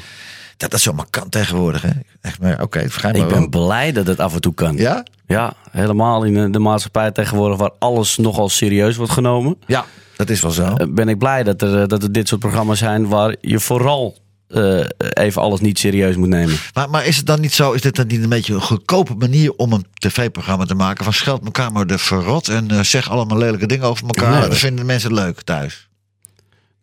dat 0.58 0.72
dat 0.72 0.80
zo 0.80 0.94
markant 0.94 1.32
tegenwoordig. 1.32 1.82
Hè? 1.82 1.90
Echt, 2.22 2.40
maar 2.42 2.62
oké, 2.62 2.80
het 2.80 2.92
vergeet 2.92 3.16
Ik 3.16 3.28
ben 3.28 3.40
wel. 3.40 3.50
blij 3.50 3.92
dat 3.92 4.08
het 4.08 4.20
af 4.20 4.34
en 4.34 4.42
toe 4.42 4.54
kan. 4.54 4.78
Ja? 4.78 5.04
Ja, 5.28 5.54
helemaal 5.72 6.24
in 6.24 6.52
de, 6.52 6.60
maatschappij 6.60 7.12
tegenwoordig 7.12 7.58
waar 7.58 7.72
alles 7.80 8.18
nogal 8.18 8.50
serieus 8.50 8.96
wordt 8.96 9.12
genomen. 9.12 9.58
Ja, 9.66 9.86
dat 10.16 10.30
is 10.30 10.42
wel 10.42 10.52
zo. 10.52 10.64
eh, 10.76 10.88
Ben 10.90 11.10
ik 11.10 11.18
blij 11.18 11.44
dat 11.44 11.62
er, 11.62 11.82
eh, 11.82 11.88
dat 11.88 12.04
er 12.04 12.12
dit 12.12 12.28
soort 12.28 12.42
programma's 12.42 12.80
zijn 12.80 13.08
waar 13.08 13.36
je 13.42 13.60
vooral 13.60 14.18
eh, 14.48 14.86
even 15.14 15.42
alles 15.42 15.60
niet 15.60 15.80
serieus 15.80 16.16
moet 16.16 16.28
nemen. 16.28 16.56
Maar, 16.74 16.90
maar 16.90 17.06
is 17.06 17.18
het 17.18 17.26
dan 17.26 17.42
niet 17.42 17.54
zo, 17.54 17.72
is 17.72 17.82
dit 17.82 17.96
dan 17.96 18.08
niet 18.08 18.24
een 18.24 18.30
beetje 18.30 18.54
een 18.54 18.62
goedkope 18.62 19.14
manier 19.16 19.52
om 19.54 19.74
een 19.74 19.86
tv-programma 19.94 20.66
te 20.66 20.76
maken? 20.76 21.04
Van 21.04 21.14
scheld 21.14 21.46
elkaar 21.46 21.72
maar 21.72 21.88
de 21.88 21.98
verrot 21.98 22.48
en 22.48 22.86
zeg 22.86 23.10
allemaal 23.10 23.38
lelijke 23.38 23.66
dingen 23.68 23.86
over 23.88 24.04
elkaar. 24.08 24.48
Nee, 24.48 24.58
vinden 24.58 24.86
mensen 24.86 25.14
leuk 25.14 25.42
thuis. 25.42 25.88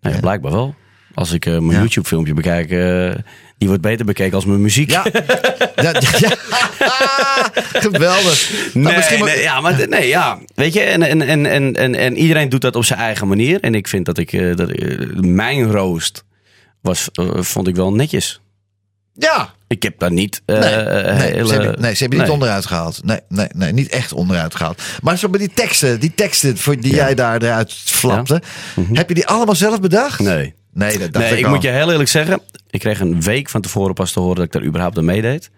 Nee, 0.01 0.21
blijkbaar 0.21 0.53
wel. 0.53 0.75
Als 1.15 1.33
ik 1.33 1.47
eh, 1.47 1.53
mijn 1.53 1.71
Ja. 1.71 1.79
YouTube 1.79 2.07
filmpje 2.09 2.35
bekijk, 2.35 2.71
eh, 2.71 3.23
die 3.59 3.69
wordt 3.69 3.83
beter 3.83 4.05
bekeken 4.07 4.35
als 4.35 4.45
mijn 4.45 4.61
muziek. 4.63 4.91
Ja, 4.91 5.05
ja, 5.77 5.93
ja. 6.19 6.31
geweldig. 7.87 8.51
Nou, 8.75 8.85
Nee, 8.87 8.97
misschien 8.97 9.19
maar- 9.19 9.29
nee, 9.29 9.43
ja, 9.43 9.61
maar 9.61 9.89
nee, 9.89 10.09
ja. 10.09 10.39
Weet 10.55 10.73
je, 10.73 10.81
en, 10.81 11.03
en, 11.03 11.23
en, 11.23 11.47
en, 11.47 11.75
en, 11.77 11.95
en 11.95 12.17
iedereen 12.17 12.49
doet 12.49 12.61
dat 12.61 12.77
op 12.77 12.85
zijn 12.85 12.99
eigen 12.99 13.29
manier. 13.29 13.61
En 13.61 13.75
ik 13.75 13.89
vind 13.89 14.07
dat 14.07 14.19
ik, 14.19 14.33
eh, 14.33 14.57
dat, 14.57 14.71
mijn 15.21 15.71
roost 15.71 16.25
was, 16.81 17.09
vond 17.35 17.69
ik 17.69 17.77
wel 17.77 17.93
netjes. 17.93 18.41
ja, 19.13 19.55
Ik 19.69 19.83
heb 19.83 19.99
daar 19.99 20.13
niet 20.13 20.43
Nee, 20.47 20.59
nee, 20.59 20.69
hele- 20.69 21.47
ze 21.47 21.53
hebben, 21.53 21.81
nee, 21.81 21.95
ze 21.95 22.03
hebben 22.03 22.19
niet 22.21 22.29
onderuit 22.31 22.67
gehaald. 22.67 23.05
Nee, 23.05 23.21
nee, 23.29 23.47
nee, 23.55 23.73
niet 23.73 23.89
echt 23.89 24.13
onderuit 24.13 24.55
gehaald. 24.55 24.83
Maar 25.03 25.19
zo 25.19 25.29
bij 25.29 25.39
die 25.39 25.51
teksten, 25.55 26.01
die 26.01 26.13
teksten 26.15 26.59
voor 26.59 26.81
die 26.81 26.91
Ja. 26.95 26.97
jij 27.05 27.15
daar 27.15 27.43
eruit 27.43 27.73
flapte. 27.73 28.43
Heb 28.93 29.09
je 29.09 29.15
die 29.15 29.27
allemaal 29.27 29.55
zelf 29.55 29.81
bedacht? 29.81 30.19
Nee. 30.21 30.55
Nee, 30.75 30.99
dat 30.99 31.13
dacht 31.13 31.25
Nee, 31.25 31.33
ik, 31.33 31.39
ik 31.39 31.45
al. 31.45 31.51
moet 31.51 31.63
je 31.63 31.69
heel 31.69 31.91
eerlijk 31.91 32.09
zeggen. 32.09 32.41
Ik 32.71 32.81
kreeg 32.81 33.01
een 33.01 33.21
week 33.23 33.49
van 33.49 33.61
tevoren 33.61 33.95
pas 33.95 34.13
te 34.13 34.21
horen 34.21 34.37
dat 34.37 34.45
ik 34.45 34.53
daar 34.53 34.65
überhaupt 34.65 34.99
aan 34.99 35.05
meedeed. 35.05 35.51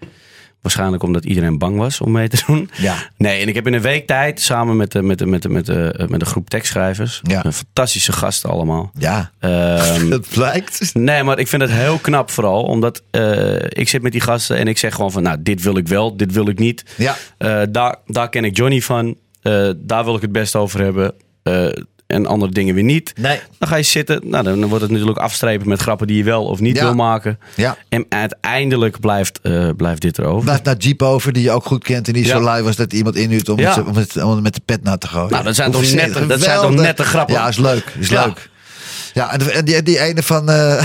Waarschijnlijk 0.60 1.02
omdat 1.02 1.24
iedereen 1.24 1.58
bang 1.58 1.76
was 1.78 2.00
om 2.00 2.10
mee 2.12 2.28
te 2.28 2.42
doen. 2.46 2.70
Ja. 2.76 2.94
Nee, 3.16 3.40
en 3.40 3.48
ik 3.48 3.54
heb 3.54 3.66
in 3.66 3.72
een 3.72 3.80
week 3.80 4.06
tijd 4.06 4.40
samen 4.40 4.76
met, 4.76 4.92
de, 4.92 5.02
met, 5.02 5.18
de, 5.18 5.26
met, 5.26 5.42
de, 5.42 5.48
met, 5.48 5.66
de, 5.66 6.04
met 6.08 6.20
een 6.20 6.26
groep 6.26 6.50
tekstschrijvers. 6.50 7.20
Ja. 7.22 7.44
een 7.44 7.52
Fantastische 7.52 8.12
gasten 8.12 8.50
allemaal. 8.50 8.90
Ja, 8.98 9.30
Ehm, 9.38 10.08
dat 10.16 10.28
blijkt. 10.28 10.94
nee, 10.94 11.22
maar 11.22 11.38
ik 11.38 11.48
vind 11.48 11.62
het 11.62 11.70
heel 11.70 11.98
knap 11.98 12.30
vooral. 12.30 12.62
Omdat 12.62 13.02
eh, 13.10 13.54
ik 13.68 13.88
zit 13.88 14.02
met 14.02 14.12
die 14.12 14.20
gasten 14.20 14.56
en 14.56 14.68
ik 14.68 14.78
zeg 14.78 14.94
gewoon 14.94 15.12
van... 15.12 15.22
Nou, 15.22 15.36
dit 15.42 15.62
wil 15.62 15.76
ik 15.76 15.88
wel, 15.88 16.16
dit 16.16 16.32
wil 16.32 16.48
ik 16.48 16.58
niet. 16.58 16.84
Ja. 16.96 17.16
Eh, 17.38 17.62
daar, 17.70 17.96
daar 18.06 18.28
ken 18.28 18.44
ik 18.44 18.56
Johnny 18.56 18.80
van. 18.80 19.16
Eh, 19.42 19.70
daar 19.76 20.04
wil 20.04 20.14
ik 20.14 20.22
het 20.22 20.32
best 20.32 20.56
over 20.56 20.80
hebben. 20.80 21.14
En 22.06 22.26
andere 22.26 22.52
dingen 22.52 22.74
weer 22.74 22.84
niet. 22.84 23.12
Nee. 23.20 23.40
Dan 23.58 23.68
ga 23.68 23.76
je 23.76 23.82
zitten. 23.82 24.20
Nou, 24.24 24.44
dan 24.44 24.66
wordt 24.66 24.82
het 24.82 24.90
natuurlijk 24.92 25.18
afstrepen 25.18 25.68
met 25.68 25.80
grappen 25.80 26.06
die 26.06 26.16
je 26.16 26.24
wel 26.24 26.44
of 26.44 26.60
niet 26.60 26.76
Ja. 26.76 26.82
wil 26.82 26.94
maken. 26.94 27.38
Ja. 27.54 27.76
En 27.88 28.06
uiteindelijk 28.08 29.00
blijft, 29.00 29.40
eh, 29.42 29.68
blijft 29.76 30.00
dit 30.00 30.18
erover. 30.18 30.44
Blijft 30.44 30.64
naar 30.64 30.76
Jeep 30.76 31.02
over, 31.02 31.32
die 31.32 31.42
je 31.42 31.50
ook 31.50 31.64
goed 31.64 31.84
kent. 31.84 32.06
En 32.06 32.12
die 32.12 32.24
Ja. 32.24 32.30
zo 32.30 32.40
lui 32.40 32.62
was 32.62 32.76
dat 32.76 32.92
iemand 32.92 33.16
inhuurt 33.16 33.48
om, 33.48 33.58
om, 34.16 34.22
om 34.22 34.42
met 34.42 34.54
de 34.54 34.60
pet 34.64 34.82
na 34.82 34.96
te 34.96 35.08
gooien. 35.08 35.30
Nou, 35.30 35.44
dat 35.44 35.54
zijn 35.54 35.70
toch 35.70 35.92
nette- 35.94 36.26
dat 36.26 36.40
zijn 36.40 36.60
toch 36.60 36.74
nette 36.74 37.02
grappen? 37.04 37.34
Ja, 37.34 37.48
is 37.48 37.56
leuk. 37.58 37.92
Is 37.98 38.10
leuk. 38.10 38.48
Ja, 39.16 39.32
en, 39.32 39.64
die, 39.64 39.82
die 39.82 39.98
ene 40.00 40.22
van... 40.22 40.50
eh, 40.50 40.82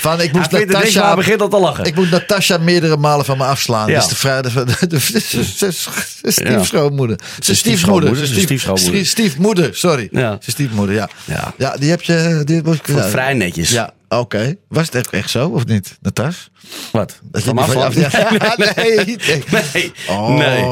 van 0.00 0.20
ik 0.20 0.32
moest 0.32 0.50
Natasha... 0.50 1.14
begint 1.14 1.40
al 1.40 1.48
te 1.48 1.58
lachen. 1.58 1.84
Ik 1.84 1.94
moet 1.94 2.10
Natasha 2.10 2.58
meerdere 2.58 2.96
malen 2.96 3.24
van 3.24 3.38
me 3.38 3.44
afslaan. 3.44 3.88
Ja. 3.88 3.98
Is 3.98 4.06
de 4.06 4.16
van 4.16 4.42
de, 4.66 4.86
de, 4.86 4.86
de, 4.88 5.72
de 6.20 6.30
stiefschoonmoeder. 6.30 7.18
Zijn 7.38 7.56
stiefmoeder. 7.56 9.06
stiefmoeder, 9.06 9.74
sorry. 9.74 10.08
Ja. 10.10 10.28
Zijn 10.28 10.40
stiefmoeder, 10.42 10.94
ja. 10.94 11.08
Ja. 11.24 11.54
Ja, 11.58 11.76
die 11.76 11.90
heb 11.90 12.02
je... 12.02 12.42
Die, 12.44 12.62
moest 12.62 12.78
ik- 12.78 12.86
Vond 12.86 12.98
ja. 12.98 13.08
vrij 13.08 13.34
netjes. 13.34 13.70
Ja, 13.70 13.92
oké. 14.18 14.54
Was 14.68 14.86
het 14.86 14.94
echt, 14.94 15.10
echt 15.10 15.30
zo, 15.30 15.48
of 15.48 15.66
niet, 15.66 15.98
Natas? 16.00 16.50
Wat? 16.92 17.20
Dat 17.22 17.42
Van 17.42 17.56
Ja, 17.92 18.10
nee, 18.76 19.04
nee. 19.04 19.42
Nee. 19.50 19.92
Oh, 20.08 20.28
nee. 20.28 20.64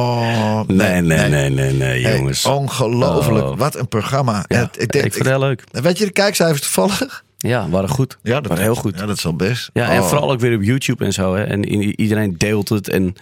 nee, 0.66 1.01
Nee, 1.01 1.03
nee, 1.03 1.28
nee, 1.28 1.51
nee, 1.51 1.72
nee, 1.72 2.03
Hey, 2.05 2.16
jongens. 2.16 2.45
ongelooflijk. 2.45 3.45
Oh. 3.45 3.59
Wat 3.59 3.76
een 3.76 3.89
programma. 3.89 4.45
Ja, 4.49 4.57
En 4.61 4.70
ik, 4.72 4.93
vond 5.01 5.14
het 5.14 5.26
heel 5.26 5.39
leuk. 5.39 5.64
weet 5.70 5.99
je 5.99 6.05
de 6.05 6.11
kijkcijfers 6.11 6.61
toevallig? 6.61 7.24
Ja, 7.39 7.68
waren 7.68 7.89
goed. 7.89 8.18
dat 8.22 8.47
waren 8.47 8.62
heel 8.62 8.74
goed. 8.74 8.99
Ja, 8.99 9.07
dat 9.07 9.16
is 9.16 9.22
wel 9.22 9.36
best. 9.36 9.70
Ja, 9.72 9.91
en 9.91 10.01
Oh. 10.01 10.07
vooral 10.09 10.30
ook 10.30 10.41
weer 10.41 10.57
op 10.57 10.62
YouTube 10.62 11.05
en 11.05 11.12
zo. 11.12 11.34
Hè. 11.34 11.45
En 11.45 11.64
iedereen 12.01 12.34
deelt 12.39 12.68
het. 12.68 12.89
En 12.89 13.14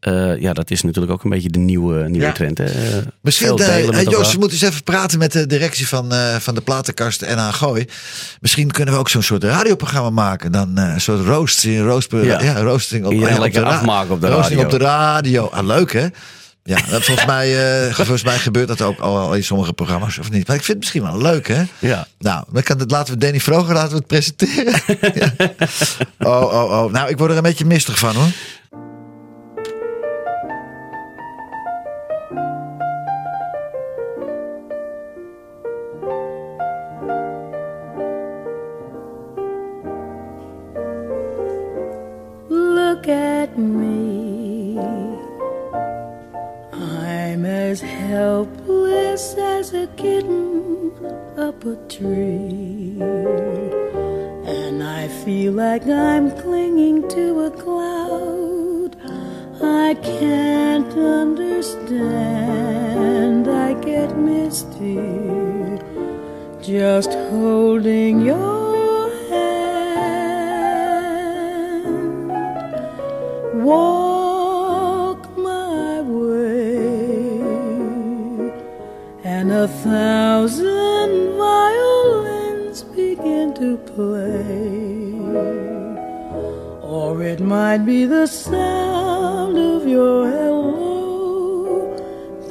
eh, 0.00 0.40
ja, 0.40 0.52
dat 0.52 0.70
is 0.70 0.82
natuurlijk 0.82 1.12
ook 1.12 1.24
een 1.24 1.30
beetje 1.30 1.48
de 1.48 1.58
nieuwe, 1.58 2.08
nieuwe 2.08 2.26
Ja. 2.26 2.32
trend. 2.32 2.58
Hè. 2.58 2.64
Eh, 2.64 3.04
Misschien, 3.20 3.48
Joost, 3.48 3.60
elkaar. 3.68 4.04
we 4.04 4.38
moeten 4.38 4.50
eens 4.58 4.62
even 4.62 4.82
praten 4.82 5.18
met 5.18 5.32
de 5.32 5.46
directie 5.46 5.88
van, 5.88 6.12
van 6.40 6.54
de 6.54 6.60
platenkast 6.60 7.22
en 7.22 7.38
aan 7.38 7.52
Gooi. 7.54 7.84
Misschien 8.40 8.70
kunnen 8.70 8.94
we 8.94 9.00
ook 9.00 9.08
zo'n 9.08 9.22
soort 9.22 9.44
radioprogramma 9.44 10.10
maken. 10.10 10.52
Dan 10.52 10.76
een 10.76 11.00
soort 11.00 11.26
roasting, 11.26 11.82
roast, 11.86 12.12
ja. 12.12 12.42
Ja. 12.42 12.60
roasting 12.60 13.04
op, 13.04 13.12
op 13.12 13.52
de 13.52 13.62
afmaken 13.62 14.10
op 14.14 14.20
de 14.20 14.28
roasting 14.28 14.60
radio. 14.60 14.74
op 14.74 14.78
de 14.80 14.84
radio. 14.84 15.46
Ah, 15.46 15.66
leuk 15.66 15.92
hè? 15.92 16.06
Ja, 16.62 16.76
dat, 16.90 17.04
volgens, 17.04 17.26
mij, 17.36 17.54
volgens 17.92 18.22
mij 18.24 18.38
gebeurt 18.38 18.68
dat 18.68 18.82
ook 18.82 18.98
al 18.98 19.34
in 19.34 19.44
sommige 19.44 19.72
programma's, 19.72 20.18
of 20.18 20.30
niet? 20.30 20.46
Maar 20.46 20.56
ik 20.56 20.62
vind 20.62 20.76
het 20.76 20.78
misschien 20.78 21.02
wel 21.02 21.32
leuk, 21.32 21.48
hè? 21.48 21.62
Ja. 21.78 22.06
Nou, 22.18 22.44
dan 22.52 22.62
kan 22.62 22.78
het, 22.78 22.90
laten 22.90 23.14
we 23.14 23.20
Danny 23.20 23.40
Vroger 23.40 23.74
laten 23.74 23.90
we 23.90 23.96
het 23.96 24.06
presenteren. 24.06 24.74
Ja. 25.14 25.32
Oh, 26.18 26.42
oh, 26.42 26.84
oh. 26.84 26.92
Nou, 26.92 27.08
ik 27.08 27.18
word 27.18 27.30
er 27.30 27.36
een 27.36 27.42
beetje 27.42 27.64
mistig 27.64 27.98
van, 27.98 28.14
hoor. 28.14 28.28
At 43.08 43.56
me. 43.56 44.76
I'm 46.72 47.46
as 47.46 47.80
helpless 47.80 49.36
as 49.38 49.72
a 49.74 49.86
kitten 49.96 50.90
up 51.38 51.64
a 51.64 51.76
tree. 51.88 52.98
And 54.44 54.82
I 54.82 55.06
feel 55.24 55.52
like 55.52 55.86
I'm 55.86 56.32
clinging 56.32 57.08
to 57.10 57.42
a 57.42 57.50
cloud. 57.52 58.96
I 59.62 59.94
can't 60.02 60.92
understand. 60.98 61.86
I 63.46 63.74
get 63.74 64.18
misty 64.18 64.96
just 66.60 67.12
holding 67.12 68.20
your 68.22 68.85
Walk 73.66 75.22
my 75.36 76.00
way, 76.00 77.40
and 79.24 79.50
a 79.50 79.66
thousand 79.66 81.36
violins 81.36 82.84
begin 82.84 83.54
to 83.54 83.76
play. 83.78 85.18
Or 86.80 87.20
it 87.24 87.40
might 87.40 87.78
be 87.78 88.04
the 88.04 88.28
sound 88.28 89.58
of 89.58 89.84
your 89.88 90.30
hello, 90.30 91.96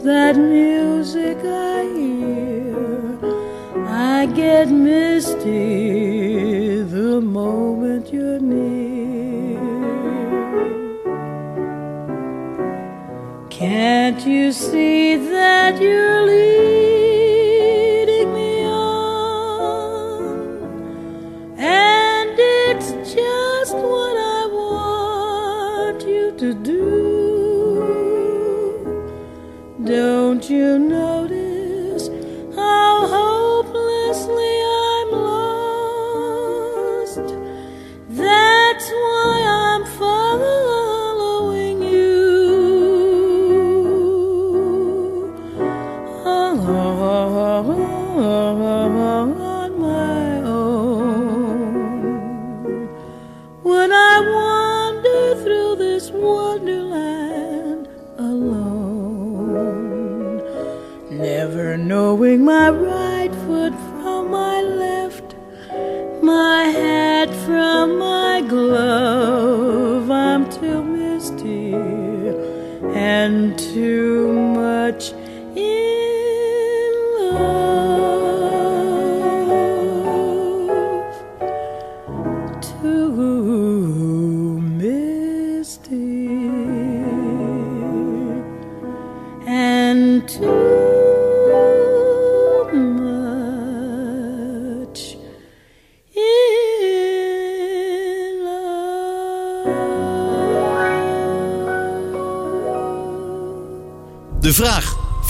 that 0.04 0.36
music 0.36 1.38
I 1.46 1.86
hear. 1.96 2.76
I 3.88 4.26
get 4.26 4.70
misty 4.70 5.64
the 6.82 7.22
moment 7.22 8.12
you're 8.12 8.42
near. 8.42 8.75
Can't 13.66 14.24
you 14.28 14.52
see 14.52 15.16
that 15.16 15.82
you're 15.82 16.22
leading 16.22 16.85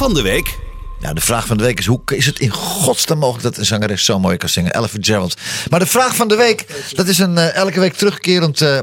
van 0.05 0.13
de 0.13 0.21
week. 0.21 0.57
Ja, 0.99 1.13
de 1.13 1.21
vraag 1.21 1.45
van 1.45 1.57
de 1.57 1.63
week 1.63 1.79
is: 1.79 1.85
hoe 1.85 2.01
is 2.05 2.25
het 2.25 2.39
in 2.39 2.49
godsnaam 2.49 3.17
mogelijk 3.19 3.43
dat 3.43 3.57
een 3.57 3.65
zangeres 3.65 4.05
zo 4.05 4.19
mooi 4.19 4.37
kan 4.37 4.49
zingen? 4.49 4.71
Ella 4.71 4.87
Gerald. 4.99 5.37
Maar 5.69 5.79
de 5.79 5.85
vraag 5.85 6.15
van 6.15 6.27
de 6.27 6.35
week, 6.35 6.85
dat 6.95 7.07
is 7.07 7.17
een 7.17 7.37
eh, 7.37 7.55
elke 7.55 7.79
week 7.79 7.93
terugkerend 7.93 8.61
eh, 8.61 8.79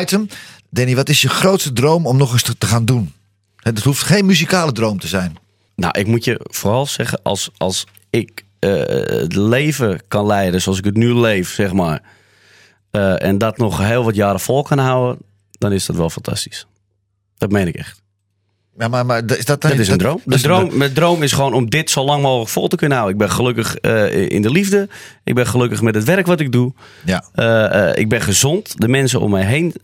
item. 0.00 0.28
Danny, 0.70 0.94
wat 0.94 1.08
is 1.08 1.22
je 1.22 1.28
grootste 1.28 1.72
droom 1.72 2.06
om 2.06 2.16
nog 2.16 2.32
eens 2.32 2.42
te, 2.42 2.58
te 2.58 2.66
gaan 2.66 2.84
doen? 2.84 3.12
Het 3.56 3.82
hoeft 3.82 4.02
geen 4.02 4.26
muzikale 4.26 4.72
droom 4.72 4.98
te 4.98 5.06
zijn. 5.06 5.36
Nou, 5.76 5.98
ik 5.98 6.06
moet 6.06 6.24
je 6.24 6.40
vooral 6.42 6.86
zeggen, 6.86 7.20
als, 7.22 7.50
als 7.56 7.86
ik 8.10 8.44
eh, 8.58 8.70
het 9.20 9.36
leven 9.36 10.00
kan 10.08 10.26
leiden 10.26 10.62
zoals 10.62 10.78
ik 10.78 10.84
het 10.84 10.96
nu 10.96 11.14
leef, 11.14 11.52
zeg 11.52 11.72
maar. 11.72 12.02
eh, 12.90 13.22
en 13.22 13.38
dat 13.38 13.58
nog 13.58 13.78
heel 13.78 14.04
wat 14.04 14.14
jaren 14.14 14.40
vol 14.40 14.62
kan 14.62 14.78
houden, 14.78 15.22
dan 15.50 15.72
is 15.72 15.86
dat 15.86 15.96
wel 15.96 16.10
fantastisch. 16.10 16.66
Dat 17.38 17.50
meen 17.50 17.66
ik 17.66 17.74
echt. 17.74 18.03
Ja, 18.78 18.88
maar, 18.88 19.06
maar 19.06 19.22
is 19.36 19.44
dat, 19.44 19.60
Dat 19.60 19.78
is 19.78 19.88
een 19.88 19.98
droom. 19.98 20.20
De 20.24 20.40
droom 20.40 20.76
mijn 20.76 20.92
droom 20.92 21.22
is 21.22 21.32
gewoon 21.32 21.52
om 21.54 21.70
dit 21.70 21.90
zo 21.90 22.04
lang 22.04 22.22
mogelijk 22.22 22.50
vol 22.50 22.68
te 22.68 22.76
kunnen 22.76 22.98
houden. 22.98 23.20
Ik 23.20 23.26
ben 23.26 23.36
gelukkig 23.36 23.76
eh, 23.76 24.30
in 24.30 24.42
de 24.42 24.50
liefde. 24.50 24.88
Ik 25.24 25.34
ben 25.34 25.46
gelukkig 25.46 25.82
met 25.82 25.94
het 25.94 26.04
werk 26.04 26.26
wat 26.26 26.40
ik 26.40 26.52
doe. 26.52 26.72
Ja, 27.04 27.24
Eh, 27.34 27.88
eh, 27.90 27.96
ik 27.98 28.08
ben 28.08 28.20
gezond. 28.20 28.80
De 28.80 28.88
mensen 28.88 29.20
om 29.20 29.30
mij 29.30 29.44
heen 29.44 29.74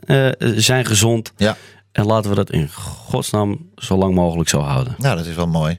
zijn 0.57 0.85
gezond. 0.85 1.33
ja. 1.37 1.57
En 1.93 2.07
laten 2.07 2.31
we 2.31 2.37
dat 2.37 2.51
in 2.51 2.69
godsnaam 3.09 3.71
zo 3.77 3.97
lang 3.97 4.15
mogelijk 4.15 4.49
zo 4.49 4.61
houden. 4.61 4.95
Nou, 4.99 5.17
dat 5.17 5.27
is 5.27 5.35
wel 5.35 5.47
mooi. 5.47 5.79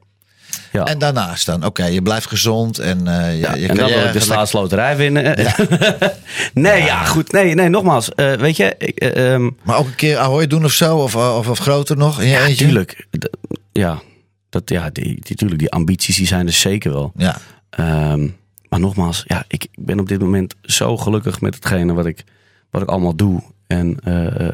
Ja. 0.72 0.84
En 0.86 1.00
daarnaast 1.00 1.46
dan, 1.46 1.66
oké, 1.66 1.86
je 1.86 2.02
blijft 2.02 2.28
gezond 2.28 2.80
en 2.80 3.08
eh, 3.08 3.32
je, 3.32 3.38
Ja, 3.40 3.56
je 3.56 3.68
en 3.68 3.76
dan 3.76 3.90
wil 3.90 4.04
ik 4.06 4.14
de 4.14 4.20
staatsloterij 4.20 4.98
winnen. 4.98 5.24
nee, 6.54 6.84
ja. 6.84 7.06
goed. 7.06 7.32
Nee, 7.32 7.54
nee 7.56 7.70
nogmaals. 7.70 8.14
eh, 8.16 8.34
weet 8.34 8.58
je, 8.58 8.76
ik, 8.78 8.96
eh, 8.98 9.34
ehm, 9.34 9.50
Maar 9.64 9.78
ook 9.78 9.86
een 9.86 9.96
keer 9.96 10.18
Ahoy 10.18 10.48
doen 10.48 10.66
of 10.66 10.72
zo, 10.72 10.98
of, 10.98 11.16
of, 11.16 11.48
of 11.50 11.60
groter 11.60 11.98
nog 11.98 12.24
ja, 12.24 12.46
eentje? 12.46 12.66
tuurlijk. 12.66 13.08
D- 13.20 13.30
Ja, 13.72 14.02
dat, 14.50 14.70
ja 14.70 14.90
die, 14.90 15.18
die, 15.22 15.36
tuurlijk, 15.36 15.60
die 15.60 15.72
ambities 15.72 16.16
die 16.16 16.28
zijn 16.28 16.48
er 16.48 16.54
zeker 16.54 16.92
wel. 16.94 17.12
Ja, 17.16 17.38
Ehm, 17.70 18.28
maar 18.70 18.80
nogmaals, 18.80 19.24
ja, 19.28 19.44
ik, 19.48 19.64
ik 19.64 19.86
ben 19.86 20.00
op 20.00 20.08
dit 20.08 20.20
moment 20.20 20.56
zo 20.62 20.98
gelukkig 20.98 21.42
met 21.42 21.56
hetgene 21.56 21.94
wat 21.94 22.06
ik, 22.06 22.24
wat 22.70 22.82
ik 22.82 22.88
allemaal 22.90 23.16
doe. 23.16 23.42
En 23.68 24.00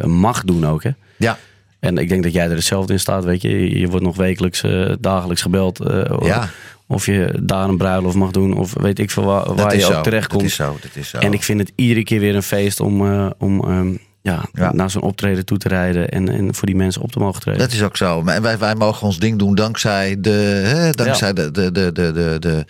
mag 0.05 0.43
doen 0.43 0.65
ook. 0.67 0.83
Hè. 0.83 0.89
ja, 1.17 1.37
En 1.79 1.97
ik 1.97 2.09
denk 2.09 2.23
dat 2.23 2.33
jij 2.33 2.45
er 2.45 2.55
hetzelfde 2.55 2.93
in 2.93 2.99
staat. 2.99 3.23
Weet 3.23 3.41
je, 3.41 3.79
je, 3.79 3.87
wordt 3.87 4.05
nog 4.05 4.15
wekelijks, 4.15 4.63
eh, 4.63 4.93
dagelijks 4.99 5.41
gebeld. 5.41 5.79
eh, 5.79 6.17
Ja. 6.21 6.49
Of 6.89 7.05
je 7.05 7.39
daar 7.41 7.69
een 7.69 7.77
bruiloft 7.77 8.15
mag 8.15 8.31
doen. 8.31 8.53
Of 8.57 8.73
weet 8.73 8.99
ik 8.99 9.11
veel 9.11 9.23
waar, 9.23 9.55
dat 9.55 9.73
je 9.73 9.95
ook 9.95 10.03
terecht 10.03 10.29
Dat 10.29 10.37
komt. 10.37 10.49
is 10.49 10.55
zo, 10.55 10.77
dat 10.81 10.91
is 10.95 11.09
zo. 11.09 11.17
En 11.17 11.33
ik 11.33 11.43
vind 11.43 11.59
het 11.59 11.71
iedere 11.75 12.03
keer 12.03 12.19
weer 12.19 12.35
een 12.35 12.43
feest 12.43 12.79
om, 12.79 13.05
eh, 13.05 13.29
om 13.37 13.63
ehm, 13.63 13.95
ja, 14.27 14.45
Ja. 14.53 14.71
naar 14.73 14.89
zo'n 14.89 15.01
optreden 15.01 15.45
toe 15.45 15.57
te 15.57 15.67
rijden. 15.67 16.09
En, 16.09 16.29
en 16.29 16.55
voor 16.55 16.65
die 16.65 16.75
mensen 16.75 17.01
op 17.01 17.11
te 17.11 17.19
mogen 17.19 17.41
treden. 17.41 17.59
Dat 17.61 17.71
is 17.71 17.83
ook 17.83 17.97
zo. 17.97 18.21
Maar 18.23 18.41
wij, 18.41 18.57
wij 18.57 18.75
mogen 18.75 19.07
ons 19.07 19.19
ding 19.19 19.39
doen 19.39 19.55
dankzij 19.55 20.15
de, 20.19 20.29
hè, 20.65 20.91
dankzij 20.91 21.27
Ja. 21.27 21.33
de, 21.33 21.51
de, 21.51 21.71
de, 21.71 21.91
de, 21.91 22.11
de, 22.11 22.37
de, 22.39 22.65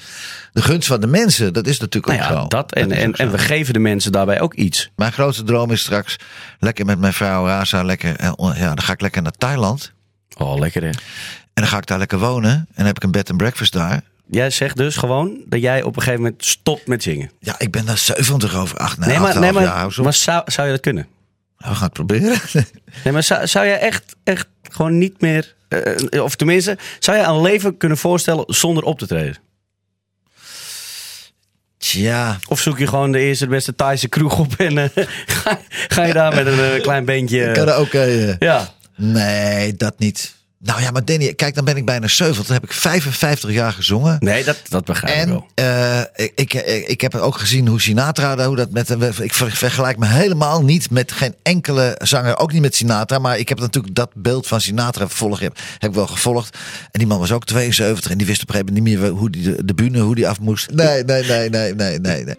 de 0.54 0.62
gunst 0.62 0.88
van 0.88 1.02
de 1.02 1.08
mensen. 1.08 1.54
Dat 1.54 1.68
is 1.68 1.80
natuurlijk 1.80 2.14
nou 2.14 2.30
ook 2.30 2.36
ja, 2.36 2.42
zo. 2.42 2.48
dat. 2.48 2.74
En, 2.74 2.92
en, 2.92 3.14
en 3.14 3.32
we 3.32 3.38
geven 3.38 3.74
de 3.74 3.80
mensen 3.80 4.12
daarbij 4.12 4.42
ook 4.42 4.54
iets. 4.54 4.92
Mijn 4.96 5.12
grootste 5.12 5.44
droom 5.44 5.72
is 5.72 5.80
straks 5.82 6.16
lekker 6.60 6.86
met 6.86 7.00
mijn 7.00 7.14
vrouw 7.14 7.46
Raza. 7.46 7.84
Lekker, 7.84 8.16
eh, 8.16 8.32
ja, 8.56 8.68
dan 8.68 8.82
ga 8.82 8.94
ik 8.94 9.02
lekker 9.02 9.22
naar 9.22 9.32
Thailand. 9.38 9.94
Oh, 10.38 10.60
lekker 10.60 10.82
hè. 10.82 10.90
En 10.90 11.64
dan 11.64 11.68
ga 11.68 11.78
ik 11.78 11.86
daar 11.86 11.98
lekker 11.98 12.20
wonen. 12.20 12.52
En 12.52 12.66
dan 12.76 12.86
heb 12.86 12.96
ik 12.96 13.04
een 13.04 13.12
bed 13.12 13.30
and 13.30 13.38
breakfast 13.38 13.74
daar. 13.74 14.02
Jij 14.30 14.50
zegt 14.50 14.78
dus 14.78 14.96
gewoon 14.98 15.38
dat 15.46 15.62
jij 15.62 15.84
op 15.84 15.96
een 15.96 16.02
gegeven 16.02 16.24
moment 16.24 16.46
stopt 16.46 16.88
met 16.88 17.04
zingen. 17.04 17.32
Ja, 17.40 17.56
ik 17.58 17.72
ben 17.72 17.86
daar 17.86 17.98
70 17.98 18.56
over 18.56 18.78
8. 18.78 18.98
nee, 18.98 19.20
maar, 19.20 19.40
nee, 19.40 19.52
maar, 19.52 19.64
jaar. 19.64 20.02
Maar 20.04 20.14
zou, 20.14 20.42
zou 20.46 20.68
je 20.68 20.74
dat 20.74 20.82
kunnen? 20.82 21.08
We 21.58 21.66
gaan 21.66 21.84
het 21.84 21.94
proberen. 21.94 22.38
Nee, 23.04 23.14
maar 23.14 23.24
zou, 23.24 23.48
zou 23.48 23.66
jij 23.66 23.80
echt, 23.80 24.16
echt 24.24 24.48
gewoon 24.72 24.98
niet 24.98 25.22
meer... 25.22 25.56
eh, 25.68 26.24
of 26.24 26.36
tenminste, 26.36 26.78
zou 27.00 27.18
je 27.18 27.24
een 27.24 27.42
leven 27.42 27.78
kunnen 27.78 27.98
voorstellen 27.98 28.44
zonder 28.48 28.84
op 28.84 29.00
te 29.00 29.08
treden? 29.08 29.38
Tja, 31.78 32.40
Of 32.48 32.60
zoek 32.60 32.78
je 32.78 32.88
gewoon 32.88 33.12
de 33.12 33.20
eerste 33.20 33.44
de 33.44 33.50
beste 33.50 33.76
Thaise 33.76 34.08
kroeg 34.08 34.40
op 34.40 34.54
en 34.58 34.78
eh, 34.78 34.90
ga, 35.26 35.60
ga 35.88 36.04
je 36.04 36.14
daar 36.14 36.36
met 36.36 36.48
een 36.48 36.60
eh, 36.60 36.82
klein 36.82 37.06
beentje... 37.06 37.52
eh, 37.94 38.36
ja, 38.40 38.74
nee, 38.96 39.76
dat 39.76 40.00
niet. 40.00 40.36
Nou 40.60 40.82
ja, 40.82 40.92
maar 40.92 41.06
Danny, 41.06 41.34
kijk, 41.34 41.56
dan 41.56 41.66
ben 41.66 41.78
ik 41.78 41.86
bijna 41.86 42.08
70. 42.08 42.46
Dan 42.46 42.54
heb 42.56 42.64
ik 42.64 42.72
55 42.74 43.52
jaar 43.52 43.74
gezongen. 43.74 44.16
nee, 44.20 44.44
dat, 44.44 44.58
dat 44.70 44.86
begrijp 44.86 45.16
ik 45.16 45.22
En 45.22 45.30
wel. 45.30 45.48
eh, 45.56 46.00
ik, 46.16 46.32
ik, 46.36 46.54
ik 46.88 47.02
heb 47.02 47.16
ook 47.16 47.38
gezien 47.38 47.68
hoe 47.68 47.82
Sinatra, 47.82 48.46
hoe 48.46 48.56
dat 48.56 48.72
met, 48.72 48.90
ik 49.20 49.34
ver- 49.34 49.52
vergelijk 49.52 49.98
me 49.98 50.06
helemaal 50.08 50.64
niet 50.64 50.90
met 50.92 51.12
geen 51.12 51.36
enkele 51.44 51.96
zanger, 52.04 52.38
ook 52.38 52.52
niet 52.52 52.62
met 52.62 52.76
Sinatra, 52.76 53.20
maar 53.20 53.38
ik 53.38 53.50
heb 53.50 53.60
natuurlijk 53.60 53.96
dat 53.96 54.10
beeld 54.14 54.48
van 54.48 54.62
Sinatra 54.62 55.08
volg, 55.08 55.40
heb, 55.40 55.58
heb 55.78 55.90
ik 55.90 55.96
wel 55.96 56.08
gevolgd. 56.08 56.58
En 56.92 57.00
die 57.00 57.08
man 57.08 57.20
was 57.20 57.32
ook 57.32 57.46
72 57.46 58.12
en 58.12 58.18
die 58.18 58.28
wist 58.28 58.42
op 58.42 58.48
een 58.50 58.56
gegeven 58.56 58.74
moment 58.74 58.94
niet 58.94 59.00
meer 59.02 59.10
hoe 59.12 59.30
die 59.30 59.44
de, 59.44 59.66
de 59.66 59.74
bühne, 59.74 60.00
hoe 60.00 60.16
die 60.16 60.28
af 60.28 60.40
moest. 60.40 60.72
Nee, 60.72 61.04
nee, 61.04 61.24
nee, 61.24 61.50
nee, 61.50 61.74
nee, 61.76 62.00
nee. 62.00 62.24
nee. 62.24 62.36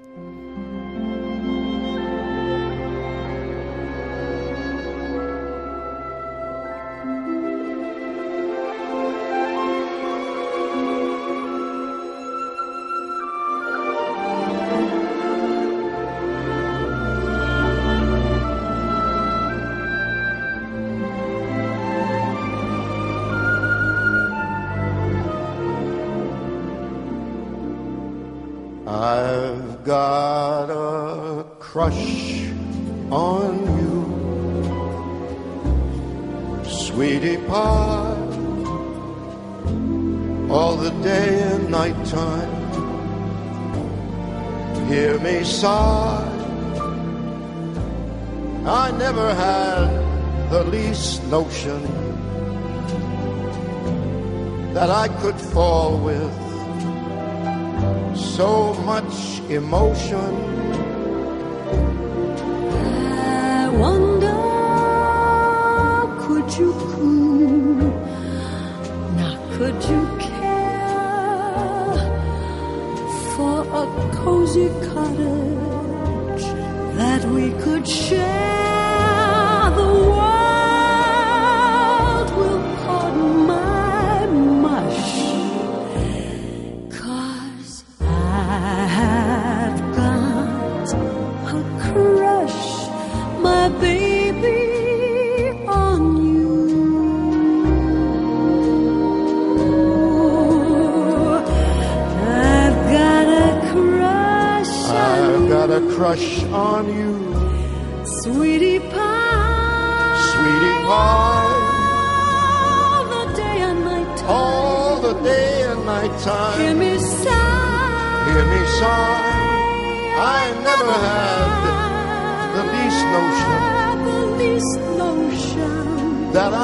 Emotion. 59.68 60.77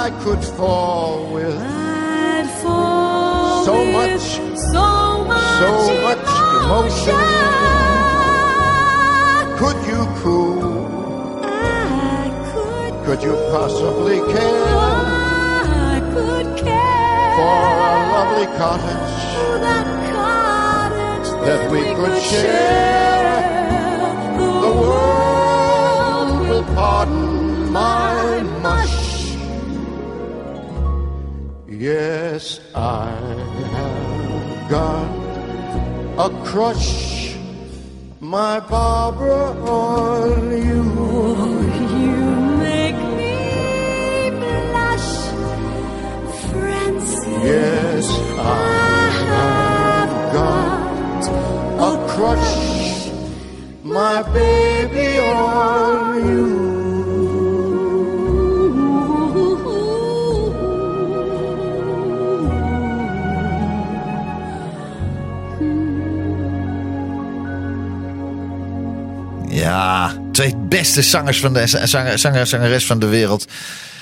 I 0.05 0.11
could 0.23 0.45
fall 0.45 1.33
with 1.33 1.57
fall 2.61 3.65
So 3.65 3.73
with 3.73 3.93
much, 3.95 4.21
so 4.71 5.25
much, 5.25 5.47
so 5.63 5.73
much 6.05 6.29
emotion. 6.61 7.21
Could 9.61 9.79
you 9.89 10.03
cool? 10.21 11.41
I 11.43 12.29
could, 12.53 12.93
Could 13.07 13.23
you 13.23 13.35
possibly 13.51 14.19
care 14.31 14.77
I 14.77 16.01
could 16.13 16.49
care 16.59 17.31
for 17.39 17.61
a 17.89 18.05
lovely 18.15 18.49
cottage 18.61 19.17
that 19.65 19.87
cottage 20.13 21.29
that 21.47 21.63
we 21.73 21.81
could 21.97 22.21
share? 22.21 23.41
The 24.65 24.73
world 24.83 26.47
will 26.47 26.65
pardon 26.75 27.73
my 27.73 28.43
mush. 28.61 29.04
Yes, 32.35 32.59
I 32.75 33.11
have 33.79 34.69
got 34.69 35.09
a 36.27 36.29
crush, 36.43 37.37
my 38.19 38.59
Barbara, 38.59 39.53
on 39.63 40.51
you. 40.51 40.83
You 42.01 42.23
make 42.67 42.99
me 43.19 43.39
blush, 44.41 45.11
Francie. 46.51 47.31
Yes, 47.53 48.07
I 48.37 49.11
have 49.31 50.13
got 50.39 51.23
a 51.91 51.93
crush, 52.15 52.55
my 53.85 54.23
baby, 54.33 55.21
on 55.21 55.94
beste 70.85 71.03
zangers 71.03 71.41
van 71.41 71.53
de 71.53 71.67
zanger, 71.67 72.19
zanger, 72.19 72.47
zangeres 72.47 72.87
van 72.87 72.99
de 72.99 73.07
wereld. 73.07 73.45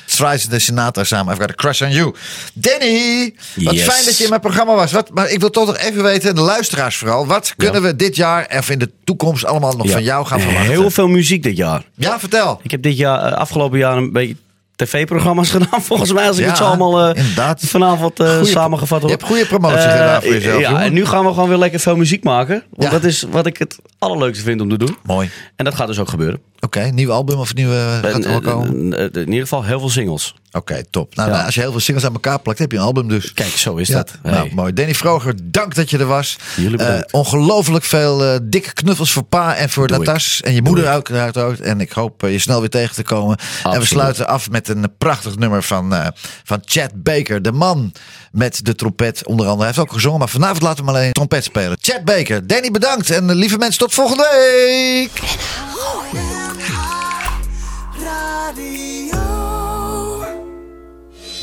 Streisand 0.07 0.53
en 0.53 0.61
Sinatra 0.61 1.05
samen. 1.05 1.33
I've 1.33 1.41
got 1.41 1.51
a 1.51 1.55
crush 1.55 1.83
on 1.83 1.91
you. 1.91 2.14
Danny, 2.55 3.35
wat 3.55 3.74
Yes. 3.74 3.83
fijn 3.85 4.05
dat 4.05 4.16
je 4.18 4.22
in 4.24 4.28
mijn 4.28 4.41
programma 4.41 4.74
was. 4.74 4.93
Wat, 4.93 5.11
maar 5.14 5.30
ik 5.30 5.41
wil 5.41 5.51
toch 5.51 5.66
nog 5.66 5.76
even 5.76 6.03
weten, 6.03 6.28
en 6.28 6.35
de 6.35 6.41
luisteraars 6.41 6.97
vooral. 6.97 7.26
Wat 7.26 7.55
kunnen 7.57 7.83
we 7.83 7.97
dit 7.97 8.16
jaar 8.16 8.55
of 8.59 8.70
in 8.70 8.78
de 8.78 8.91
toekomst 9.05 9.45
allemaal 9.45 9.72
nog 9.76 9.87
Ja. 9.87 9.93
van 9.93 10.03
jou 10.03 10.26
gaan 10.26 10.41
verwachten? 10.41 10.70
Heel 10.70 10.91
veel 10.91 11.09
muziek 11.09 11.43
dit 11.43 11.57
jaar. 11.57 11.83
Ja, 11.95 12.18
vertel. 12.18 12.61
Ik 12.62 12.70
heb 12.70 12.83
dit 12.83 12.97
jaar, 12.97 13.33
eh, 13.33 13.39
afgelopen 13.39 13.78
jaar 13.78 13.97
een 13.97 14.12
beetje 14.12 14.37
tv-programma's 14.76 15.51
gedaan, 15.57 15.83
volgens 15.83 16.12
mij. 16.12 16.26
Als 16.28 16.37
ik 16.37 16.43
Ja, 16.43 16.49
het 16.49 16.59
zo 16.59 16.64
allemaal 16.64 17.14
eh, 17.14 17.51
vanavond 17.57 18.20
eh, 18.20 18.26
Goeie- 18.37 18.45
samengevat 18.51 19.01
je 19.01 19.07
hoor. 19.07 19.11
hebt 19.16 19.22
goede 19.24 19.47
promotie 19.47 19.78
gedaan 19.91 20.22
voor 20.22 20.33
jezelf, 20.33 20.61
Ja, 20.61 20.68
jongen. 20.68 20.83
en 20.85 20.93
nu 20.93 21.07
gaan 21.07 21.24
we 21.24 21.33
gewoon 21.33 21.49
weer 21.49 21.59
lekker 21.59 21.80
veel 21.80 21.97
muziek 21.97 22.24
maken. 22.24 22.64
Want 22.70 22.83
Ja. 22.93 22.99
dat 22.99 23.05
is 23.05 23.24
wat 23.30 23.47
ik 23.47 23.57
het 23.59 23.78
allerleukste 23.99 24.45
vind 24.45 24.61
om 24.61 24.68
te 24.68 24.78
doen. 24.78 24.97
Mooi. 25.03 25.30
En 25.57 25.64
dat 25.64 25.74
gaat 25.74 25.87
dus 25.87 25.99
ook 25.99 26.09
gebeuren. 26.09 26.41
Oké, 26.65 26.81
nieuw 26.81 27.13
album 27.13 27.39
of 27.39 27.55
nieuwe 27.55 27.99
gaat 28.03 28.25
er 28.25 28.31
wel 28.31 28.41
komen? 28.41 28.93
eh, 28.93 29.05
eh, 29.05 29.11
in 29.13 29.27
ieder 29.27 29.41
geval 29.43 29.65
heel 29.65 29.79
veel 29.79 29.91
singles. 29.91 30.35
Oké, 30.53 30.83
top. 30.91 31.15
Nou, 31.15 31.29
Ja. 31.29 31.35
nou, 31.35 31.47
als 31.47 31.55
je 31.55 31.61
heel 31.61 31.71
veel 31.71 31.81
singles 31.81 32.07
aan 32.07 32.13
elkaar 32.13 32.41
plakt, 32.41 32.59
heb 32.59 32.71
je 32.73 32.77
een 32.79 32.83
album 32.85 33.09
dus. 33.09 33.33
Kijk, 33.33 33.49
zo 33.51 33.77
is 33.77 33.89
Ja, 33.89 33.95
dat. 33.95 34.13
Nou, 34.23 34.55
mooi. 34.55 34.73
Danny 34.73 34.95
Vroger, 34.95 35.35
dank 35.43 35.75
dat 35.75 35.91
je 35.91 35.99
er 35.99 36.07
was. 36.07 36.37
Jullie 36.57 36.77
bedankt. 36.77 37.05
Eh, 37.13 37.19
ongelooflijk 37.21 37.85
veel 37.85 38.25
eh, 38.25 38.37
dikke 38.43 38.73
knuffels 38.73 39.13
voor 39.13 39.23
pa 39.23 39.55
en 39.57 39.71
voor 39.71 39.87
Doe 39.89 39.99
Natas. 39.99 40.41
En 40.41 40.55
je 40.55 40.63
moeder 40.63 40.95
ook, 40.95 41.11
uiteraard. 41.11 41.61
En 41.61 41.81
ik 41.81 41.93
hoop 41.93 42.23
eh, 42.23 42.33
je 42.33 42.39
snel 42.39 42.61
weer 42.61 42.69
tegen 42.69 42.95
te 42.95 43.03
komen. 43.03 43.37
En 43.63 43.81
we 43.81 43.87
sluiten 43.87 44.27
af 44.29 44.51
met 44.51 44.69
een 44.69 44.87
prachtig 44.99 45.37
nummer 45.37 45.63
van, 45.63 45.95
eh, 45.95 46.07
van 46.45 46.63
Chad 46.65 46.91
Baker. 47.03 47.43
De 47.43 47.53
man 47.53 47.93
met 48.33 48.65
de 48.65 48.75
trompet 48.75 49.27
onder 49.27 49.47
andere. 49.47 49.65
Hij 49.67 49.75
heeft 49.75 49.89
ook 49.89 49.93
gezongen, 49.93 50.19
maar 50.19 50.29
vanavond 50.29 50.63
laten 50.63 50.85
we 50.85 50.91
hem 50.91 50.99
alleen 50.99 51.13
trompet 51.13 51.45
spelen. 51.45 51.77
Chad 51.81 52.05
Baker, 52.05 52.47
Danny 52.47 52.71
bedankt. 52.71 53.11
En 53.11 53.31
eh, 53.31 53.37
lieve 53.37 53.59
mensen, 53.59 53.79
tot 53.79 53.95
volgende 53.95 54.29
week. 54.33 55.11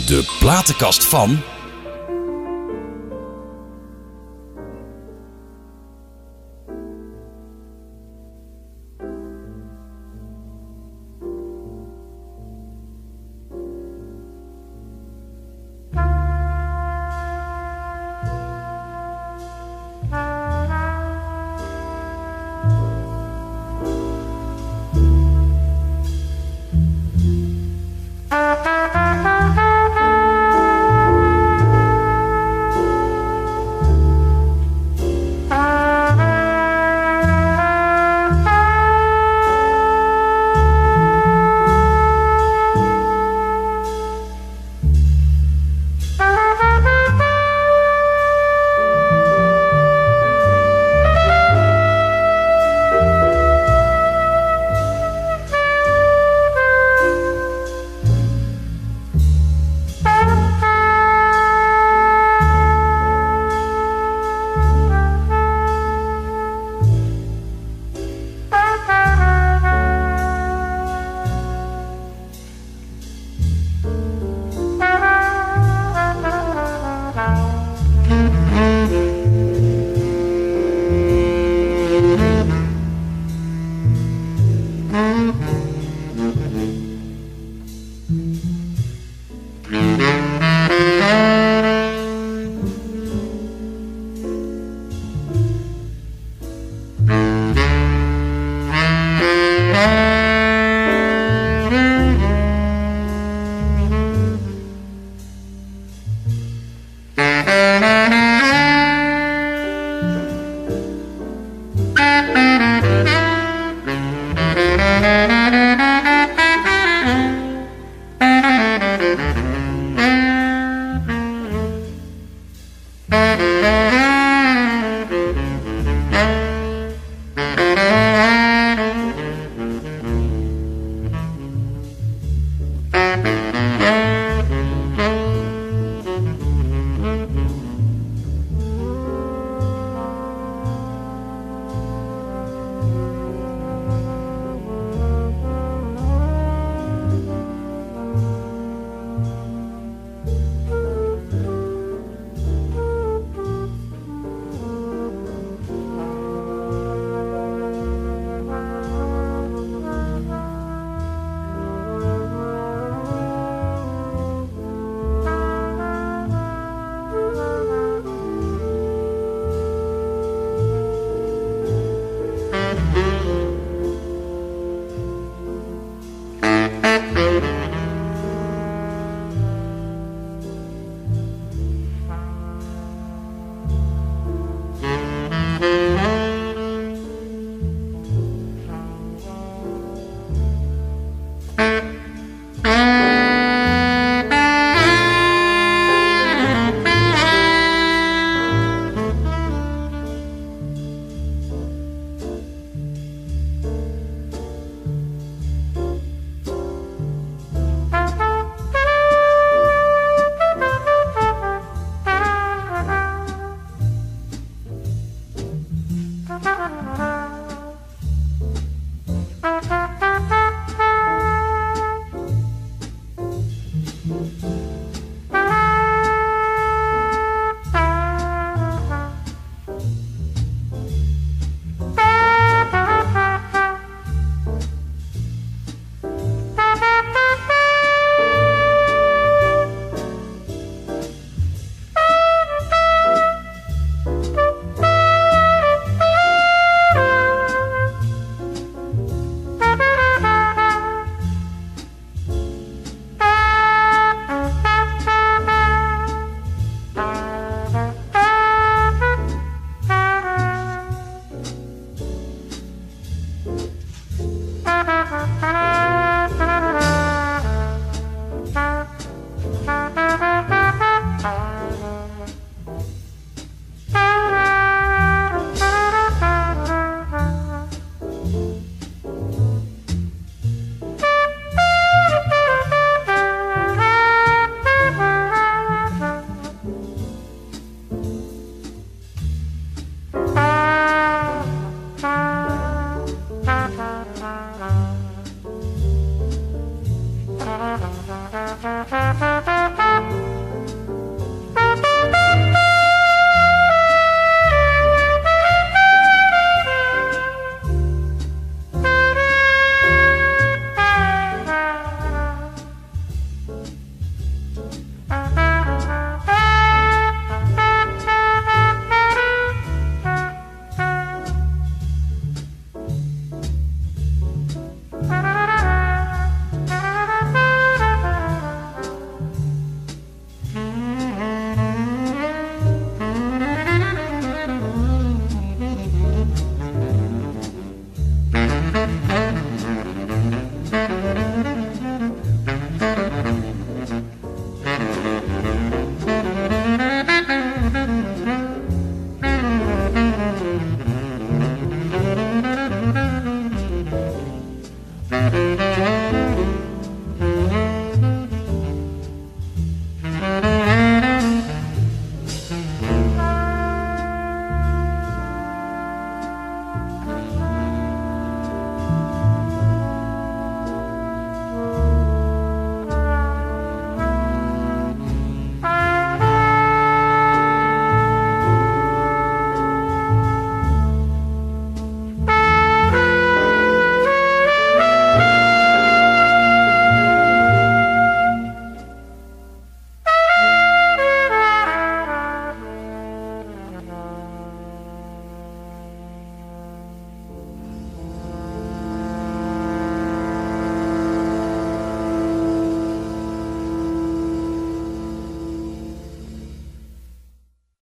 De 0.10 0.36
platenkast 0.40 1.06
van. 1.06 1.40